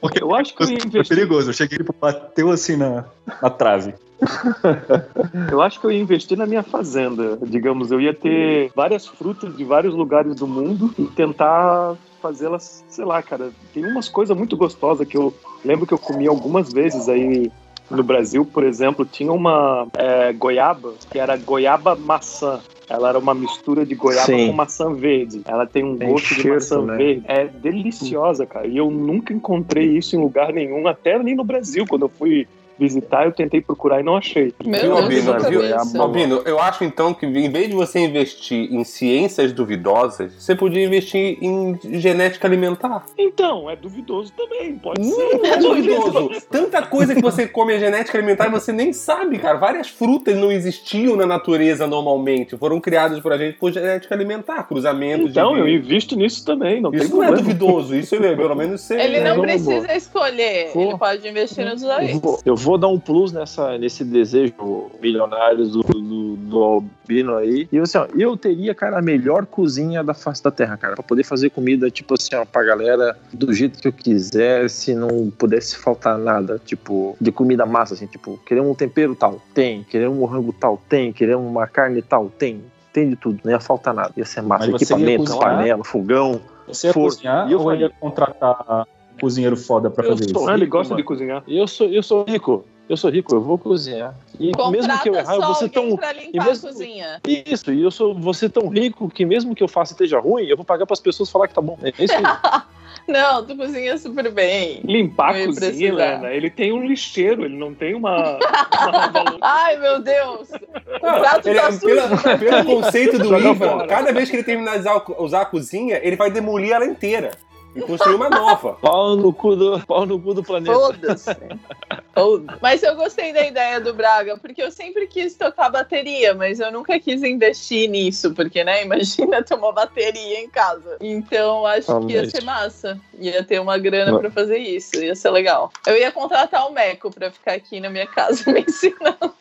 Porque 0.00 0.22
Eu 0.22 0.32
acho 0.32 0.54
que 0.54 0.62
eu 0.62 0.68
ia 0.68 0.78
foi 0.78 0.88
investir 0.88 1.16
perigoso, 1.16 1.48
eu 1.48 1.54
cheguei 1.54 1.78
e 1.80 2.00
bateu 2.00 2.50
assim 2.50 2.76
na, 2.76 3.06
na 3.40 3.50
trave. 3.50 3.94
Eu 5.50 5.60
acho 5.60 5.80
que 5.80 5.86
eu 5.86 5.90
ia 5.90 6.00
investir 6.00 6.38
na 6.38 6.46
minha 6.46 6.62
fazenda. 6.62 7.36
Digamos, 7.42 7.90
eu 7.90 8.00
ia 8.00 8.14
ter 8.14 8.70
várias 8.76 9.06
frutas 9.06 9.56
de 9.56 9.64
vários 9.64 9.94
lugares 9.94 10.36
do 10.36 10.46
mundo 10.46 10.94
e 10.96 11.04
tentar 11.06 11.96
fazê-las, 12.22 12.84
sei 12.88 13.04
lá, 13.04 13.20
cara. 13.22 13.50
Tem 13.74 13.84
umas 13.84 14.08
coisas 14.08 14.36
muito 14.36 14.56
gostosas 14.56 15.06
que 15.06 15.16
eu 15.16 15.34
lembro 15.64 15.86
que 15.86 15.92
eu 15.92 15.98
comi 15.98 16.26
algumas 16.28 16.72
vezes 16.72 17.08
aí 17.08 17.50
no 17.90 18.02
Brasil, 18.02 18.44
por 18.46 18.64
exemplo, 18.64 19.04
tinha 19.04 19.32
uma 19.32 19.86
é, 19.94 20.32
goiaba 20.32 20.94
que 21.10 21.18
era 21.18 21.36
goiaba 21.36 21.94
maçã. 21.96 22.60
Ela 22.88 23.08
era 23.10 23.18
uma 23.18 23.34
mistura 23.34 23.86
de 23.86 23.94
goiaba 23.94 24.26
Sim. 24.26 24.48
com 24.48 24.52
maçã 24.52 24.92
verde. 24.92 25.40
Ela 25.46 25.66
tem 25.66 25.82
um 25.82 25.96
Tem 25.96 26.10
gosto 26.10 26.28
de 26.28 26.34
cheiro 26.34 26.54
maçã 26.56 26.76
também. 26.80 26.96
verde. 26.96 27.24
É 27.26 27.46
deliciosa, 27.46 28.44
cara. 28.46 28.66
E 28.66 28.76
eu 28.76 28.90
nunca 28.90 29.32
encontrei 29.32 29.96
isso 29.96 30.14
em 30.14 30.20
lugar 30.20 30.52
nenhum, 30.52 30.86
até 30.86 31.18
nem 31.18 31.34
no 31.34 31.44
Brasil. 31.44 31.86
Quando 31.88 32.02
eu 32.02 32.08
fui 32.08 32.46
visitar, 32.78 33.24
eu 33.26 33.32
tentei 33.32 33.60
procurar 33.60 34.00
e 34.00 34.02
não 34.02 34.16
achei. 34.16 34.52
Meu 34.64 34.96
Albino? 34.96 35.34
Viu? 35.48 35.62
Albino, 36.00 36.42
eu 36.44 36.58
acho 36.58 36.84
então 36.84 37.12
que 37.14 37.26
em 37.26 37.50
vez 37.50 37.68
de 37.68 37.74
você 37.74 38.00
investir 38.00 38.72
em 38.72 38.84
ciências 38.84 39.52
duvidosas, 39.52 40.32
você 40.34 40.54
podia 40.54 40.84
investir 40.84 41.38
em 41.40 41.78
genética 42.00 42.46
alimentar. 42.46 43.04
Então, 43.16 43.68
é 43.70 43.76
duvidoso 43.76 44.32
também, 44.36 44.74
pode 44.76 45.00
Não 45.00 45.14
ser. 45.16 45.46
é 45.46 45.56
duvidoso. 45.58 46.30
Tanta 46.50 46.82
coisa 46.82 47.14
que 47.14 47.22
você 47.22 47.46
come 47.46 47.74
é 47.74 47.78
genética 47.78 48.18
alimentar 48.18 48.46
e 48.48 48.50
você 48.50 48.72
nem 48.72 48.92
sabe, 48.92 49.38
cara. 49.38 49.58
Várias 49.58 49.88
frutas 49.88 50.36
não 50.36 50.50
existiam 50.50 51.16
na 51.16 51.26
natureza 51.26 51.86
normalmente. 51.86 52.56
Foram 52.56 52.80
criadas 52.80 53.20
por 53.20 53.32
a 53.32 53.38
gente 53.38 53.58
por 53.58 53.72
genética 53.72 54.14
alimentar, 54.14 54.62
cruzamentos 54.64 55.30
Então, 55.30 55.54
de 55.54 55.60
eu 55.60 55.68
invisto 55.68 56.16
nisso 56.16 56.44
também, 56.44 56.80
não 56.80 56.92
Isso 56.92 57.08
tem 57.08 57.16
não 57.16 57.24
é 57.24 57.32
duvidoso, 57.32 57.94
isso 57.94 58.14
é 58.14 58.36
pelo 58.36 58.54
menos 58.54 58.80
você. 58.82 59.00
Ele 59.00 59.20
não 59.20 59.36
Vamos, 59.36 59.42
precisa 59.46 59.94
escolher, 59.96 60.70
Vou. 60.74 60.90
ele 60.90 60.98
pode 60.98 61.28
investir 61.28 61.64
nos 61.64 61.80
dois. 61.82 62.20
eu 62.44 62.56
vou 62.56 62.71
dar 62.78 62.88
um 62.88 62.98
plus 62.98 63.32
nessa, 63.32 63.76
nesse 63.78 64.04
desejo 64.04 64.90
milionário 65.00 65.66
do, 65.66 65.82
do, 65.82 66.36
do 66.36 66.58
Albino 66.62 67.36
aí. 67.36 67.68
E 67.70 67.78
assim, 67.78 67.98
ó, 67.98 68.06
eu 68.16 68.36
teria, 68.36 68.74
cara, 68.74 68.98
a 68.98 69.02
melhor 69.02 69.46
cozinha 69.46 70.02
da 70.02 70.14
face 70.14 70.42
da 70.42 70.50
terra, 70.50 70.76
cara, 70.76 70.94
pra 70.94 71.02
poder 71.02 71.24
fazer 71.24 71.50
comida, 71.50 71.90
tipo 71.90 72.14
assim, 72.14 72.34
ó, 72.34 72.44
pra 72.44 72.62
galera 72.62 73.16
do 73.32 73.52
jeito 73.52 73.80
que 73.80 73.88
eu 73.88 73.92
quisesse, 73.92 74.94
não 74.94 75.30
pudesse 75.30 75.76
faltar 75.76 76.18
nada, 76.18 76.60
tipo, 76.64 77.16
de 77.20 77.32
comida 77.32 77.64
massa, 77.66 77.94
assim, 77.94 78.06
tipo, 78.06 78.38
queremos 78.46 78.70
um 78.70 78.74
tempero 78.74 79.14
tal, 79.14 79.40
tem, 79.54 79.82
queremos 79.84 80.18
um 80.18 80.24
rango 80.24 80.52
tal, 80.52 80.80
tem, 80.88 81.12
queremos 81.12 81.46
uma 81.46 81.66
carne 81.66 82.02
tal, 82.02 82.28
tem. 82.30 82.62
Tem 82.92 83.08
de 83.08 83.16
tudo, 83.16 83.40
não 83.42 83.50
ia 83.50 83.58
faltar 83.58 83.94
nada. 83.94 84.12
Ia 84.18 84.24
ser 84.26 84.42
massa, 84.42 84.70
Mas 84.70 84.82
equipamento, 84.82 85.38
panela, 85.38 85.82
fogão. 85.82 86.38
Você 86.68 86.88
ia 86.88 86.92
Forno. 86.92 87.08
cozinhar 87.08 87.48
E 87.48 87.52
eu 87.52 87.58
ou 87.58 87.64
faria. 87.64 87.86
ia 87.86 87.90
contratar 87.90 88.86
cozinheiro 89.22 89.56
foda 89.56 89.88
pra 89.88 90.04
Eu 90.04 90.10
fazer 90.10 90.24
sou. 90.30 90.42
isso? 90.42 90.50
Ah, 90.50 90.54
ele 90.54 90.64
rico, 90.64 90.76
gosta 90.76 90.90
mano. 90.94 91.02
de 91.02 91.06
cozinhar. 91.06 91.42
Eu 91.46 91.66
sou, 91.68 91.86
eu 91.88 92.02
sou 92.02 92.24
rico. 92.28 92.64
Eu 92.88 92.96
sou 92.96 93.08
rico, 93.10 93.32
eu 93.34 93.40
vou 93.40 93.56
cozinhar. 93.56 94.14
E 94.40 94.50
mesmo 94.70 94.98
que 95.00 95.08
eu 95.08 95.14
errar, 95.14 95.36
eu 95.36 95.42
vou 95.42 95.54
ser 95.54 95.68
tão. 95.70 95.96
pra 95.96 96.12
e 96.12 96.26
limpar 96.32 96.46
mesmo- 96.46 96.68
a 96.68 96.72
cozinha. 96.72 97.20
Isso, 97.26 97.72
e 97.72 97.80
eu 97.80 97.90
sou 97.92 98.12
vou 98.14 98.34
ser 98.34 98.50
tão 98.50 98.68
rico 98.68 99.08
que 99.08 99.24
mesmo 99.24 99.54
que 99.54 99.62
eu 99.62 99.68
faça 99.68 99.92
e 99.92 99.94
esteja 99.94 100.18
ruim, 100.18 100.44
eu 100.44 100.56
vou 100.56 100.64
pagar 100.64 100.84
para 100.84 100.92
as 100.94 101.00
pessoas 101.00 101.30
falar 101.30 101.46
que 101.48 101.54
tá 101.54 101.60
bom. 101.62 101.78
É 101.82 101.92
isso 102.04 102.12
aí. 102.14 102.22
Não, 103.08 103.44
tu 103.44 103.56
cozinha 103.56 103.96
super 103.98 104.30
bem. 104.30 104.80
Limpar 104.84 105.30
a 105.30 105.46
cozinha, 105.46 105.54
precisar. 105.54 105.84
Helena, 105.86 106.30
ele 106.30 106.50
tem 106.50 106.72
um 106.72 106.84
lixeiro, 106.86 107.44
ele 107.44 107.56
não 107.56 107.74
tem 107.74 107.94
uma. 107.94 108.38
uma 108.38 109.38
Ai, 109.40 109.76
meu 109.78 110.00
Deus! 110.00 110.50
O 110.50 111.06
Não, 111.06 111.20
prato 111.20 111.48
ele- 111.48 111.58
tá 111.60 111.72
sujo. 111.72 111.86
pela- 111.86 112.38
pelo 112.38 112.64
conceito 112.64 113.18
do 113.18 113.36
Ivan, 113.36 113.86
cada 113.88 114.12
vez 114.12 114.28
que 114.30 114.36
ele 114.36 114.44
terminar 114.44 114.78
de 114.78 114.88
usar 115.18 115.40
a 115.42 115.44
cozinha, 115.46 115.98
ele 116.02 116.14
vai 116.16 116.30
demolir 116.30 116.72
ela 116.72 116.84
inteira 116.86 117.30
e 117.74 117.80
construir 117.82 118.14
uma 118.14 118.28
nova. 118.28 118.74
Pau 118.74 119.16
no 119.16 119.32
cu 119.32 119.56
do, 119.56 119.80
pau 119.86 120.06
no 120.06 120.18
cu 120.18 120.34
do 120.34 120.42
planeta. 120.42 120.74
Foda-se. 120.74 121.36
Mas 122.60 122.82
eu 122.82 122.94
gostei 122.94 123.32
da 123.32 123.46
ideia 123.46 123.80
do 123.80 123.94
Braga, 123.94 124.36
porque 124.36 124.62
eu 124.62 124.70
sempre 124.70 125.06
quis 125.06 125.34
tocar 125.34 125.70
bateria, 125.70 126.34
mas 126.34 126.60
eu 126.60 126.70
nunca 126.70 126.98
quis 127.00 127.22
investir 127.22 127.88
nisso, 127.88 128.34
porque, 128.34 128.62
né, 128.64 128.82
imagina 128.84 129.42
ter 129.42 129.54
uma 129.54 129.72
bateria 129.72 130.40
em 130.40 130.48
casa. 130.48 130.96
Então, 131.00 131.66
acho 131.66 132.06
que 132.06 132.12
ia 132.12 132.28
ser 132.28 132.42
massa. 132.44 133.00
Ia 133.18 133.42
ter 133.42 133.60
uma 133.60 133.78
grana 133.78 134.18
pra 134.18 134.30
fazer 134.30 134.58
isso, 134.58 134.96
ia 135.02 135.14
ser 135.14 135.30
legal. 135.30 135.70
Eu 135.86 135.96
ia 135.96 136.12
contratar 136.12 136.66
o 136.68 136.72
Meco 136.72 137.10
pra 137.10 137.30
ficar 137.30 137.52
aqui 137.52 137.80
na 137.80 137.88
minha 137.90 138.06
casa 138.06 138.44
me 138.52 138.60
ensinando. 138.60 139.32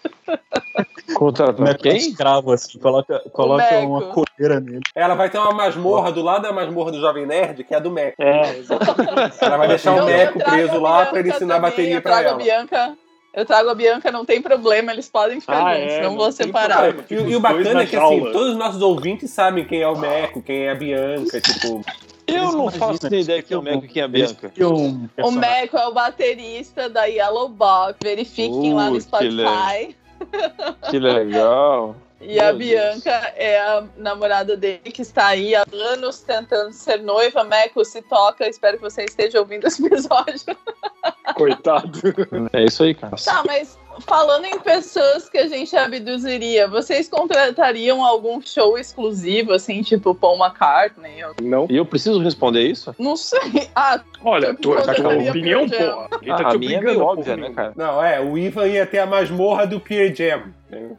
Contratar 1.14 1.68
é 1.68 1.74
que 1.74 1.90
é 1.90 1.92
quem? 1.92 2.10
escravo, 2.10 2.52
assim, 2.54 2.80
coloca, 2.80 3.20
coloca 3.32 3.64
Meco. 3.70 3.88
uma 3.88 4.02
coleira 4.08 4.60
nele. 4.62 4.82
Ela 4.96 5.14
vai 5.14 5.30
ter 5.30 5.38
uma 5.38 5.52
masmorra 5.52 6.12
do 6.12 6.22
lado 6.22 6.44
da 6.44 6.54
masmorra 6.54 6.92
do 6.92 7.00
Jovem 7.02 7.26
Nerd, 7.26 7.64
que 7.64 7.74
é 7.74 7.78
a 7.78 7.80
do 7.80 7.92
Mac. 7.92 8.14
É, 8.18 8.58
exatamente. 8.58 9.38
Ela 9.42 9.58
vai 9.58 9.68
deixar 9.68 9.94
o 9.94 9.98
Eu- 9.98 10.02
eu 10.02 10.06
Meco 10.18 10.40
preso 10.40 10.76
a 10.76 10.80
lá 10.80 11.06
pra 11.08 11.20
ele 11.20 11.30
ensinar 11.30 11.60
bateria 11.60 11.96
eu 11.96 12.02
pra 12.02 12.12
trago 12.22 12.42
a 12.42 12.48
ela. 12.48 12.61
Bianca. 12.66 12.98
Eu 13.34 13.46
trago 13.46 13.70
a 13.70 13.76
Bianca, 13.76 14.12
não 14.12 14.26
tem 14.26 14.42
problema, 14.42 14.92
eles 14.92 15.08
podem 15.10 15.40
ficar 15.40 15.66
Ah, 15.66 15.74
juntos, 15.76 15.94
é, 15.94 16.02
não 16.02 16.10
não 16.10 16.18
vou 16.18 16.32
separar. 16.34 16.94
E, 17.10 17.16
o- 17.16 17.30
e 17.30 17.36
o 17.36 17.40
dois 17.40 17.42
bacana 17.42 17.74
na 17.76 17.82
é 17.84 17.86
que 17.86 17.96
assim, 17.96 18.20
todos 18.34 18.50
os 18.50 18.58
nossos 18.58 18.82
ouvintes 18.82 19.32
sabem 19.32 19.64
quem 19.66 19.82
é 19.82 19.88
o 19.88 19.98
Meco, 19.98 20.42
quem 20.42 20.64
é 20.64 20.72
a 20.72 20.76
Bianca, 20.76 21.40
tipo. 21.40 21.82
Eu 22.28 22.44
não 22.52 22.64
Imagina, 22.64 22.72
faço 22.88 23.10
nem 23.10 23.22
ideia 23.22 23.42
quem 23.42 23.56
é 23.56 23.60
o 23.60 23.64
Meco 23.64 23.86
e 23.86 23.88
quem 23.88 24.02
é 24.02 24.06
a 24.06 24.08
Bianca. 24.08 24.52
Um 24.60 25.08
O 25.24 25.32
Meco 25.32 25.78
é 25.78 25.88
o 25.88 25.94
baterista 25.94 26.90
da 26.90 27.06
Yellow 27.06 27.48
Box. 27.50 27.96
Verifiquem 28.04 28.74
lá 28.74 28.86
no 28.90 28.92
Uh, 28.92 28.96
que 28.96 29.02
Spotify. 29.02 29.96
Que 30.90 31.00
legal. 31.00 31.96
E 32.22 32.40
a 32.40 32.48
Meu 32.48 32.58
Bianca 32.58 33.34
é 33.36 33.60
a 33.60 33.84
namorada 33.98 34.56
dele 34.56 34.80
que 34.86 35.02
está 35.02 35.28
aí 35.28 35.56
há 35.56 35.64
anos 35.74 36.20
tentando 36.20 36.72
ser 36.72 37.02
noiva. 37.02 37.44
Meco 37.44 37.84
se 37.84 38.02
toca. 38.04 38.48
Espero 38.48 38.78
que 38.78 38.84
você 38.84 39.06
esteja 39.06 39.40
ouvindo 39.40 39.66
esse 39.68 39.86
episódio. 39.86 40.56
Coitado. 41.36 42.00
É 42.54 42.64
isso 42.64 42.84
aí, 42.84 42.94
cara. 42.94 43.16
Tá, 43.16 43.44
mas 43.46 43.78
falando 44.02 44.46
em 44.46 44.60
pessoas 44.60 45.30
que 45.30 45.38
a 45.38 45.48
gente 45.48 45.76
abduziria, 45.76 46.68
vocês 46.68 47.10
contratariam 47.10 48.04
algum 48.06 48.42
show 48.42 48.78
exclusivo, 48.78 49.54
assim, 49.54 49.82
tipo 49.82 50.14
Paul 50.14 50.38
McCartney? 50.38 51.22
Não. 51.42 51.68
E 51.70 51.78
eu 51.78 51.86
preciso 51.86 52.20
responder 52.22 52.62
isso? 52.62 52.96
Não 53.00 53.16
sei. 53.16 53.70
Ah, 53.76 54.02
Olha, 54.24 54.54
tu, 54.54 54.76
tá 54.76 54.96
com 54.96 55.10
a 55.10 55.30
opinião, 55.30 55.68
pô. 55.68 55.76
Ele 56.22 56.28
tá 56.28 56.36
Ah, 56.36 56.50
te 56.50 56.56
a 56.56 56.60
minha 56.60 56.80
é 56.80 56.94
a 56.94 56.98
óbvia, 56.98 57.36
porra 57.36 57.50
né, 57.50 57.56
cara? 57.56 57.74
Não, 57.76 58.04
é, 58.04 58.22
o 58.22 58.38
Ivan 58.38 58.68
ia 58.68 58.86
ter 58.86 59.00
a 59.00 59.06
masmorra 59.06 59.66
do 59.66 59.80
Pearl 59.80 60.14
Jam. 60.14 60.44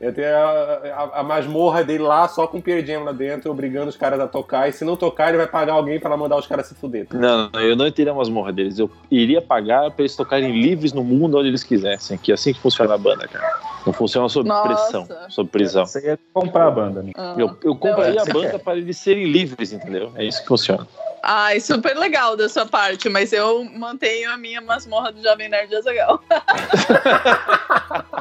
Ia 0.00 0.12
ter 0.12 0.26
a, 0.26 1.10
a, 1.14 1.20
a 1.20 1.22
masmorra 1.22 1.82
dele 1.82 2.02
lá 2.02 2.28
só 2.28 2.46
com 2.46 2.58
o 2.58 2.62
Pearl 2.62 2.84
Jam 2.84 3.04
lá 3.04 3.12
dentro, 3.12 3.50
obrigando 3.50 3.88
os 3.88 3.96
caras 3.96 4.20
a 4.20 4.26
tocar. 4.28 4.68
E 4.68 4.72
se 4.72 4.84
não 4.84 4.96
tocar, 4.96 5.28
ele 5.28 5.38
vai 5.38 5.46
pagar 5.46 5.74
alguém 5.74 5.98
pra 5.98 6.16
mandar 6.16 6.36
os 6.36 6.46
caras 6.46 6.66
se 6.66 6.74
fuder. 6.74 7.06
Não, 7.12 7.48
não, 7.50 7.60
eu 7.60 7.74
não 7.74 7.90
teria 7.90 8.12
umas 8.12 8.28
morras 8.28 8.54
deles. 8.54 8.78
Eu 8.78 8.90
iria 9.10 9.40
pagar 9.40 9.90
pra 9.90 10.02
eles 10.02 10.14
tocarem 10.14 10.60
livres 10.60 10.92
no 10.92 11.02
mundo 11.02 11.38
onde 11.38 11.48
eles 11.48 11.64
quisessem. 11.64 12.18
Que 12.18 12.32
é 12.32 12.34
assim 12.34 12.52
que 12.52 12.60
funciona 12.60 12.94
a 12.94 12.98
banda, 12.98 13.26
cara. 13.26 13.60
Não 13.86 13.92
funciona 13.92 14.28
sob 14.28 14.48
Nossa. 14.48 14.68
pressão, 14.68 15.08
sob 15.28 15.50
prisão. 15.50 15.86
Você 15.86 16.06
ia 16.06 16.18
comprar 16.32 16.68
a 16.68 16.70
banda, 16.70 17.02
né? 17.02 17.12
ah. 17.16 17.34
Eu, 17.36 17.56
eu 17.64 17.74
compraria 17.74 18.14
Não, 18.14 18.22
a 18.22 18.26
banda 18.32 18.50
quer. 18.50 18.58
para 18.58 18.78
eles 18.78 18.96
serem 18.96 19.24
livres, 19.24 19.72
entendeu? 19.72 20.12
É 20.14 20.24
isso 20.24 20.40
que 20.42 20.48
funciona. 20.48 20.86
Ai, 21.24 21.60
super 21.60 21.96
legal 21.96 22.36
da 22.36 22.48
sua 22.48 22.66
parte, 22.66 23.08
mas 23.08 23.32
eu 23.32 23.62
mantenho 23.64 24.28
a 24.32 24.36
minha 24.36 24.60
masmorra 24.60 25.12
do 25.12 25.22
Jovem 25.22 25.48
Nerd 25.48 25.72
Azagal. 25.74 26.20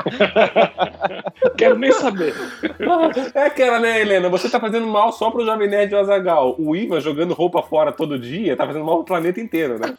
Quero 1.57 1.77
nem 1.77 1.91
saber. 1.91 2.33
É 3.33 3.45
aquela, 3.45 3.79
né, 3.79 4.01
Helena? 4.01 4.29
Você 4.29 4.49
tá 4.49 4.59
fazendo 4.59 4.87
mal 4.87 5.11
só 5.11 5.31
pro 5.31 5.45
Jovem 5.45 5.67
Nerd 5.67 5.91
e 5.91 5.95
o 5.95 5.99
Azagal. 5.99 6.55
O 6.57 6.75
Ivan 6.75 6.99
jogando 6.99 7.33
roupa 7.33 7.61
fora 7.61 7.91
todo 7.91 8.19
dia 8.19 8.55
tá 8.55 8.65
fazendo 8.65 8.85
mal 8.85 8.97
pro 8.97 9.05
planeta 9.05 9.39
inteiro, 9.39 9.79
né? 9.79 9.97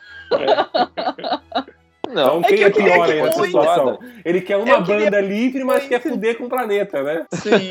Não, 2.12 2.40
Então 2.40 2.43
quem 2.43 2.62
É 2.62 2.66
é, 2.66 2.70
que 2.70 2.76
queria 2.76 2.95
pior 2.95 3.07
que 3.07 3.12
aí 3.12 3.22
nessa 3.22 3.45
situação? 3.45 3.99
Ele 4.24 4.40
quer 4.40 4.57
uma 4.57 4.68
Eu 4.68 4.84
queria 4.84 5.11
banda 5.11 5.20
livre, 5.20 5.64
mas 5.64 5.86
quer 5.86 6.01
fuder 6.01 6.36
com 6.36 6.45
o 6.45 6.49
planeta, 6.49 7.03
né? 7.03 7.26
Sim. 7.32 7.68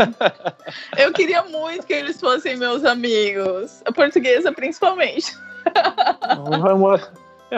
Eu 0.97 1.13
queria 1.13 1.43
muito 1.43 1.85
que 1.85 1.93
eles 1.93 2.19
fossem 2.19 2.57
meus 2.57 2.83
amigos. 2.83 3.81
A 3.85 3.91
portuguesa, 3.91 4.51
principalmente. 4.51 5.31
vai 6.59 6.73
morar. 6.73 7.11
É, 7.51 7.57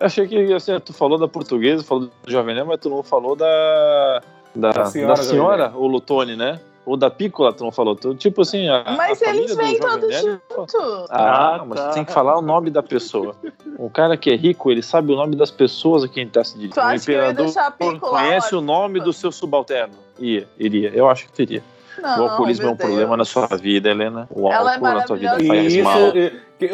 achei 0.00 0.26
que 0.26 0.52
assim, 0.52 0.78
tu 0.80 0.92
falou 0.92 1.18
da 1.18 1.28
portuguesa, 1.28 1.84
falou 1.84 2.06
do 2.06 2.12
Jovem 2.30 2.54
Nerd, 2.54 2.68
mas 2.68 2.80
tu 2.80 2.88
não 2.88 3.02
falou 3.02 3.36
da. 3.36 4.22
Da, 4.54 4.70
Da 4.70 4.82
da 4.82 4.86
senhora 4.86 5.16
senhora, 5.22 5.72
o 5.74 5.86
Lutone, 5.86 6.36
né? 6.36 6.60
Ou 6.84 6.96
da 6.96 7.08
Piccola, 7.08 7.52
tu 7.52 7.62
não 7.62 7.70
falou. 7.70 7.94
Tu, 7.94 8.12
tipo 8.16 8.42
assim, 8.42 8.68
a, 8.68 8.82
Mas 8.96 9.22
a 9.22 9.30
eles 9.30 9.54
vêm 9.54 9.78
todos 9.78 10.08
Nerd- 10.08 10.40
juntos. 10.48 10.74
Ah, 11.10 11.58
Ah, 11.60 11.64
mas 11.64 11.78
tá. 11.78 11.90
tem 11.90 12.04
que 12.04 12.12
falar 12.12 12.36
o 12.36 12.42
nome 12.42 12.70
da 12.70 12.82
pessoa. 12.82 13.36
Um 13.78 13.88
cara 13.88 14.16
que 14.16 14.30
é 14.30 14.34
rico, 14.34 14.68
ele 14.70 14.82
sabe 14.82 15.12
o 15.12 15.16
nome 15.16 15.36
das 15.36 15.50
pessoas 15.50 16.02
a 16.02 16.08
quem 16.08 16.26
tá 16.28 16.42
se 16.42 16.54
dirigindo. 16.54 16.74
Tu 16.74 16.80
O 16.80 16.82
acha 16.82 17.04
que 17.04 17.12
eu 17.12 17.22
ia 17.22 17.30
imperador 17.30 18.00
conhece 18.00 18.54
o 18.56 18.60
nome 18.60 18.98
do 19.00 19.12
seu 19.12 19.30
subalterno. 19.30 19.94
Ia, 20.18 20.46
iria. 20.58 20.90
Eu 20.92 21.08
acho 21.08 21.26
que 21.26 21.32
teria. 21.32 21.62
Não, 22.02 22.18
o 22.26 22.30
alcoolismo 22.30 22.66
é 22.66 22.70
um 22.70 22.76
problema 22.76 23.16
Deus. 23.16 23.18
na 23.18 23.24
sua 23.26 23.46
vida, 23.56 23.88
Helena. 23.90 24.26
O 24.34 24.50
Ela 24.50 24.72
é 24.72 24.74
álcool 24.74 24.84
na 24.92 25.06
sua 25.06 25.16
vida 25.16 25.38
faz 25.46 25.74
E 25.74 25.82
mal. 25.82 25.98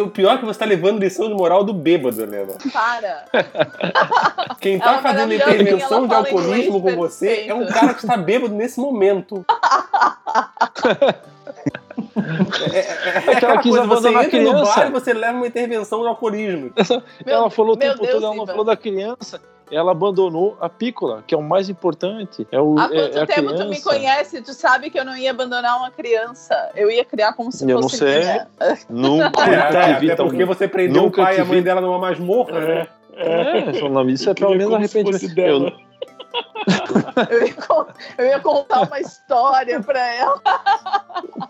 O 0.00 0.08
pior 0.08 0.34
é 0.34 0.38
que 0.38 0.44
você 0.44 0.58
tá 0.58 0.64
levando 0.64 1.00
lição 1.00 1.28
de 1.28 1.34
moral 1.34 1.64
do 1.64 1.72
bêbado, 1.72 2.20
Helena. 2.20 2.54
Para. 2.72 3.24
Quem 4.60 4.78
tá 4.78 4.86
Ela 4.86 4.98
é 4.98 5.02
fazendo 5.02 5.34
intervenção 5.34 6.06
de 6.06 6.14
alcoolismo 6.14 6.82
com 6.82 6.96
você 6.96 7.46
é 7.46 7.54
um 7.54 7.66
cara 7.66 7.94
que 7.94 8.00
está 8.00 8.16
bêbado 8.16 8.54
nesse 8.54 8.80
momento. 8.80 9.44
É, 12.72 12.78
é, 12.78 13.24
é 13.26 13.36
aquela 13.36 13.62
coisa, 13.62 13.84
você 13.84 14.08
entra 14.08 14.22
no 14.22 14.28
criança. 14.30 14.74
bar 14.74 14.86
e 14.88 14.90
você 14.90 15.12
leva 15.12 15.36
uma 15.36 15.46
intervenção 15.46 16.00
de 16.02 16.08
alcoolismo. 16.08 16.72
ela 17.24 17.50
falou 17.50 17.74
o 17.74 17.78
meu 17.78 17.88
tempo 17.88 18.02
Deus, 18.02 18.14
todo, 18.14 18.24
ela 18.26 18.34
não 18.34 18.46
falou 18.46 18.64
da 18.64 18.76
criança. 18.76 19.40
Ela 19.70 19.92
abandonou 19.92 20.56
a 20.60 20.68
pícola, 20.68 21.22
que 21.26 21.34
é 21.34 21.38
o 21.38 21.42
mais 21.42 21.68
importante. 21.68 22.46
É 22.50 22.60
o, 22.60 22.78
Há 22.78 22.84
é, 22.84 22.88
quanto 22.88 23.18
é 23.18 23.20
a 23.22 23.26
tempo 23.26 23.42
criança. 23.48 23.64
tu 23.64 23.68
me 23.70 23.80
conhece? 23.82 24.40
Tu 24.42 24.52
sabe 24.54 24.88
que 24.90 24.98
eu 24.98 25.04
não 25.04 25.16
ia 25.16 25.30
abandonar 25.30 25.76
uma 25.78 25.90
criança. 25.90 26.70
Eu 26.74 26.90
ia 26.90 27.04
criar 27.04 27.32
como 27.34 27.52
se 27.52 27.64
Eu 27.64 27.76
não 27.76 27.82
fosse 27.82 27.98
sei. 27.98 28.18
minha. 28.20 28.48
Nunca, 28.88 29.40
É, 29.48 29.56
até 29.96 30.14
tão 30.16 30.26
porque 30.28 30.44
você 30.44 30.66
prendeu 30.66 31.02
Nunca 31.02 31.20
o 31.20 31.24
pai 31.24 31.36
e 31.36 31.40
a 31.40 31.44
mãe 31.44 31.58
vi. 31.58 31.62
dela 31.64 31.80
numa 31.80 31.98
masmorra, 31.98 32.60
né? 32.60 32.86
É, 33.14 33.84
o 33.84 33.88
nome 33.88 34.12
disso 34.12 34.30
é 34.30 34.34
pelo 34.34 34.54
menos 34.54 34.72
arrependimento. 34.74 35.34
dela. 35.34 35.72
Eu- 35.72 35.88
Eu 37.30 37.46
ia, 37.46 37.54
eu 38.18 38.26
ia 38.26 38.38
contar 38.40 38.82
uma 38.82 39.00
história 39.00 39.80
pra 39.80 39.98
ela. 40.14 40.40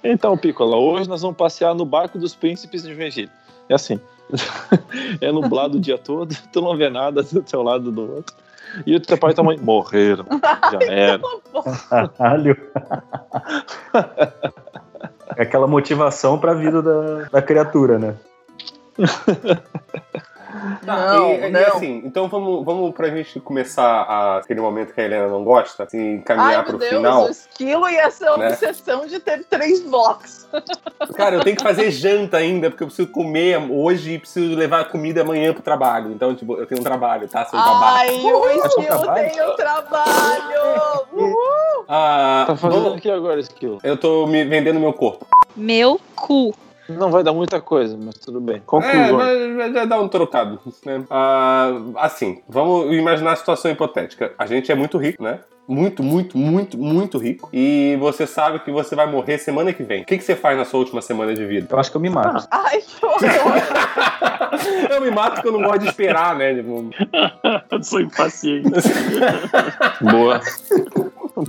Então, 0.03 0.37
Pícola, 0.37 0.77
hoje 0.77 1.09
nós 1.09 1.21
vamos 1.21 1.37
passear 1.37 1.75
no 1.75 1.85
barco 1.85 2.19
dos 2.19 2.35
príncipes 2.35 2.83
de 2.85 2.95
Joinville. 2.95 3.31
É 3.69 3.75
assim. 3.75 4.01
é 5.21 5.33
nublado 5.33 5.79
o 5.79 5.81
dia 5.81 5.99
todo, 5.99 6.35
tu 6.53 6.61
não 6.61 6.77
vê 6.77 6.89
nada 6.89 7.23
do 7.23 7.43
teu 7.43 7.63
lado 7.63 7.91
do 7.91 8.17
outro. 8.17 8.37
E 8.87 8.95
o 8.95 9.01
teu 9.01 9.17
pai 9.17 9.31
e 9.31 9.35
tua 9.35 9.45
mãe 9.45 9.57
morreram. 9.59 10.27
Já 10.71 10.79
era. 10.93 11.21
Caralho. 11.89 12.57
É 15.37 15.43
aquela 15.43 15.67
motivação 15.67 16.39
pra 16.39 16.53
vida 16.53 16.83
da, 16.83 17.29
da 17.31 17.41
criatura, 17.41 17.99
né? 17.99 18.15
Tá, 20.85 20.97
Não, 21.15 21.31
e, 21.33 21.47
e 21.47 21.51
não. 21.51 21.61
assim, 21.77 22.03
então 22.05 22.29
vamos, 22.29 22.65
vamos 22.65 22.95
pra 22.95 23.09
gente 23.11 23.39
começar 23.41 23.85
a- 24.03 24.39
aquele 24.39 24.61
momento 24.61 24.95
que 24.95 25.01
a 25.01 25.05
Helena 25.05 25.29
não 25.29 25.45
gosta, 25.45 25.83
assim, 25.85 26.21
caminhar 26.23 26.59
Ai, 26.61 26.65
pro 26.65 26.79
meu 26.79 26.89
Deus, 26.89 26.97
final. 26.97 27.25
o 27.27 27.31
esquilo 27.31 27.89
ia 27.89 28.11
ser 28.11 28.29
a 28.29 28.37
né? 28.39 28.49
obsessão 28.49 29.07
de 29.07 29.21
ter 29.21 29.45
três 29.45 29.81
blocos. 29.83 30.47
Cara, 31.15 31.37
eu 31.37 31.45
tenho 31.45 31.57
que 31.57 31.63
fazer 31.63 31.91
janta 31.91 32.39
ainda, 32.39 32.71
porque 32.71 32.83
eu 32.83 32.87
preciso 32.87 33.09
comer 33.09 33.59
hoje 33.71 34.13
e 34.15 34.19
preciso 34.19 34.55
levar 34.57 34.89
comida 34.91 35.21
amanhã 35.21 35.53
pro 35.53 35.63
trabalho. 35.63 36.13
Então, 36.13 36.35
tipo, 36.35 36.57
eu 36.57 36.67
tenho 36.67 36.81
um 36.81 36.85
trabalho, 36.85 37.29
tá? 37.29 37.45
Seu 37.45 37.61
trabalho. 37.61 38.11
Ai, 38.11 38.17
o 38.33 38.51
esquilo 38.67 38.87
trabalho? 38.87 39.31
tem 39.33 39.43
o 39.43 39.55
trabalho. 39.55 41.03
Uhul. 41.13 41.85
Ah, 41.89 42.45
Tá 42.47 42.57
fazendo 42.57 42.83
vamos- 42.85 42.99
o 42.99 43.01
que 43.03 43.11
agora, 43.11 43.41
Esquilo? 43.41 43.79
eu 43.83 43.97
tô 43.97 44.27
me 44.27 44.45
vendendo 44.45 44.81
meu 44.81 44.93
corpo. 44.93 45.27
Meu 45.57 46.01
cu. 46.15 46.55
Não 46.89 47.11
vai 47.11 47.23
dar 47.23 47.33
muita 47.33 47.61
coisa, 47.61 47.99
mas 48.03 48.15
tudo 48.17 48.41
bem. 48.41 48.57
É, 48.57 48.61
Conclusão. 48.65 49.17
mas 49.19 49.57
já- 49.57 49.73
já 49.73 49.85
dá 49.85 50.01
um 50.01 50.09
trocado, 50.09 50.59
né? 50.87 51.05
Ah, 51.11 51.71
assim, 51.97 52.41
vamos 52.49 52.93
imaginar 52.95 53.33
a 53.33 53.37
situação 53.37 53.71
hipotética. 53.71 54.33
A 54.39 54.47
gente 54.47 54.73
é 54.73 54.75
muito 54.75 54.97
rico, 54.99 55.23
né? 55.23 55.41
Muito, 55.67 56.03
muito, 56.03 56.39
muito, 56.39 56.79
muito 56.79 57.19
rico. 57.19 57.51
E 57.53 57.95
você 58.01 58.27
sabe 58.27 58.59
que 58.61 58.71
você 58.71 58.97
vai 58.97 59.07
morrer 59.07 59.37
semana 59.37 59.71
que 59.71 59.83
vem. 59.83 60.01
O 60.01 60.07
que, 60.07 60.17
que 60.17 60.25
você 60.25 60.35
faz 60.35 60.57
na 60.57 60.65
sua 60.65 60.81
última 60.81 61.03
semana 61.03 61.35
de 61.35 61.45
vida? 61.45 61.67
Eu 61.71 61.79
acho 61.79 61.91
que 61.91 61.97
eu 61.99 62.01
me 62.01 62.09
mato. 62.09 62.49
Ai, 62.51 62.81
que 62.81 63.05
horror. 63.05 63.21
eu 64.91 65.01
me 65.03 65.11
mato 65.11 65.35
porque 65.35 65.49
eu 65.49 65.53
não 65.53 65.63
gosto 65.63 65.81
de 65.81 65.89
esperar, 65.89 66.35
né? 66.37 66.55
Tipo, 66.55 66.89
Eu 67.71 67.83
sou 67.83 68.01
impaciente. 68.01 68.71
Boa. 70.11 70.41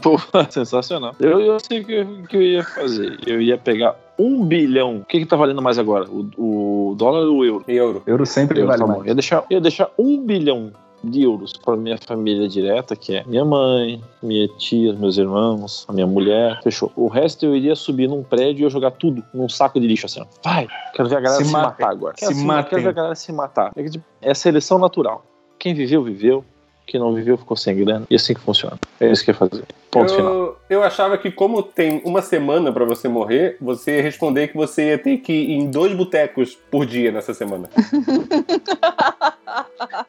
Boa, 0.03 0.47
sensacional. 0.51 1.15
Eu, 1.19 1.39
eu 1.39 1.57
sei 1.61 1.79
o 1.79 1.85
que, 1.85 2.05
que 2.27 2.35
eu 2.37 2.41
ia 2.41 2.63
fazer. 2.63 3.17
Eu 3.25 3.41
ia 3.41 3.57
pegar 3.57 3.95
um 4.19 4.43
bilhão. 4.45 4.97
O 4.97 5.05
que, 5.05 5.19
que 5.19 5.25
tá 5.25 5.35
valendo 5.35 5.61
mais 5.61 5.79
agora? 5.79 6.05
O, 6.09 6.91
o 6.91 6.95
dólar 6.95 7.21
ou 7.25 7.37
o 7.37 7.45
euro? 7.45 7.63
euro. 7.67 8.03
Euro 8.05 8.25
sempre 8.25 8.59
Euro, 8.59 8.67
vale 8.67 8.81
tá 8.81 8.87
mais. 8.87 8.99
Eu 9.01 9.07
ia 9.07 9.15
deixar, 9.15 9.35
eu 9.49 9.55
ia 9.57 9.61
deixar 9.61 9.89
um 9.97 10.21
bilhão 10.25 10.71
de 11.01 11.23
euros 11.23 11.53
para 11.53 11.77
minha 11.77 11.97
família 11.97 12.45
direta, 12.49 12.93
que 12.93 13.15
é 13.15 13.23
minha 13.25 13.45
mãe, 13.45 14.01
minha 14.21 14.47
tia, 14.57 14.91
meus 14.91 15.17
irmãos, 15.17 15.85
a 15.87 15.93
minha 15.93 16.05
mulher. 16.05 16.59
Fechou. 16.61 16.91
O 16.95 17.07
resto 17.07 17.45
eu 17.45 17.55
iria 17.55 17.73
subir 17.73 18.09
num 18.09 18.21
prédio 18.21 18.63
e 18.63 18.65
eu 18.65 18.69
jogar 18.69 18.91
tudo 18.91 19.23
num 19.33 19.47
saco 19.47 19.79
de 19.79 19.87
lixo 19.87 20.07
assim. 20.07 20.19
ó. 20.21 20.25
Vai! 20.43 20.67
Quero 20.93 21.07
ver 21.07 21.15
a 21.15 21.21
galera 21.21 21.41
Se 21.41 21.47
se, 21.47 21.53
matem. 21.53 21.69
matar 21.69 21.89
agora. 21.89 22.13
Se 22.15 22.19
Quero, 22.25 22.31
assim, 22.33 22.45
matem. 22.45 22.69
quero 22.69 22.81
ver 22.81 22.89
a 22.89 22.91
galera 22.91 23.15
se 23.15 23.31
matar. 23.31 23.71
É, 23.77 23.83
tipo, 23.83 24.03
é 24.21 24.33
seleção 24.33 24.77
natural. 24.77 25.23
Quem 25.57 25.73
viveu, 25.73 26.03
viveu. 26.03 26.43
Quem 26.85 26.99
não 26.99 27.13
viveu, 27.13 27.37
ficou 27.37 27.55
sem 27.55 27.77
grana. 27.77 28.05
E 28.09 28.15
é 28.15 28.17
assim 28.17 28.33
que 28.33 28.39
funciona. 28.41 28.77
É 28.99 29.09
isso 29.11 29.23
que 29.23 29.29
eu 29.31 29.33
ia 29.33 29.37
fazer. 29.37 29.63
Ponto 29.91 30.13
final. 30.13 30.31
Eu, 30.31 30.57
eu 30.69 30.83
achava 30.83 31.17
que, 31.17 31.31
como 31.31 31.63
tem 31.63 32.01
uma 32.05 32.21
semana 32.21 32.71
pra 32.71 32.85
você 32.85 33.07
morrer, 33.07 33.57
você 33.59 33.97
ia 33.97 34.03
responder 34.03 34.49
que 34.49 34.55
você 34.55 34.89
ia 34.89 34.97
ter 34.97 35.17
que 35.17 35.33
ir 35.33 35.53
em 35.53 35.69
dois 35.69 35.93
botecos 35.93 36.55
por 36.69 36.85
dia 36.85 37.11
nessa 37.11 37.33
semana. 37.33 37.69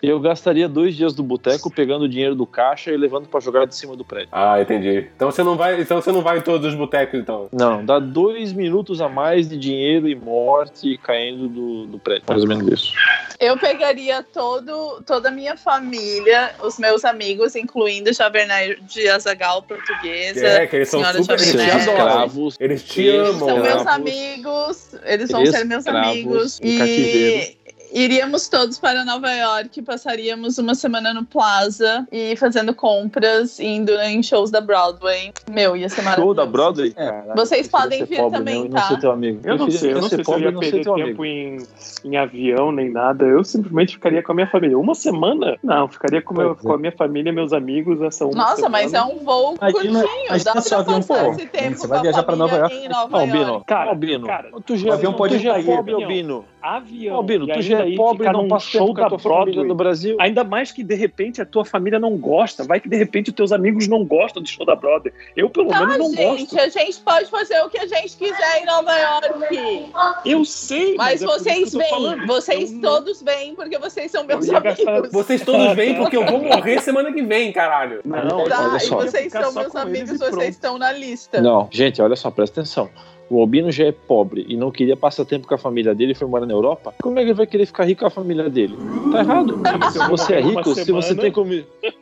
Eu 0.02 0.20
gastaria 0.20 0.68
dois 0.68 0.94
dias 0.96 1.14
do 1.14 1.22
boteco 1.22 1.70
pegando 1.70 2.04
o 2.04 2.08
dinheiro 2.08 2.34
do 2.34 2.46
caixa 2.46 2.90
e 2.90 2.96
levando 2.96 3.28
pra 3.28 3.40
jogar 3.40 3.66
de 3.66 3.74
cima 3.74 3.96
do 3.96 4.04
prédio. 4.04 4.28
Ah, 4.32 4.60
entendi. 4.60 5.08
Então 5.14 5.30
você 5.30 5.42
não 5.42 5.56
vai, 5.56 5.80
então 5.80 6.00
você 6.00 6.12
não 6.12 6.22
vai 6.22 6.38
em 6.38 6.42
todos 6.42 6.66
os 6.66 6.74
botecos, 6.74 7.18
então. 7.18 7.48
Não, 7.52 7.84
dá 7.84 7.98
dois 7.98 8.52
minutos 8.52 9.00
a 9.00 9.08
mais 9.08 9.48
de 9.48 9.58
dinheiro 9.58 10.08
e 10.08 10.14
morte 10.14 10.98
caindo 11.02 11.48
do, 11.48 11.86
do 11.86 11.98
prédio. 11.98 12.24
Mais 12.28 12.42
ou 12.42 12.48
menos 12.48 12.66
isso. 12.68 12.92
Eu 13.38 13.56
pegaria 13.58 14.22
todo, 14.22 15.02
toda 15.06 15.28
a 15.28 15.32
minha 15.32 15.56
família, 15.56 16.54
os 16.62 16.78
meus 16.78 17.04
amigos, 17.04 17.54
incluindo 17.56 18.12
Javernay 18.12 18.76
de 18.82 19.08
Azagal 19.08 19.62
portuguesa. 19.76 20.46
É, 20.46 20.66
que 20.66 20.76
eles 20.76 20.88
são 20.88 21.02
super- 21.04 21.34
eles 21.40 21.50
te 21.52 21.70
adoram. 21.70 22.48
Eles 22.60 22.82
te 22.82 23.00
Eles 23.02 23.28
amam. 23.28 23.38
São 23.38 23.56
Escravos. 23.58 23.74
meus 23.74 23.86
amigos, 23.86 24.88
eles 25.04 25.30
vão 25.30 25.46
ser 25.46 25.64
meus 25.64 25.86
amigos. 25.86 26.60
E 26.62 27.56
iríamos 27.92 28.48
todos 28.48 28.78
para 28.78 29.04
Nova 29.04 29.30
York, 29.30 29.82
passaríamos 29.82 30.58
uma 30.58 30.74
semana 30.74 31.12
no 31.14 31.24
Plaza 31.24 32.06
e 32.10 32.36
fazendo 32.36 32.74
compras, 32.74 33.58
indo 33.60 33.92
em 34.00 34.22
shows 34.22 34.50
da 34.50 34.60
Broadway. 34.60 35.32
Meu, 35.50 35.76
ia 35.76 35.88
ser 35.88 36.02
maravilhoso. 36.02 36.34
Show 36.34 36.34
da 36.34 36.50
Broadway? 36.50 36.92
É. 36.96 37.22
Vocês 37.34 37.66
eu 37.66 37.70
podem 37.70 38.04
vir 38.04 38.16
pobre, 38.18 38.38
também, 38.38 38.62
né? 38.62 38.66
E 38.66 38.70
tá? 38.70 38.80
Não 38.80 38.88
ser 38.88 39.00
teu 39.00 39.10
amigo. 39.12 39.40
Eu 39.44 39.56
não 39.56 39.64
queria- 39.66 39.80
sei, 39.80 39.92
eu 39.92 40.00
não 40.00 40.08
sei 40.08 40.24
se 40.24 40.30
eu 40.30 40.38
ia 40.38 40.50
não 40.50 40.60
perder 40.60 40.84
tempo 40.84 41.24
em, 41.24 41.58
em 42.04 42.16
avião 42.16 42.72
nem 42.72 42.90
nada. 42.90 43.24
Eu 43.24 43.42
simplesmente 43.44 43.94
ficaria 43.94 44.22
com 44.22 44.32
a 44.32 44.34
minha 44.34 44.46
família. 44.46 44.78
Uma 44.78 44.94
semana? 44.94 45.56
Não, 45.62 45.88
ficaria 45.88 46.22
com, 46.22 46.34
meu- 46.34 46.52
é. 46.52 46.54
com 46.54 46.72
a 46.72 46.78
minha 46.78 46.92
família 46.92 47.30
e 47.30 47.32
meus 47.32 47.52
amigos 47.52 48.00
essa 48.02 48.24
uma 48.24 48.34
Nossa, 48.34 48.56
semana. 48.56 48.70
mas 48.82 48.92
é 48.94 49.02
um 49.02 49.18
voo 49.18 49.54
Imagina- 49.60 50.00
curtinho. 50.02 50.44
Dá 50.44 50.52
pra 50.52 50.60
avião 50.78 51.00
passar 51.02 51.24
for. 51.24 51.34
esse 51.34 51.46
tempo 51.46 51.76
Você 51.76 51.82
com 51.82 51.88
vai 51.88 52.00
viajar 52.02 52.22
pra 52.22 52.36
Nova 52.36 52.50
família 52.56 52.74
York. 52.74 52.86
em 52.86 52.88
Nova 52.88 53.20
Albino, 53.20 53.42
York. 53.52 53.66
Cara, 53.66 53.90
Albino, 53.90 54.26
cara, 54.26 54.50
tu 54.64 54.72
o 54.72 54.76
já, 54.76 54.94
avião 54.94 55.12
tu 55.12 55.18
pode 55.18 55.38
já 55.38 55.50
é 55.50 55.52
cair, 55.54 55.64
pobre, 55.76 55.94
avião. 55.94 56.44
Avião. 56.62 57.16
Albino, 57.16 57.44
e 57.48 57.52
tu 57.52 57.62
já 57.62 57.76
ainda 57.78 57.88
é 57.88 57.90
aí 57.92 57.96
pobre 57.96 58.16
e 58.24 58.26
ficar 58.26 58.32
não 58.32 58.48
passa 58.48 58.66
show 58.66 58.92
da 58.94 59.08
Broadway. 59.08 59.66
no 59.66 59.74
Brasil. 59.74 60.16
Ainda 60.20 60.44
mais 60.44 60.70
que 60.72 60.82
de 60.84 60.94
repente 60.94 61.40
a 61.40 61.46
tua 61.46 61.64
família 61.64 61.98
não 61.98 62.16
gosta. 62.16 62.64
Vai 62.64 62.80
que 62.80 62.88
de 62.88 62.96
repente 62.96 63.30
os 63.30 63.34
teus 63.36 63.52
amigos 63.52 63.88
não 63.88 64.04
gostam 64.04 64.42
do 64.42 64.48
show 64.48 64.64
da 64.66 64.74
Broadway. 64.76 65.12
Eu, 65.36 65.48
pelo 65.50 65.68
Tá, 65.68 65.80
menos, 65.86 65.98
não 65.98 66.14
gente, 66.14 66.54
gosto. 66.54 66.58
a 66.60 66.68
gente 66.68 67.00
pode 67.00 67.30
fazer 67.30 67.60
o 67.62 67.68
que 67.70 67.78
a 67.78 67.86
gente 67.86 68.16
quiser 68.16 68.62
em 68.62 68.66
Nova 68.66 68.92
York. 68.96 69.90
Eu 70.24 70.44
sei, 70.44 70.94
Mas 70.96 71.22
é 71.22 71.26
por 71.26 71.34
isso 71.36 71.44
vocês 71.44 71.72
vêm, 71.72 72.26
vocês 72.26 72.70
Eu 72.72 72.76
não- 72.78 72.82
todos 72.90 73.22
vêm, 73.22 73.54
porque 73.54 73.78
vocês 73.78 74.10
são 74.10 74.24
meus 74.24 74.46
Eu 74.46 74.54
ia 74.54 74.60
gastar- 74.60 74.90
amigos. 74.90 75.12
Vocês 75.12 75.42
todos 75.42 75.72
vêm 75.74 75.94
porque 75.96 76.16
eu 76.16 76.26
vou 76.26 76.42
morrer 76.42 76.80
semana 76.80 77.12
que 77.12 77.22
vem, 77.22 77.52
caralho. 77.52 78.00
Não, 78.04 78.44
Tá, 78.44 78.68
olha 78.68 78.76
e 78.76 78.80
só. 78.80 78.96
vocês 78.96 79.32
são 79.32 79.52
meus 79.52 79.74
amigos, 79.76 80.18
pronto. 80.18 80.34
vocês 80.34 80.50
estão 80.50 80.78
na 80.78 80.92
lista. 80.92 81.40
Não, 81.40 81.68
gente, 81.70 82.00
olha 82.02 82.16
só, 82.16 82.30
presta 82.30 82.60
atenção. 82.60 82.90
O 83.30 83.40
Albino 83.40 83.70
já 83.70 83.84
é 83.84 83.92
pobre 83.92 84.44
e 84.48 84.56
não 84.56 84.72
queria 84.72 84.96
passar 84.96 85.24
tempo 85.24 85.46
com 85.46 85.54
a 85.54 85.58
família 85.58 85.94
dele 85.94 86.12
e 86.12 86.14
foi 86.16 86.26
morar 86.26 86.46
na 86.46 86.52
Europa. 86.52 86.92
Como 87.00 87.16
é 87.16 87.22
que 87.22 87.28
ele 87.28 87.34
vai 87.34 87.46
querer 87.46 87.64
ficar 87.64 87.84
rico 87.84 88.00
com 88.00 88.06
a 88.08 88.10
família 88.10 88.50
dele? 88.50 88.76
Tá 89.12 89.20
errado. 89.20 89.60
Se 89.92 89.98
você 90.08 90.34
é 90.34 90.40
rico, 90.40 90.74
se 90.74 90.90
você 90.90 91.14
tem 91.14 91.30
como, 91.30 91.52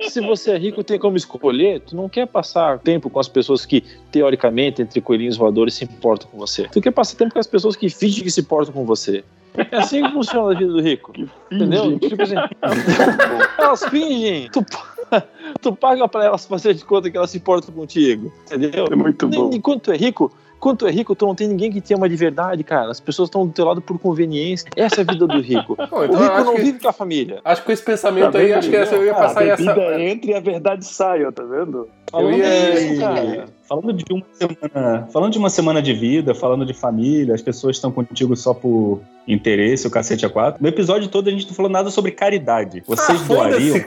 se 0.08 0.20
você 0.22 0.52
é 0.52 0.56
rico, 0.56 0.82
tem 0.82 0.98
como 0.98 1.18
escolher. 1.18 1.80
Tu 1.80 1.94
não 1.94 2.08
quer 2.08 2.26
passar 2.26 2.78
tempo 2.78 3.10
com 3.10 3.20
as 3.20 3.28
pessoas 3.28 3.66
que 3.66 3.84
teoricamente 4.10 4.80
entre 4.80 5.02
coelhinhos 5.02 5.36
voadores 5.36 5.74
se 5.74 5.84
importam 5.84 6.30
com 6.30 6.38
você. 6.38 6.66
Tu 6.68 6.80
quer 6.80 6.92
passar 6.92 7.18
tempo 7.18 7.34
com 7.34 7.38
as 7.38 7.46
pessoas 7.46 7.76
que 7.76 7.90
fingem 7.90 8.24
que 8.24 8.30
se 8.30 8.40
importam 8.40 8.72
com 8.72 8.86
você. 8.86 9.22
É 9.70 9.76
assim 9.76 10.02
que 10.02 10.12
funciona 10.12 10.52
a 10.52 10.58
vida 10.58 10.72
do 10.72 10.80
rico. 10.80 11.12
Entendeu? 11.52 11.98
Tipo 11.98 12.22
assim, 12.22 12.36
elas 13.58 13.84
fingem. 13.84 14.48
Tu, 14.50 14.64
tu 15.60 15.76
paga 15.76 16.08
pra 16.08 16.24
elas 16.24 16.46
fazer 16.46 16.72
de 16.72 16.84
conta 16.86 17.10
que 17.10 17.18
elas 17.18 17.30
se 17.30 17.36
importam 17.36 17.74
contigo. 17.74 18.32
Entendeu? 18.46 18.86
É 18.90 18.96
muito 18.96 19.28
bom. 19.28 19.50
Enquanto 19.52 19.82
tu 19.82 19.92
é 19.92 19.96
rico, 19.96 20.32
quando 20.60 20.78
tu 20.78 20.86
é 20.86 20.90
rico, 20.90 21.14
tu 21.14 21.26
não 21.26 21.34
tem 21.34 21.46
ninguém 21.48 21.70
que 21.70 21.80
te 21.80 21.94
ama 21.94 22.08
de 22.08 22.16
verdade, 22.16 22.62
cara. 22.64 22.90
As 22.90 23.00
pessoas 23.00 23.28
estão 23.28 23.46
do 23.46 23.52
teu 23.52 23.64
lado 23.64 23.80
por 23.80 23.98
conveniência. 23.98 24.68
Essa 24.76 25.00
é 25.00 25.02
a 25.02 25.12
vida 25.12 25.26
do 25.26 25.40
rico. 25.40 25.76
Bom, 25.90 25.98
O 26.00 26.04
então 26.04 26.20
eu 26.22 26.30
rico 26.30 26.44
não 26.44 26.54
que, 26.54 26.62
vive 26.62 26.78
com 26.80 26.88
a 26.88 26.92
família. 26.92 27.40
acho 27.44 27.60
que 27.62 27.66
com 27.66 27.72
esse 27.72 27.82
pensamento 27.82 28.32
Tá 28.32 28.38
aí, 28.38 28.52
acho 28.52 28.68
que 28.68 28.76
essa 28.76 28.94
eu 28.94 29.04
ia 29.04 29.12
a 29.12 29.14
passar 29.14 29.46
essa. 29.46 29.62
bebida 29.62 30.00
entra 30.00 30.30
e 30.30 30.34
a 30.34 30.40
verdade 30.40 30.84
sai, 30.84 31.24
ó, 31.24 31.30
tá 31.32 31.42
vendo? 31.44 31.88
Falando 32.10 32.36
ia- 32.36 32.98
cara. 33.00 33.46
Falando 33.68 33.92
de 33.92 34.04
uma 34.12 34.24
semana, 34.32 35.08
falando 35.12 35.32
de 35.32 35.38
uma 35.38 35.50
semana 35.50 35.82
de 35.82 35.92
vida, 35.92 36.34
falando 36.34 36.64
de 36.64 36.72
família, 36.72 37.34
as 37.34 37.42
pessoas 37.42 37.76
estão 37.76 37.92
contigo 37.92 38.34
só 38.34 38.54
por 38.54 39.00
interesse, 39.26 39.86
o 39.86 39.90
cacete 39.90 40.24
a 40.24 40.30
quatro. 40.30 40.62
No 40.62 40.68
episódio 40.68 41.06
todo 41.08 41.28
a 41.28 41.30
gente 41.30 41.46
não 41.46 41.52
falou 41.54 41.70
nada 41.70 41.90
sobre 41.90 42.10
caridade. 42.12 42.82
Vocês 42.86 43.20
Ah, 43.20 43.24
doariam, 43.24 43.78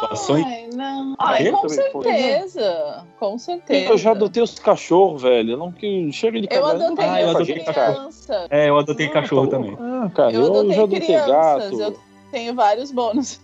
doações? 0.00 0.44
Ai, 0.46 0.66
não. 0.74 1.14
Ah, 1.18 1.30
Ai, 1.32 1.48
eu 1.48 1.52
com 1.52 1.68
certeza. 1.68 3.04
Com 3.18 3.38
certeza. 3.38 3.90
Eu 3.92 3.98
já 3.98 4.12
adotei 4.12 4.42
os 4.42 4.58
cachorros, 4.58 5.20
velho. 5.22 5.52
Eu 5.52 5.58
não 5.58 5.70
que 5.70 6.10
chega 6.12 6.40
de 6.40 6.46
Eu 6.50 6.62
cagada, 6.62 6.78
não 6.78 6.86
adotei 6.86 7.04
Ah, 7.04 7.20
eu 7.22 7.30
adotei 7.30 7.60
cara. 7.64 7.92
criança. 7.92 8.46
É, 8.50 8.68
eu 8.70 8.78
adotei 8.78 9.06
Ah, 9.06 9.10
cachorro 9.10 9.46
tá 9.48 9.56
também. 9.58 9.76
Ah, 9.78 10.10
cara, 10.14 10.32
Eu 10.32 10.40
eu, 10.40 10.46
adotei 10.46 10.72
já 10.72 10.82
adotei 10.82 11.00
crianças. 11.00 11.28
gato. 11.28 11.80
Eu 11.82 11.96
tenho 12.32 12.54
vários 12.54 12.90
bônus. 12.90 13.38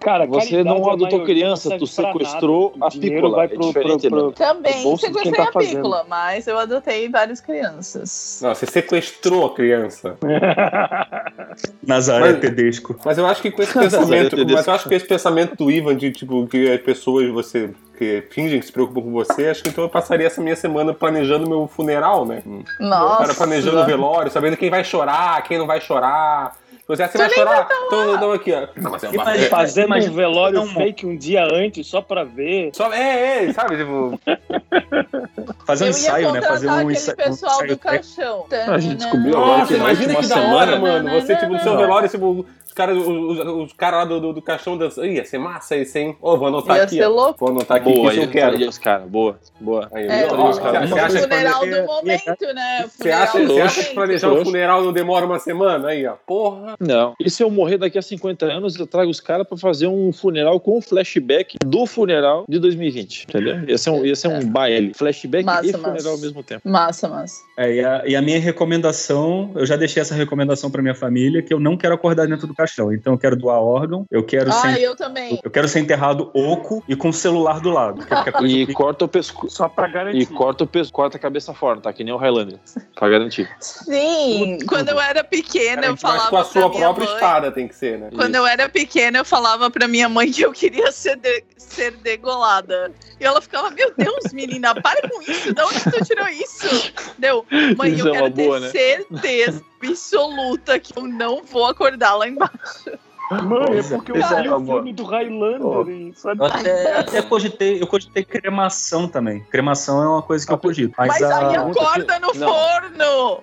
Cara, 0.00 0.26
Você 0.26 0.62
não 0.64 0.76
adotou 0.88 0.98
maioria 1.18 1.24
criança, 1.24 1.70
não 1.70 1.78
tu 1.78 1.86
sequestrou 1.86 2.72
nada. 2.76 2.86
a 2.94 2.98
pícola. 2.98 3.36
vai 3.36 3.46
É 3.46 3.48
pro, 3.48 3.60
diferente, 3.66 4.08
pro, 4.08 4.18
pro, 4.18 4.26
né? 4.28 4.32
Também 4.36 4.82
bolso 4.82 5.06
de 5.06 5.12
quem 5.12 5.22
sequestrei 5.22 5.44
tá 5.44 5.50
a 5.50 5.52
fazendo. 5.52 5.76
pícola, 5.76 6.06
mas 6.08 6.46
eu 6.46 6.58
adotei 6.58 7.08
várias 7.08 7.40
crianças. 7.40 8.40
Não, 8.42 8.54
você 8.54 8.66
sequestrou 8.66 9.46
a 9.46 9.54
criança. 9.54 10.16
Nazaré 11.86 12.32
Mas- 12.32 12.40
Tedesco. 12.40 12.96
Mas 13.04 13.18
eu 13.18 13.26
acho 13.26 13.42
que 13.42 13.50
com 13.50 13.62
esse 13.62 13.72
pensamento. 13.78 14.36
Mas 14.50 14.66
eu 14.66 14.72
acho 14.74 14.88
que 14.88 14.94
esse 14.94 15.06
pensamento 15.06 15.56
do 15.56 15.70
Ivan 15.70 15.96
de 15.96 16.10
tipo, 16.10 16.46
que 16.46 16.70
as 16.72 16.80
pessoas 16.80 17.28
você. 17.30 17.70
Que 17.98 18.24
fingem 18.30 18.58
que 18.58 18.64
se 18.64 18.72
preocupam 18.72 19.02
com 19.02 19.12
você, 19.12 19.48
acho 19.48 19.62
que 19.62 19.68
então 19.68 19.84
eu 19.84 19.90
passaria 19.90 20.26
essa 20.26 20.40
minha 20.40 20.56
semana 20.56 20.94
planejando 20.94 21.46
meu 21.46 21.68
funeral, 21.68 22.24
né? 22.24 22.42
O 22.46 22.62
Nossa. 22.82 23.18
cara 23.18 23.34
planejando 23.34 23.78
o 23.78 23.84
velório, 23.84 24.30
sabendo 24.30 24.56
quem 24.56 24.70
vai 24.70 24.82
chorar, 24.82 25.42
quem 25.42 25.58
não 25.58 25.66
vai 25.66 25.82
chorar. 25.82 26.56
Você, 26.96 27.02
ah, 27.04 27.08
você 27.08 27.18
vai 27.18 27.30
chorar? 27.30 27.68
Então, 27.86 28.14
então 28.16 28.32
aqui, 28.32 28.52
ó. 28.52 28.66
Não, 28.76 28.90
mas 28.90 29.04
é 29.04 29.08
uma 29.08 29.14
Imagina- 29.22 29.48
Fazendo 29.48 29.86
Imagina- 29.86 30.12
um 30.12 30.16
velório 30.16 30.54
não, 30.58 30.66
fake 30.66 31.06
um 31.06 31.16
dia 31.16 31.44
antes, 31.44 31.86
só 31.86 32.00
pra 32.02 32.24
ver. 32.24 32.70
Só, 32.74 32.92
é, 32.92 33.44
é, 33.44 33.52
sabe? 33.52 33.76
Tipo, 33.76 34.18
Fazer 35.66 35.84
um 35.84 35.88
ensaio, 35.88 36.32
né? 36.32 36.42
Fazer 36.42 36.68
um 36.68 36.90
ensaio. 36.90 37.16
um 37.18 37.30
ensaio 37.30 37.68
do 37.68 37.78
caixão. 37.78 38.46
A 38.68 38.78
gente 38.78 38.96
descobriu 38.96 39.36
agora 39.36 39.58
nossa, 39.58 39.66
que 39.66 39.72
na 39.78 39.84
imagina 39.84 40.14
que 40.16 40.26
da 40.26 40.36
hora, 40.40 40.72
semana- 40.72 41.02
mano. 41.02 41.20
Você, 41.20 41.36
tipo, 41.36 41.52
no 41.52 41.60
seu 41.60 41.72
Não. 41.72 41.78
velório, 41.80 42.08
tipo, 42.08 42.46
os 42.70 42.74
caras 42.74 42.96
os, 42.96 43.06
os, 43.08 43.72
lá 43.80 44.04
do, 44.04 44.20
do, 44.20 44.32
do 44.34 44.40
caixão 44.42 44.78
dançando. 44.78 45.08
Ia 45.08 45.24
ser 45.24 45.38
massa 45.38 45.76
isso, 45.76 45.98
hein? 45.98 46.16
Ô, 46.22 46.36
vou 46.36 46.46
anotar 46.46 46.76
Ia 46.76 46.84
aqui. 46.84 46.94
ser 46.96 47.04
ó. 47.04 47.08
louco. 47.08 47.38
Vou 47.40 47.48
anotar 47.50 47.78
aqui 47.78 47.92
Boa, 47.92 48.10
que 48.12 48.16
isso 48.16 48.26
eu 48.26 48.30
quero. 48.30 48.56
aí 48.56 48.64
os 48.68 48.78
caras, 48.78 49.08
boa, 49.08 49.38
boa. 49.60 49.88
Aí, 49.92 50.06
É, 50.06 50.28
ó, 50.30 50.48
os 50.50 50.58
caras- 50.60 50.88
uma 50.90 50.96
você 50.96 51.00
acha 51.00 51.18
funeral 51.22 51.58
planeja- 51.60 51.80
do 51.82 51.86
momento, 51.86 52.54
né? 52.54 52.86
Você 52.88 53.10
acha, 53.10 53.44
você 53.46 53.84
que 53.88 53.94
planejar 53.94 54.32
um 54.32 54.44
funeral 54.44 54.82
não 54.84 54.92
demora 54.92 55.26
uma 55.26 55.38
semana? 55.40 55.88
Aí, 55.88 56.06
ó. 56.06 56.14
Porra. 56.24 56.74
Não. 56.78 57.14
E 57.18 57.28
se 57.28 57.42
eu 57.42 57.50
morrer 57.50 57.76
daqui 57.78 57.98
a 57.98 58.02
50 58.02 58.46
anos, 58.46 58.76
eu 58.78 58.86
trago 58.86 59.10
os 59.10 59.20
caras 59.20 59.46
pra 59.46 59.58
fazer 59.58 59.88
um 59.88 60.12
funeral 60.12 60.60
com 60.60 60.80
flashback 60.80 61.56
do 61.66 61.86
funeral 61.86 62.44
de 62.48 62.58
2020, 62.60 63.24
entendeu? 63.28 63.64
Ia 63.68 63.78
ser 63.78 63.90
um, 63.90 64.04
ia 64.06 64.14
ser 64.14 64.28
um 64.28 64.46
baile. 64.48 64.92
Flashback 64.94 65.44
Massa, 65.44 65.66
e 65.66 65.72
massa. 65.72 65.84
funeral 65.84 66.12
ao 66.12 66.18
mesmo 66.18 66.42
tempo. 66.44 66.68
Massa, 66.68 67.08
massa. 67.08 67.34
É, 67.56 67.74
e, 67.74 67.84
a, 67.84 68.02
e 68.06 68.16
a 68.16 68.22
minha 68.22 68.38
recomendação, 68.40 69.50
eu 69.54 69.66
já 69.66 69.76
deixei 69.76 70.00
essa 70.00 70.14
recomendação 70.14 70.70
pra 70.70 70.80
minha 70.82 70.94
família, 70.94 71.42
que 71.42 71.52
eu 71.52 71.60
não 71.60 71.76
quero 71.76 71.94
acordar 71.94 72.26
dentro 72.26 72.46
do 72.46 72.54
caixão. 72.60 72.92
Então 72.92 73.12
eu 73.14 73.18
quero 73.18 73.36
doar 73.36 73.60
órgão, 73.60 74.04
eu 74.10 74.22
quero 74.24 74.50
Ah, 74.50 74.52
ser. 74.52 74.80
eu 74.80 74.94
também. 74.94 75.40
Eu 75.42 75.50
quero 75.50 75.66
ser 75.68 75.80
enterrado 75.80 76.30
oco 76.34 76.82
e 76.88 76.94
com 76.94 77.08
o 77.08 77.12
celular 77.12 77.60
do 77.60 77.70
lado. 77.70 78.02
é 78.10 78.46
E 78.46 78.66
corta 78.72 79.04
o 79.04 79.08
pescoço. 79.08 79.54
Só 79.56 79.68
pra 79.68 79.88
garantir. 79.88 80.18
E 80.20 80.26
corta 80.26 80.64
o 80.64 80.66
pescoço, 80.66 80.92
corta 80.92 81.16
a 81.16 81.20
cabeça 81.20 81.52
fora, 81.54 81.80
tá? 81.80 81.92
Que 81.92 82.04
nem 82.04 82.12
o 82.12 82.16
Highlander. 82.16 82.58
Pra 82.94 83.08
garantir. 83.08 83.48
Sim, 83.60 84.58
quando 84.68 84.88
eu 84.90 85.00
era 85.00 85.24
pequena, 85.24 85.86
eu 85.86 85.92
Mas 85.92 86.00
falava 86.00 86.28
com 86.30 86.36
a 86.36 86.44
sua 86.44 86.68
minha 86.68 86.80
própria 86.80 87.06
mãe... 87.06 87.14
espada 87.14 87.52
tem 87.52 87.68
que 87.68 87.74
ser, 87.74 87.98
né? 87.98 88.10
Quando 88.14 88.34
eu 88.34 88.46
era 88.46 88.68
pequena, 88.68 89.18
eu 89.18 89.24
falava 89.24 89.70
pra 89.70 89.88
minha 89.88 90.08
mãe 90.08 90.30
que 90.30 90.42
eu 90.42 90.52
queria 90.52 90.90
ser, 90.92 91.16
de- 91.16 91.44
ser 91.56 91.92
degolada. 91.98 92.92
E 93.18 93.24
ela 93.24 93.40
ficava, 93.40 93.70
meu 93.70 93.92
Deus, 93.96 94.32
menina, 94.32 94.74
para 94.80 95.08
com 95.08 95.22
isso. 95.22 95.52
De 95.54 95.62
onde 95.62 95.84
tu 95.84 96.04
tirou 96.04 96.28
isso? 96.28 96.92
Deu, 97.18 97.44
mãe, 97.76 97.92
Isso 97.92 98.06
eu 98.08 98.14
é 98.14 98.18
quero 98.18 98.30
boa, 98.34 98.60
ter 98.60 98.60
né? 98.60 98.70
certeza 98.70 99.69
absoluta 99.82 100.78
que 100.78 100.98
eu 100.98 101.06
não 101.06 101.42
vou 101.44 101.66
acordar 101.66 102.14
lá 102.14 102.28
embaixo. 102.28 102.90
Mãe, 103.30 103.62
é 103.62 103.66
Pois 103.66 103.92
é, 103.92 103.96
porque 103.96 104.12
eu 104.12 104.16
é, 104.16 104.42
vi 104.42 104.48
o 104.48 104.66
filme 104.66 104.92
do 104.92 105.04
Highlander 105.04 105.88
e 105.88 106.12
só 106.16 106.32
Eu 106.32 106.44
até, 106.44 106.98
até 106.98 107.22
cogitei, 107.22 107.80
eu 107.80 107.86
cogitei 107.86 108.24
cremação 108.24 109.06
também. 109.06 109.40
Cremação 109.44 110.02
é 110.02 110.08
uma 110.08 110.22
coisa 110.22 110.44
que 110.44 110.52
eu 110.52 110.58
cogito. 110.58 110.94
Mas, 110.98 111.08
Mas, 111.08 111.22
aí 111.22 111.56
a, 111.56 111.62
acorda 111.62 112.18
no 112.18 112.34
Não. 112.34 112.48
forno. 112.48 113.42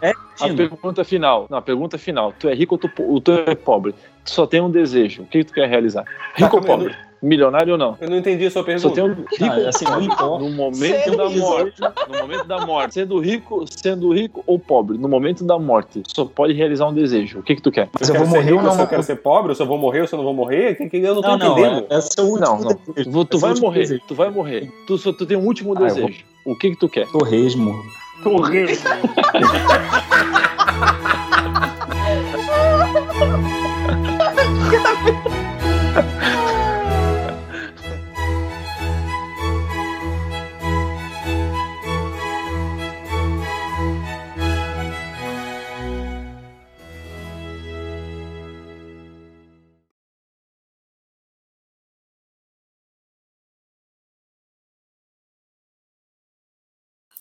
A 0.00 0.44
Tino, 0.44 0.56
pergunta 0.56 1.02
final. 1.02 1.46
Não, 1.50 1.58
a 1.58 1.62
pergunta 1.62 1.98
final. 1.98 2.32
Tu 2.38 2.48
é 2.48 2.54
rico 2.54 2.74
ou 2.74 2.78
tu, 2.78 2.90
ou 2.98 3.20
tu 3.20 3.32
é 3.32 3.54
pobre? 3.54 3.94
Tu 4.24 4.30
só 4.30 4.46
tem 4.46 4.60
um 4.60 4.70
desejo. 4.70 5.22
O 5.22 5.26
que, 5.26 5.42
tu 5.42 5.52
quer 5.52 5.68
realizar? 5.68 6.04
Rico 6.34 6.56
ou 6.56 6.62
calma 6.62 6.84
aí, 6.84 6.90
pobre? 6.90 7.05
Milionário 7.22 7.72
ou 7.72 7.78
não? 7.78 7.96
Eu 8.00 8.10
não 8.10 8.16
entendi 8.18 8.44
a 8.46 8.50
sua 8.50 8.60
Só 8.62 8.66
pergunta. 8.66 8.94
tem 8.94 9.04
um 9.04 9.14
rico 9.14 9.66
Ah, 9.66 9.68
assim, 9.70 9.84
não 9.84 10.38
no 10.38 10.50
momento 10.50 11.16
da 11.16 11.28
morte. 11.30 11.80
No 12.08 12.18
momento 12.18 12.44
da 12.46 12.66
morte. 12.66 12.94
Sendo 12.94 13.18
rico, 13.18 13.64
sendo 13.70 14.12
rico 14.12 14.44
ou 14.46 14.58
pobre, 14.58 14.98
no 14.98 15.08
momento 15.08 15.42
da 15.44 15.58
morte, 15.58 16.02
só 16.06 16.24
pode 16.26 16.52
realizar 16.52 16.86
um 16.86 16.92
desejo. 16.94 17.38
O 17.38 17.42
que 17.42 17.56
que 17.56 17.62
tu 17.62 17.72
quer? 17.72 17.88
mas 17.98 18.08
eu 18.08 18.14
quero 18.14 18.26
vou 18.26 18.34
morrer 18.36 18.50
rico, 18.50 18.58
ou 18.58 18.62
não? 18.64 18.72
se 18.72 18.80
eu 18.82 18.86
quero 18.86 19.02
ser 19.02 19.16
pobre, 19.16 19.48
ou 19.50 19.54
se 19.54 19.62
eu 19.62 19.66
vou 19.66 19.78
morrer, 19.78 20.00
ou 20.02 20.06
se 20.06 20.14
eu 20.14 20.18
não 20.18 20.24
vou 20.24 20.34
morrer? 20.34 20.74
Que, 20.76 20.88
que 20.90 20.96
eu 20.98 21.14
não 21.14 21.22
tô 21.22 21.28
Não, 21.28 21.38
não, 21.38 21.52
entendendo. 21.58 21.86
é, 21.90 21.98
esse 21.98 22.10
é 22.18 22.22
o 22.22 22.36
Não, 22.38 22.58
não. 22.60 22.78
desejo. 22.94 23.10
Vou- 23.10 23.24
Tu 23.24 23.36
é 23.36 23.40
vai 23.40 23.54
morrer. 23.54 23.80
desejo. 23.80 24.02
Tu 24.06 24.14
vai 24.14 24.30
morrer. 24.30 24.70
Tu 24.86 24.98
só 24.98 25.12
tu 25.12 25.26
tem 25.26 25.36
um 25.36 25.46
último 25.46 25.72
Ah, 25.76 25.80
eu 25.80 25.86
desejo. 25.86 26.24
O 26.44 26.54
que 26.56 26.70
que 26.70 26.76
tu 26.78 26.88
quer? 26.88 27.06
Torresmo. 27.08 27.74
correndo. 28.22 28.70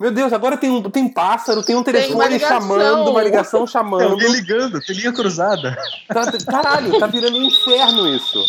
Meu 0.05 0.11
Deus, 0.11 0.31
agora 0.33 0.55
tem, 0.55 0.69
um, 0.69 0.83
tem 0.83 1.09
pássaro, 1.09 1.63
tem 1.63 1.73
um 1.75 1.79
uma 1.79 1.83
telefone 1.83 2.27
ligação. 2.33 2.61
chamando, 2.61 3.09
uma 3.09 3.23
ligação 3.23 3.65
chamando. 3.65 4.03
alguém 4.03 4.31
ligando, 4.33 4.79
tem 4.79 4.95
linha 4.97 5.11
cruzada. 5.11 5.75
Tá- 6.07 6.31
caralho, 6.45 6.99
tá 6.99 7.07
virando 7.07 7.35
um 7.39 7.41
inferno 7.41 8.07
isso. 8.15 8.45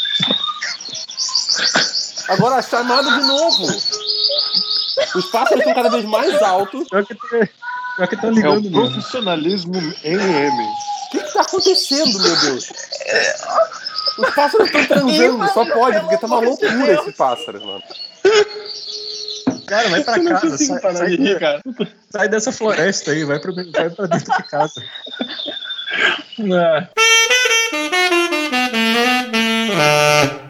Agora 2.28 2.56
a 2.56 2.62
chamada 2.62 3.10
de 3.10 3.26
novo. 3.26 3.62
Os 5.14 5.24
pássaros 5.30 5.60
estão 5.60 5.72
cada 5.72 5.88
vez 5.88 6.04
mais 6.04 6.42
altos. 6.42 6.86
Pior 6.90 7.06
que 7.06 7.14
tem- 7.14 7.48
pior 7.96 8.06
que 8.08 8.14
estão 8.16 8.28
É 8.28 8.32
ligando 8.34 8.58
o 8.58 8.70
mesmo. 8.70 8.90
profissionalismo 8.92 9.94
MM. 10.04 10.62
O 10.62 11.10
que, 11.10 11.20
que 11.22 11.32
tá 11.32 11.40
acontecendo, 11.40 12.18
meu 12.20 12.36
Deus? 12.38 12.70
Os 14.18 14.30
pássaros 14.34 14.66
estão 14.66 14.84
transando, 14.84 15.48
só 15.54 15.64
pode, 15.72 16.00
porque 16.00 16.18
tá 16.18 16.26
uma 16.26 16.40
loucura 16.40 16.92
esse 17.00 17.12
pássaro, 17.12 17.64
mano. 17.64 17.82
Cara, 19.66 19.88
vai 19.88 20.04
pra 20.04 20.16
Eu 20.18 20.22
não 20.22 20.32
casa. 20.32 20.58
Sai, 20.58 20.80
parar 20.80 20.96
sai- 20.96 21.08
de 21.08 21.16
rir, 21.16 21.38
cara. 21.40 21.62
sai 22.10 22.28
dessa 22.28 22.52
floresta 22.52 23.10
aí, 23.10 23.24
vai 23.24 23.38
pra, 23.40 23.52
vai 23.52 23.90
pra 23.90 24.06
dentro 24.06 24.36
de 24.36 24.42
casa. 24.48 24.82
Ah. 29.78 30.45